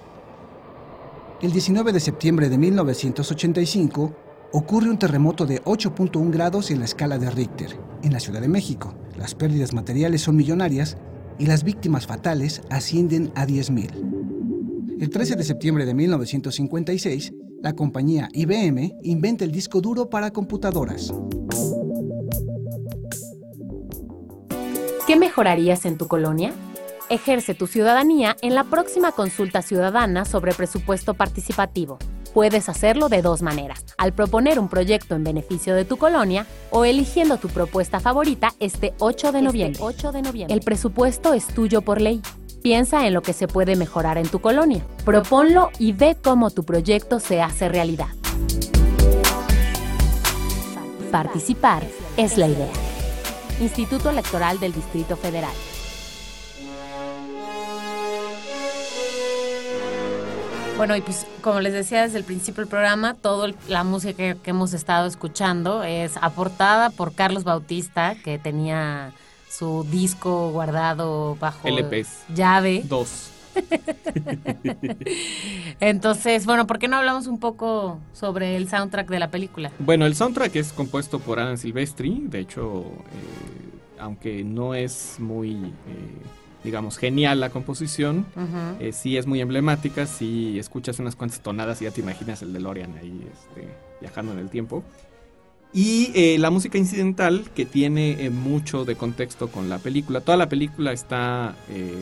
El 1.41 1.53
19 1.53 1.93
de 1.93 2.01
septiembre 2.01 2.49
de 2.49 2.59
1985 2.59 4.17
ocurre 4.53 4.91
un 4.91 4.99
terremoto 4.99 5.47
de 5.47 5.63
8.1 5.63 6.29
grados 6.33 6.73
en 6.73 6.81
la 6.81 6.87
escala 6.87 7.19
de 7.19 7.31
Richter, 7.31 7.79
en 8.03 8.13
la 8.13 8.19
Ciudad 8.19 8.41
de 8.41 8.49
México. 8.49 8.97
Las 9.17 9.37
pérdidas 9.37 9.73
materiales 9.73 10.23
son 10.23 10.35
millonarias 10.35 10.97
y 11.39 11.47
las 11.47 11.63
víctimas 11.63 12.05
fatales 12.05 12.63
ascienden 12.69 13.31
a 13.37 13.47
10.000. 13.47 14.22
El 15.03 15.11
13 15.11 15.35
de 15.35 15.43
septiembre 15.43 15.85
de 15.85 15.95
1956, 15.95 17.33
la 17.61 17.73
compañía 17.73 18.29
IBM 18.35 19.01
inventa 19.03 19.43
el 19.45 19.51
disco 19.51 19.81
duro 19.81 20.09
para 20.09 20.31
computadoras. 20.31 21.13
¿Qué 25.05 25.17
mejorarías 25.17 25.87
en 25.87 25.99
tu 25.99 26.07
colonia? 26.07 26.53
Ejerce 27.11 27.55
tu 27.55 27.67
ciudadanía 27.67 28.37
en 28.43 28.55
la 28.55 28.63
próxima 28.63 29.11
consulta 29.11 29.61
ciudadana 29.61 30.25
sobre 30.25 30.55
presupuesto 30.55 31.15
participativo. 31.15 31.99
Puedes 32.33 32.69
hacerlo 32.69 33.09
de 33.09 33.23
dos 33.23 33.43
maneras, 33.43 33.85
al 33.99 34.13
proponer 34.13 34.61
un 34.61 34.69
proyecto 34.69 35.17
en 35.17 35.25
beneficio 35.25 35.75
de 35.75 35.85
tu 35.85 35.97
colonia 35.97 36.47
o 36.71 36.85
eligiendo 36.85 37.39
tu 37.39 37.49
propuesta 37.49 37.99
favorita 37.99 38.55
este 38.61 38.95
8 39.01 39.33
de 39.33 39.43
noviembre. 39.43 39.83
El 40.49 40.61
presupuesto 40.61 41.35
es 41.35 41.49
tuyo 41.49 41.83
por 41.83 42.01
ley. 42.01 42.23
Piensa 42.63 43.09
en 43.09 43.15
lo 43.15 43.23
que 43.23 43.33
se 43.33 43.49
puede 43.49 43.75
mejorar 43.75 44.19
en 44.19 44.29
tu 44.29 44.41
colonia. 44.41 44.87
Proponlo 45.05 45.71
y 45.81 45.93
ve 45.93 46.17
cómo 46.23 46.51
tu 46.51 46.65
proyecto 46.65 47.19
se 47.19 47.43
hace 47.43 47.69
realidad. 47.69 48.07
Participar 51.11 51.83
es 52.17 52.39
la 52.39 52.47
idea. 52.47 52.73
Instituto 53.61 54.11
Electoral 54.11 54.61
del 54.61 54.73
Distrito 54.73 55.17
Federal. 55.17 55.53
Bueno, 60.77 60.97
y 60.97 61.01
pues 61.01 61.27
como 61.43 61.61
les 61.61 61.73
decía 61.73 62.03
desde 62.03 62.19
el 62.19 62.25
principio 62.25 62.63
del 62.63 62.71
programa, 62.71 63.15
toda 63.15 63.53
la 63.69 63.85
música 63.85 64.35
que, 64.35 64.51
hemos 64.51 64.73
estado 64.73 65.07
escuchando 65.07 65.83
es 65.83 66.17
aportada 66.17 66.91
por 66.91 67.15
Carlos 67.15 67.45
Bautista, 67.45 68.17
que 68.25 68.39
tenía 68.39 69.13
su 69.53 69.87
disco 69.91 70.51
guardado 70.51 71.37
bajo 71.37 71.69
LPs. 71.69 72.25
llave. 72.35 72.83
Dos. 72.85 73.31
Entonces, 75.81 76.47
bueno, 76.47 76.67
¿por 76.67 76.79
qué 76.79 76.89
no 76.89 76.97
hablamos 76.97 77.27
un 77.27 77.39
poco 77.39 77.99
sobre 78.15 78.57
el 78.57 78.69
soundtrack 78.69 79.09
de 79.09 79.19
la 79.19 79.31
película? 79.31 79.71
Bueno, 79.79 80.07
el 80.07 80.15
soundtrack 80.15 80.57
es 80.57 80.73
compuesto 80.73 81.19
por 81.19 81.39
Alan 81.39 81.59
Silvestri. 81.59 82.25
De 82.29 82.41
hecho, 82.41 82.81
eh, 82.81 83.99
aunque 83.99 84.43
no 84.43 84.75
es 84.75 85.17
muy, 85.19 85.53
eh, 85.53 85.71
digamos, 86.65 86.97
genial 86.97 87.41
la 87.41 87.51
composición, 87.51 88.25
eh, 88.81 88.93
sí 88.93 89.19
es 89.19 89.27
muy 89.27 89.43
emblemática. 89.43 90.07
Si 90.07 90.59
escuchas 90.59 90.99
unas 90.99 91.15
cuantas 91.15 91.41
tonadas 91.41 91.83
y 91.83 91.85
ya 91.85 91.91
te 91.91 92.01
imaginas 92.01 92.41
el 92.41 92.55
DeLorean 92.55 92.97
ahí 92.97 93.29
este, 93.31 93.69
viajando 94.01 94.33
en 94.33 94.39
el 94.39 94.49
tiempo. 94.49 94.83
Y 95.75 96.11
eh, 96.15 96.37
la 96.39 96.51
música 96.51 96.77
incidental 96.77 97.47
que 97.55 97.65
tiene 97.65 98.25
eh, 98.27 98.29
mucho 98.31 98.85
de 98.85 98.95
contexto 98.95 99.49
con 99.49 99.71
la 99.71 99.79
película. 99.79 100.21
Toda 100.21 100.37
la 100.37 100.49
película 100.49 100.93
está 100.93 101.57
eh, 101.71 101.95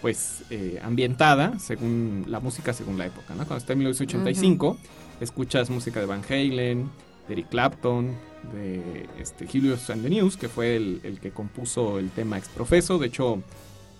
pues 0.00 0.44
eh, 0.48 0.80
ambientada 0.82 1.58
según 1.58 2.24
la 2.28 2.40
música 2.40 2.72
según 2.72 2.96
la 2.96 3.04
época. 3.06 3.34
¿no? 3.34 3.38
Cuando 3.44 3.56
está 3.58 3.74
en 3.74 3.80
1985 3.80 4.78
escuchas 5.20 5.68
música 5.68 6.00
de 6.00 6.06
Van 6.06 6.22
Halen, 6.26 6.88
de 7.26 7.32
Eric 7.34 7.48
Clapton, 7.50 8.14
de 8.54 9.06
este, 9.20 9.46
Julius 9.46 9.90
and 9.90 10.02
the 10.04 10.08
News, 10.08 10.38
que 10.38 10.48
fue 10.48 10.76
el, 10.76 11.00
el 11.02 11.20
que 11.20 11.30
compuso 11.30 11.98
el 11.98 12.08
tema 12.10 12.38
Exprofeso. 12.38 12.96
De 12.98 13.08
hecho, 13.08 13.42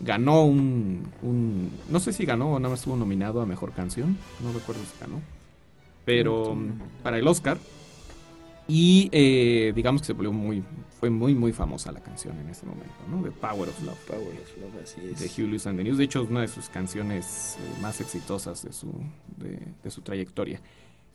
ganó 0.00 0.44
un, 0.44 1.02
un- 1.20 1.70
No 1.90 2.00
sé 2.00 2.14
si 2.14 2.24
ganó 2.24 2.52
o 2.54 2.58
nada 2.58 2.70
más 2.70 2.78
estuvo 2.80 2.96
nominado 2.96 3.42
a 3.42 3.46
Mejor 3.46 3.72
Canción. 3.72 4.16
No 4.42 4.54
recuerdo 4.54 4.80
si 4.82 4.98
ganó. 4.98 5.20
Pero 6.06 6.56
para 7.02 7.18
el 7.18 7.28
Oscar. 7.28 7.58
Y 8.68 9.08
eh, 9.12 9.72
digamos 9.74 10.02
que 10.02 10.08
se 10.08 10.12
volvió 10.12 10.30
muy, 10.30 10.62
fue 11.00 11.08
muy, 11.08 11.34
muy 11.34 11.52
famosa 11.52 11.90
la 11.90 12.00
canción 12.00 12.38
en 12.38 12.50
ese 12.50 12.66
momento, 12.66 12.94
¿no? 13.10 13.22
The 13.22 13.30
Power 13.30 13.68
of 13.68 13.82
Love. 13.82 13.98
Power 14.06 14.20
of 14.20 14.56
Love, 14.58 14.82
así 14.82 15.00
es. 15.10 15.20
De 15.20 15.28
Julius 15.28 15.66
and 15.66 15.78
the 15.78 15.84
News. 15.84 15.96
De 15.96 16.04
hecho, 16.04 16.22
es 16.22 16.30
una 16.30 16.42
de 16.42 16.48
sus 16.48 16.68
canciones 16.68 17.56
eh, 17.58 17.80
más 17.80 18.00
exitosas 18.02 18.62
de 18.62 18.72
su, 18.72 18.92
de, 19.38 19.58
de 19.82 19.90
su 19.90 20.02
trayectoria. 20.02 20.60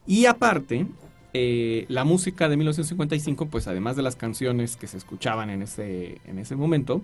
Y 0.07 0.25
aparte, 0.25 0.87
eh, 1.33 1.85
la 1.87 2.03
música 2.03 2.47
de 2.47 2.57
1955, 2.57 3.47
pues 3.47 3.67
además 3.67 3.95
de 3.95 4.03
las 4.03 4.15
canciones 4.15 4.75
que 4.75 4.85
se 4.85 4.97
escuchaban 4.97 5.49
en 5.49 5.63
ese, 5.63 6.21
en 6.25 6.37
ese 6.37 6.55
momento, 6.55 7.01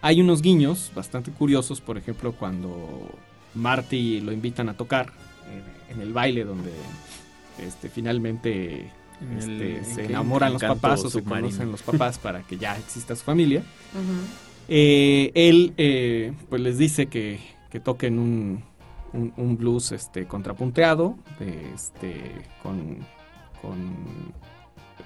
hay 0.00 0.20
unos 0.20 0.40
guiños 0.40 0.92
bastante 0.94 1.30
curiosos, 1.30 1.80
por 1.82 1.98
ejemplo, 1.98 2.32
cuando 2.32 3.10
Marty 3.54 4.20
lo 4.20 4.32
invitan 4.32 4.68
a 4.70 4.76
tocar 4.76 5.12
eh, 5.48 5.92
en 5.92 6.00
el 6.00 6.12
baile 6.14 6.44
donde 6.44 6.72
este, 7.58 7.90
finalmente 7.90 8.90
El- 9.20 9.38
este, 9.38 9.78
¿en 9.78 9.84
se 9.84 10.04
enamoran 10.06 10.52
los 10.52 10.62
papás 10.62 11.04
o 11.04 11.10
se 11.10 11.22
conocen 11.22 11.70
los 11.72 11.82
papás 11.82 12.18
para 12.18 12.42
que 12.42 12.56
ya 12.58 12.76
exista 12.76 13.14
su 13.16 13.24
familia. 13.24 13.62
Eh, 14.68 15.30
él 15.34 15.72
eh, 15.76 16.32
pues 16.48 16.60
les 16.60 16.76
dice 16.78 17.06
que, 17.06 17.40
que 17.70 17.78
toquen 17.80 18.18
un, 18.18 18.62
un- 19.12 19.32
un 19.36 19.56
blues 19.56 19.92
este, 19.92 20.26
contrapunteado, 20.26 21.16
de, 21.38 21.72
este, 21.74 22.32
con, 22.62 22.98
con, 23.62 23.94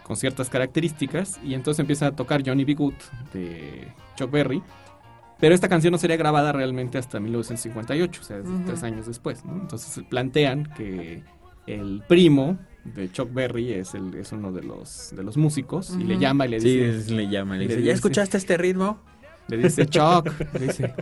con 0.03 0.17
ciertas 0.17 0.49
características, 0.49 1.39
y 1.45 1.55
entonces 1.55 1.81
empieza 1.81 2.07
a 2.09 2.13
tocar 2.13 2.43
Johnny 2.45 2.65
B. 2.65 2.75
Good 2.75 2.95
de 3.35 3.93
Chuck 4.17 4.31
Berry. 4.31 4.63
Pero 5.39 5.55
esta 5.55 5.69
canción 5.71 5.93
no 5.93 5.99
sería 5.99 6.17
grabada 6.17 6.53
realmente 6.53 6.99
hasta 6.99 7.19
1958, 7.19 8.21
o 8.21 8.25
sea, 8.25 8.39
tres 8.67 8.83
años 8.83 9.07
después. 9.07 9.43
¿no? 9.45 9.55
Entonces 9.55 10.05
plantean 10.09 10.71
que 10.77 11.23
el 11.67 12.03
primo 12.09 12.59
de 12.85 13.11
Chuck 13.13 13.33
Berry 13.33 13.73
es, 13.73 13.95
el, 13.95 14.15
es 14.15 14.33
uno 14.33 14.53
de 14.53 14.63
los, 14.63 15.13
de 15.15 15.23
los 15.23 15.37
músicos 15.37 15.95
y 15.99 16.05
le 16.05 16.19
llama 16.19 16.47
y 16.47 16.51
le 16.51 16.61
Sí, 16.61 16.77
dice... 16.79 16.99
es- 16.99 17.11
le 17.11 17.29
llama, 17.29 17.55
le 17.55 17.61
le 17.61 17.65
dice, 17.67 17.77
dice- 17.79 17.87
¿ya 17.89 17.93
escuchaste 17.95 18.37
este 18.39 18.57
ritmo? 18.57 18.99
Le 19.49 19.57
dice 19.59 19.87
Chuck, 19.87 20.29
le 20.59 20.67
dice, 20.67 20.83
le 20.89 20.95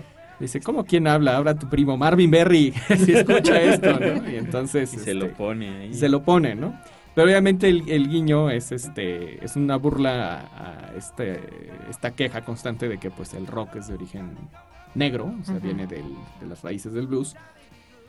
dice, 0.47 0.61
¿cómo 0.61 0.85
quién 0.85 1.07
habla? 1.07 1.37
Habla 1.37 1.59
tu 1.59 1.68
primo 1.68 1.97
Marvin 1.97 2.31
Berry, 2.31 2.72
si 3.05 3.12
escucha 3.12 3.61
esto, 3.61 3.99
¿no? 4.01 4.29
Y 4.31 4.37
entonces 4.37 4.93
Y 4.95 4.99
se 4.99 5.14
lo 5.14 5.26
este, 5.26 5.37
pone 5.37 5.68
ahí. 5.68 5.95
se 5.95 6.09
lo 6.09 6.22
pone, 6.22 6.55
¿no? 6.55 6.79
Pero 7.14 7.26
obviamente 7.26 7.68
el, 7.68 7.89
el 7.89 8.09
guiño 8.09 8.49
es 8.49 8.70
este 8.72 9.45
es 9.45 9.57
una 9.57 9.76
burla 9.76 10.41
a, 10.41 10.91
a 10.91 10.97
este 10.97 11.41
esta 11.91 12.12
queja 12.12 12.45
constante 12.45 12.89
de 12.89 12.99
que 12.99 13.11
pues 13.11 13.35
el 13.35 13.47
rock 13.47 13.76
es 13.76 13.89
de 13.89 13.95
origen 13.95 14.37
negro, 14.95 15.35
o 15.41 15.45
sea, 15.45 15.57
Ujú. 15.57 15.64
viene 15.64 15.87
del- 15.87 16.14
de 16.41 16.47
las 16.47 16.62
raíces 16.62 16.93
del 16.93 17.07
blues. 17.09 17.35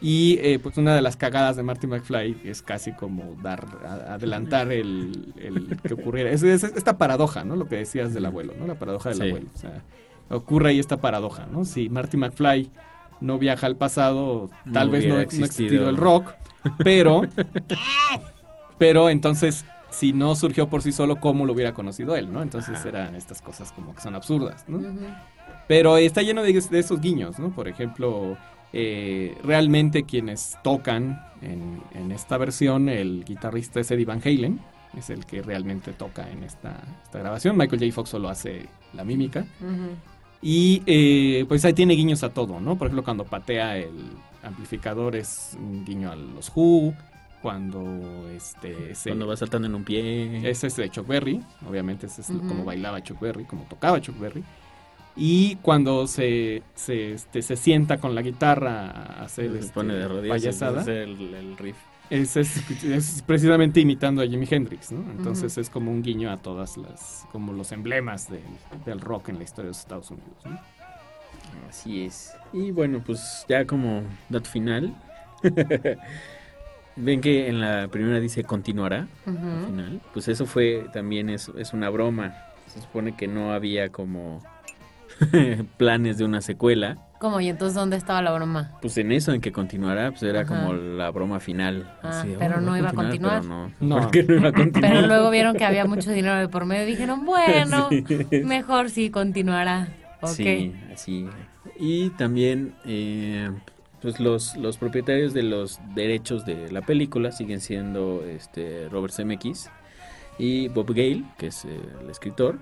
Y 0.01 0.37
eh, 0.41 0.59
pues 0.59 0.77
una 0.77 0.95
de 0.95 1.01
las 1.01 1.17
cagadas 1.17 1.57
de 1.57 1.63
Marty 1.63 1.85
McFly 1.87 2.41
es 2.45 2.61
casi 2.61 2.93
como 2.93 3.35
dar, 3.41 3.65
a- 3.85 4.13
adelantar 4.13 4.71
el, 4.71 5.33
el 5.37 5.77
que 5.83 5.93
ocurriera. 5.93 6.29
Es, 6.31 6.41
es 6.43 6.63
esta 6.63 6.97
paradoja, 6.97 7.43
¿no? 7.43 7.55
Lo 7.57 7.67
que 7.67 7.75
decías 7.77 8.13
del 8.13 8.25
abuelo, 8.25 8.53
¿no? 8.57 8.65
La 8.65 8.75
paradoja 8.75 9.09
del 9.09 9.17
Sí. 9.17 9.27
abuelo. 9.27 9.47
O 9.53 9.57
sea, 9.57 9.83
ocurre 10.29 10.69
ahí 10.69 10.79
esta 10.79 10.97
paradoja, 10.97 11.47
¿no? 11.51 11.65
Si 11.65 11.89
Marty 11.89 12.15
McFly 12.15 12.69
no 13.19 13.37
viaja 13.39 13.67
al 13.67 13.75
pasado, 13.75 14.49
tal 14.71 14.87
No 14.87 14.93
vez 14.93 15.05
no, 15.05 15.15
ha 15.15 15.21
existido 15.21 15.89
el 15.89 15.97
rock, 15.97 16.31
pero, 16.77 17.23
pero 18.77 19.09
entonces, 19.09 19.65
si 19.89 20.13
no 20.13 20.35
surgió 20.35 20.69
por 20.69 20.81
sí 20.81 20.91
solo, 20.91 21.17
¿cómo 21.17 21.45
lo 21.45 21.53
hubiera 21.53 21.73
conocido 21.73 22.15
él, 22.15 22.31
no? 22.31 22.41
Entonces 22.41 22.77
Ajá. 22.77 22.89
eran 22.89 23.15
estas 23.15 23.41
cosas 23.41 23.71
como 23.73 23.93
que 23.93 24.01
son 24.01 24.15
absurdas, 24.15 24.63
¿no? 24.67 24.79
Pero 25.67 25.97
está 25.97 26.21
lleno 26.21 26.41
de, 26.43 26.53
de 26.53 26.79
esos 26.79 27.01
guiños, 27.01 27.37
¿no? 27.39 27.49
Por 27.49 27.67
ejemplo, 27.67 28.37
eh, 28.74 29.38
realmente 29.43 30.03
quienes 30.03 30.57
tocan 30.63 31.22
en, 31.41 31.82
en 31.93 32.11
esta 32.11 32.38
versión, 32.38 32.89
el 32.89 33.24
guitarrista 33.26 33.80
es 33.80 33.89
Eddie 33.91 34.05
Van 34.05 34.22
Halen, 34.24 34.59
es 34.97 35.09
el 35.09 35.26
que 35.26 35.41
realmente 35.41 35.91
toca 35.93 36.30
en 36.30 36.43
esta, 36.43 36.76
esta 37.03 37.20
grabación. 37.20 37.57
Michael 37.57 37.80
J. 37.82 37.93
Fox 37.93 38.09
solo 38.09 38.30
hace 38.30 38.65
la 38.93 39.03
mímica. 39.03 39.45
Y 40.41 40.82
eh, 40.86 41.45
pues 41.47 41.65
ahí 41.65 41.74
tiene 41.74 41.93
guiños 41.95 42.24
a 42.24 42.34
todo, 42.34 42.59
¿no? 42.61 42.78
Por 42.78 42.88
ejemplo, 42.88 43.03
cuando 43.03 43.26
patea 43.26 43.78
el 43.78 43.91
amplificador 44.41 45.15
es 45.15 45.57
un 45.59 45.84
guiño 45.86 46.11
a 46.11 46.15
los 46.15 46.51
Who. 46.55 46.93
Cuando 47.41 48.28
este 48.36 48.93
Cuando 49.05 49.26
va 49.26 49.38
saltando 49.38 49.65
en 49.67 49.74
un 49.76 49.86
pie. 49.86 50.49
ese 50.49 50.67
es 50.67 50.76
de 50.76 50.89
Chuck 50.89 51.07
Berry, 51.07 51.39
obviamente 51.65 52.07
ese 52.07 52.20
es 52.22 52.30
Ujú. 52.32 52.45
como 52.45 52.65
bailaba 52.65 53.01
Chuck 53.01 53.17
Berry, 53.22 53.45
como 53.45 53.63
tocaba 53.63 54.01
Chuck 54.01 54.20
Berry. 54.20 54.43
Y 55.16 55.55
cuando 55.57 56.07
se, 56.07 56.64
se, 56.76 57.14
este, 57.14 57.41
se 57.41 57.55
sienta 57.55 57.97
con 57.97 58.16
la 58.16 58.22
guitarra 58.22 58.89
a 58.89 59.24
hacer 59.24 59.51
se 59.51 59.60
este, 59.60 59.74
pone 59.74 59.93
de 59.93 60.07
rodillas. 60.07 60.26
y 60.26 60.30
payasada, 60.30 60.82
hace 60.82 61.03
el, 61.03 61.34
el 61.34 61.57
riff. 61.57 61.76
es, 62.10 62.38
es 62.38 63.24
precisamente 63.26 63.80
imitando 63.80 64.22
a 64.22 64.28
Jimi 64.28 64.47
Hendrix, 64.49 64.91
¿no? 64.91 65.10
Entonces 65.12 65.57
es 65.57 65.70
como 65.70 65.91
un 65.91 66.01
guiño 66.01 66.32
a 66.32 66.38
todas 66.38 66.78
las, 66.78 67.26
como 67.32 67.53
los 67.53 67.72
emblemas 67.72 68.30
del, 68.30 68.41
del 68.86 69.01
rock 69.01 69.30
en 69.30 69.38
la 69.39 69.43
historia 69.43 69.66
de 69.66 69.70
los 69.72 69.80
Estados 69.80 70.10
Unidos, 70.12 70.38
¿no? 70.45 70.60
Así 71.68 72.05
es. 72.05 72.34
Y 72.53 72.72
bueno, 72.72 73.01
pues 73.05 73.45
ya 73.47 73.66
como 73.66 74.03
dato 74.30 74.49
final. 74.49 74.95
Ven 76.95 77.22
que 77.22 77.47
en 77.47 77.62
la 77.62 77.88
primera 77.88 78.20
dice 78.20 78.43
continuará 78.43 79.07
al 79.26 79.66
final. 79.66 80.01
Pues 80.14 80.28
eso 80.28 80.45
fue 80.45 80.86
también 80.91 81.30
es, 81.30 81.49
es 81.57 81.74
una 81.74 81.89
broma. 81.89 82.36
Se 82.68 82.82
supone 82.82 83.16
que 83.16 83.28
no 83.28 83.53
había 83.53 83.89
como 83.89 84.41
planes 85.78 86.17
de 86.17 86.26
una 86.26 86.41
secuela. 86.41 86.97
¿Cómo? 87.20 87.41
¿Y 87.41 87.49
entonces 87.49 87.76
dónde 87.76 87.97
estaba 87.97 88.22
la 88.22 88.32
broma? 88.32 88.78
Pues 88.82 88.97
en 88.97 89.11
eso, 89.11 89.34
en 89.34 89.41
que 89.41 89.51
continuará, 89.51 90.09
pues 90.11 90.24
era 90.24 90.41
Ajá. 90.41 90.55
como 90.55 90.74
la 90.74 91.11
broma 91.11 91.39
final. 91.41 91.91
Ah, 92.01 92.22
Así, 92.22 92.34
pero 92.39 92.57
"Oh, 92.57 92.61
no 92.61 92.78
iba 92.78 92.89
a 92.89 92.93
continuar". 92.93 93.41
Pero 93.41 93.53
no, 93.53 93.72
No. 93.82 93.97
¿Por 94.03 94.11
qué 94.11 94.24
no 94.24 94.36
iba 94.36 94.49
a 94.49 94.53
continuar? 94.53 94.91
Pero 94.93 95.07
luego 95.07 95.30
vieron 95.30 95.55
que 95.57 95.65
había 95.65 95.86
mucho 95.86 96.11
dinero 96.11 96.36
de 96.38 96.47
por 96.47 96.65
medio 96.65 96.84
y 96.84 96.91
dijeron, 96.91 97.26
bueno, 97.26 97.89
mejor 98.45 98.89
sí 98.89 99.09
continuará. 99.09 99.89
Ok. 100.22 100.30
Sí, 100.30 100.74
así. 100.93 101.28
Y 101.78 102.09
también, 102.11 102.74
eh, 102.86 103.51
pues 104.01 104.22
los, 104.22 104.55
los 104.55 104.78
propietarios 104.78 105.34
de 105.34 105.43
los 105.43 105.80
derechos 105.95 106.45
de 106.45 106.72
la 106.72 106.82
película 106.82 107.32
siguen 107.34 107.59
siendo 107.59 108.24
este 108.26 108.88
Robert 108.89 109.13
Zemeckis 109.13 109.70
y 110.38 110.70
Bob 110.70 110.88
Gale, 110.93 111.24
que 111.38 111.47
es 111.47 111.65
eh, 111.65 111.70
el 112.01 112.09
escritor. 112.09 112.59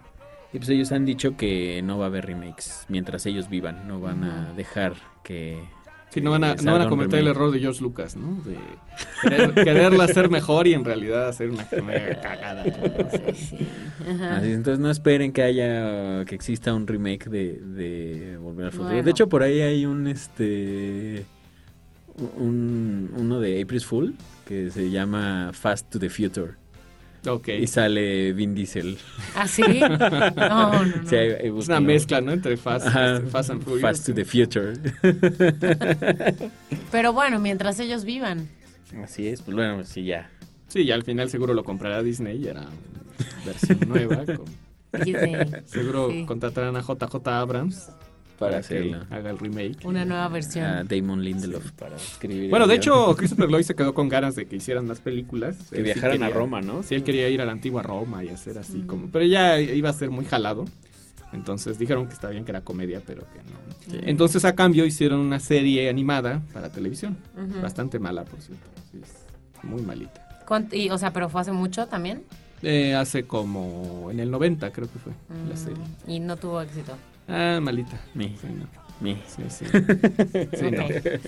Y 0.58 0.60
pues 0.60 0.70
ellos 0.70 0.91
han 0.91 1.05
dicho 1.05 1.38
que 1.38 1.84
no 1.84 1.99
va 1.99 2.05
a 2.05 2.08
haber 2.08 2.26
remakes 2.26 2.86
mientras 2.88 3.28
ellos 3.28 3.47
vivan, 3.47 3.88
no 3.88 3.99
van 3.99 4.24
a 4.24 4.53
dejar 4.53 4.95
que... 5.24 5.60
Sí, 6.10 6.20
no 6.20 6.32
van 6.32 6.45
a, 6.45 6.55
que 6.55 6.64
no 6.64 6.72
van 6.72 6.82
a 6.82 6.89
cometer 6.89 7.20
el 7.20 7.28
error 7.28 7.51
de 7.51 7.60
George 7.60 7.80
Lucas, 7.80 8.16
¿no? 8.16 8.41
De 8.41 8.58
querer, 9.22 9.53
quererla 9.53 10.05
hacer 10.05 10.32
mejor 10.32 10.66
y 10.66 10.74
en 10.74 10.84
realidad 10.84 11.28
hacer 11.28 11.51
una 11.51 11.64
cagada. 11.70 12.64
Sí. 13.36 13.68
Ajá. 14.10 14.38
Así, 14.38 14.51
entonces 14.51 14.80
no 14.80 14.89
esperen 14.89 15.32
que 15.32 15.43
haya 15.43 16.26
que 16.26 16.34
exista 16.34 16.74
un 16.74 16.88
remake 16.88 17.30
de, 17.30 17.60
de 17.62 18.38
Volver 18.38 18.66
al 18.66 18.72
Futuro. 18.72 18.89
Bueno. 18.89 19.03
De 19.03 19.12
hecho, 19.12 19.30
por 19.30 19.43
ahí 19.43 19.62
hay 19.62 19.86
un 19.86 20.08
este 20.08 21.24
un 22.36 23.12
uno 23.16 23.39
de 23.39 23.62
April's 23.62 23.86
Fool 23.86 24.16
que 24.47 24.72
se 24.72 24.89
llama 24.89 25.51
Fast 25.53 25.91
to 25.91 25.99
the 25.99 26.10
Future 26.10 26.55
Ok. 27.28 27.47
y 27.49 27.68
sale 27.68 28.32
Vin 28.34 28.53
Diesel. 28.55 28.97
¿Ah, 29.36 29.47
sí? 29.47 29.63
No, 29.82 29.97
no, 29.97 30.86
no. 30.86 31.09
Sí, 31.09 31.15
ahí- 31.15 31.32
ahí 31.32 31.53
Es 31.59 31.68
una 31.68 31.80
mezcla, 31.82 32.22
¿no? 32.22 32.32
Entre 32.32 32.55
Fast, 32.57 32.88
Ajá, 32.88 33.15
este, 33.18 33.28
Fast 33.30 33.49
and 33.49 33.63
Furious. 33.63 33.82
Fast 33.82 34.05
to 34.05 34.13
the 34.13 34.24
Future. 34.26 34.74
Pero 36.91 37.13
bueno, 37.13 37.39
mientras 37.39 37.80
ellos 37.80 38.03
vivan. 38.05 38.47
Así 39.03 39.28
es, 39.28 39.41
pues 39.41 39.55
bueno, 39.55 39.84
sí 39.84 40.05
ya. 40.05 40.30
Sí, 40.68 40.82
y 40.82 40.91
al 40.91 41.03
final 41.03 41.30
seguro 41.30 41.53
lo 41.53 41.63
comprará 41.63 42.01
Disney 42.03 42.38
y 42.43 42.47
hará 42.49 42.61
una 42.61 43.45
versión 43.45 43.80
nueva. 43.88 44.18
con- 44.26 44.45
Disney. 45.03 45.36
seguro 45.65 46.09
Sí. 46.09 46.26
contratarán 46.26 46.76
a 46.78 46.82
JJ 46.82 47.28
Abrams 47.28 47.89
Para 48.39 48.51
que 48.53 48.57
hacerla. 48.59 49.07
haga 49.09 49.29
el 49.31 49.39
remake. 49.39 49.83
Una 49.85 50.05
nueva 50.05 50.25
A 50.25 50.29
versión. 50.29 50.88
Damon 50.88 51.23
Lindelof 51.23 51.71
para 51.71 51.95
escribir. 51.95 52.49
Bueno, 52.49 52.67
de 52.67 52.75
hecho, 52.75 53.15
Christopher 53.15 53.49
Lloyd 53.49 53.63
se 53.63 53.75
quedó 53.75 53.93
con 53.93 54.09
ganas 54.09 54.35
de 54.35 54.45
que 54.45 54.55
hicieran 54.57 54.85
más 54.88 54.99
películas. 54.99 55.57
que 55.69 55.77
sí 55.77 55.81
viajaran 55.81 56.21
a 56.23 56.27
quería- 56.27 56.39
Roma, 56.39 56.61
¿no? 56.61 56.83
Sí, 56.83 56.95
él 56.95 57.03
quería 57.03 57.27
ir 57.29 57.41
a 57.41 57.45
la 57.45 57.51
antigua 57.51 57.81
Roma 57.83 58.23
y 58.23 58.29
hacer 58.29 58.57
así 58.57 58.77
Mm. 58.79 58.88
como... 58.88 59.07
Pero 59.11 59.25
ya 59.25 59.59
iba 59.59 59.89
a 59.89 59.93
ser 59.93 60.09
muy 60.11 60.25
jalado. 60.25 60.65
Entonces 61.33 61.77
dijeron 61.77 62.07
que 62.07 62.13
está 62.13 62.29
bien 62.29 62.45
que 62.45 62.51
era 62.51 62.61
comedia, 62.61 63.01
pero 63.05 63.21
que 63.23 63.39
no. 63.39 63.91
Sí. 63.91 63.99
Entonces 64.05 64.45
a 64.45 64.55
cambio 64.55 64.85
hicieron 64.85 65.19
una 65.19 65.39
serie 65.39 65.89
animada 65.89 66.41
para 66.53 66.69
televisión. 66.69 67.17
Bastante 67.61 67.99
mala, 67.99 68.23
por 68.23 68.39
cierto. 68.39 68.65
Es 68.93 69.63
muy 69.63 69.81
malita. 69.81 70.43
¿Cuánto- 70.47 70.75
y, 70.75 70.89
o 70.89 70.97
sea, 70.97 71.11
pero 71.11 71.27
fue 71.27 71.41
hace 71.41 71.51
mucho 71.51 71.88
también. 71.88 72.23
Eh, 72.63 72.95
hace 72.95 73.23
como 73.23 74.09
en 74.09 74.19
el 74.19 74.31
90 74.31 74.71
creo 74.71 74.88
que 74.91 74.97
fue 74.99 75.13
la 75.47 75.53
Mm, 75.53 75.57
serie. 75.57 75.83
Y 76.07 76.19
no 76.19 76.38
tuvo 76.38 76.61
éxito. 76.61 76.93
Ah, 77.28 77.59
malita. 77.61 77.99
Mi. 78.13 78.36
Sí, 78.39 78.47
no. 78.47 78.65
Mi. 78.99 79.21
Sí, 79.28 79.43
sí. 79.49 79.65
Sí, 80.57 80.71
no. 80.71 80.86
Ok. 80.86 81.21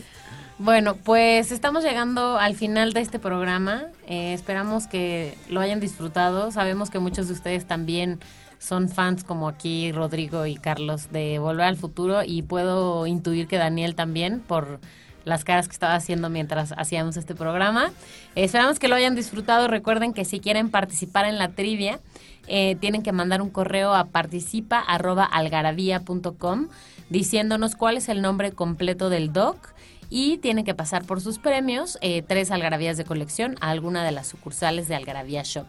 Bueno, 0.60 0.96
pues 0.96 1.54
estamos 1.54 1.86
llegando 1.86 2.38
al 2.38 2.54
final 2.54 2.92
de 2.92 3.00
este 3.00 3.18
programa. 3.18 3.84
Eh, 4.08 4.34
esperamos 4.34 4.88
que 4.88 5.38
lo 5.50 5.62
hayan 5.62 5.80
disfrutado. 5.80 6.52
Sabemos 6.52 6.90
que 6.90 7.00
muchos 7.00 7.28
de 7.28 7.34
ustedes 7.34 7.66
también 7.66 8.20
son 8.58 8.90
fans 8.90 9.24
como 9.24 9.48
aquí 9.48 9.94
Rodrigo 9.94 10.46
y 10.46 10.56
Carlos 10.56 11.12
de 11.12 11.40
Volver 11.40 11.66
al 11.66 11.78
Futuro 11.78 12.24
y 12.26 12.42
puedo 12.42 13.08
intuir 13.08 13.48
que 13.48 13.58
Daniel 13.58 13.96
también 13.96 14.42
por 14.42 14.82
las 15.30 15.46
caras 15.46 15.68
que 15.68 15.74
estaba 15.74 15.96
haciendo 15.96 16.30
mientras 16.30 16.74
hacíamos 16.78 17.18
este 17.18 17.34
programa. 17.36 17.92
Esperamos 18.36 18.80
que 18.80 18.88
lo 18.88 18.96
hayan 18.96 19.16
disfrutado. 19.16 19.68
Recuerden 19.68 20.14
que 20.14 20.24
si 20.26 20.40
quieren 20.40 20.70
participar 20.70 21.26
en 21.26 21.38
la 21.38 21.50
trivia, 21.50 22.00
eh, 22.48 22.78
tienen 22.80 23.04
que 23.04 23.12
mandar 23.12 23.42
un 23.42 23.50
correo 23.50 23.94
a 23.94 24.06
participa.algarabía.com 24.06 26.68
diciéndonos 27.10 27.76
cuál 27.76 27.98
es 27.98 28.08
el 28.10 28.22
nombre 28.22 28.52
completo 28.52 29.10
del 29.10 29.32
doc 29.32 29.74
y 30.10 30.38
tienen 30.38 30.66
que 30.66 30.74
pasar 30.74 31.06
por 31.06 31.22
sus 31.22 31.38
premios, 31.38 31.98
eh, 32.02 32.24
tres 32.24 32.52
algarabías 32.52 32.98
de 32.98 33.06
colección 33.06 33.56
a 33.62 33.70
alguna 33.70 34.04
de 34.04 34.12
las 34.12 34.28
sucursales 34.28 34.88
de 34.88 34.96
Algarabía 34.96 35.44
Shop, 35.44 35.68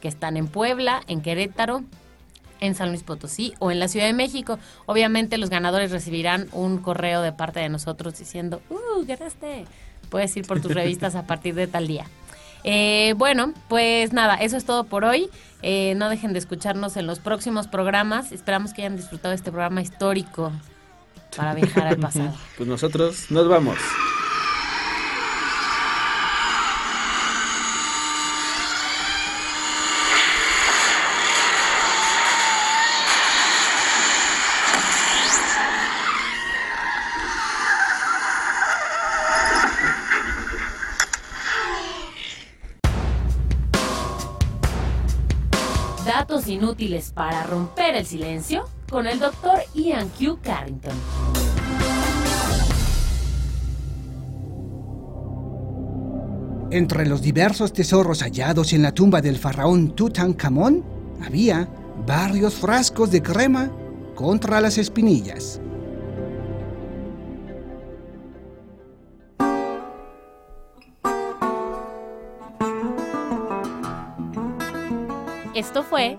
que 0.00 0.08
están 0.08 0.36
en 0.36 0.46
Puebla, 0.46 1.02
en 1.08 1.22
Querétaro, 1.22 1.82
en 2.60 2.74
San 2.74 2.90
Luis 2.90 3.02
Potosí 3.02 3.54
o 3.58 3.70
en 3.70 3.80
la 3.80 3.88
Ciudad 3.88 4.06
de 4.06 4.12
México. 4.12 4.58
Obviamente 4.86 5.38
los 5.38 5.50
ganadores 5.50 5.90
recibirán 5.90 6.48
un 6.52 6.78
correo 6.78 7.22
de 7.22 7.32
parte 7.32 7.60
de 7.60 7.68
nosotros 7.68 8.18
diciendo, 8.18 8.60
¡uh, 8.70 9.04
ganaste! 9.06 9.66
Puedes 10.08 10.36
ir 10.36 10.46
por 10.46 10.60
tus 10.60 10.74
revistas 10.74 11.14
a 11.14 11.26
partir 11.26 11.54
de 11.54 11.66
tal 11.66 11.86
día. 11.86 12.06
Eh, 12.62 13.14
bueno, 13.16 13.54
pues 13.68 14.12
nada, 14.12 14.34
eso 14.34 14.56
es 14.56 14.64
todo 14.64 14.84
por 14.84 15.04
hoy. 15.04 15.30
Eh, 15.62 15.94
no 15.96 16.08
dejen 16.08 16.32
de 16.32 16.38
escucharnos 16.38 16.96
en 16.96 17.06
los 17.06 17.18
próximos 17.18 17.68
programas. 17.68 18.32
Esperamos 18.32 18.72
que 18.72 18.82
hayan 18.82 18.96
disfrutado 18.96 19.34
este 19.34 19.50
programa 19.50 19.82
histórico 19.82 20.52
para 21.36 21.54
viajar 21.54 21.86
al 21.86 21.96
pasado. 22.00 22.34
Pues 22.56 22.68
nosotros 22.68 23.30
nos 23.30 23.48
vamos. 23.48 23.78
Inútiles 46.60 47.10
para 47.12 47.42
romper 47.44 47.94
el 47.94 48.04
silencio 48.04 48.68
con 48.90 49.06
el 49.06 49.18
doctor 49.18 49.60
Ian 49.74 50.10
Q. 50.10 50.40
Carrington. 50.42 50.92
Entre 56.70 57.06
los 57.06 57.22
diversos 57.22 57.72
tesoros 57.72 58.22
hallados 58.22 58.74
en 58.74 58.82
la 58.82 58.92
tumba 58.92 59.22
del 59.22 59.38
faraón 59.38 59.96
Tutankamón 59.96 60.84
había 61.24 61.66
varios 62.06 62.54
frascos 62.54 63.10
de 63.10 63.22
crema 63.22 63.70
contra 64.14 64.60
las 64.60 64.76
espinillas. 64.76 65.60
Esto 75.54 75.82
fue 75.82 76.18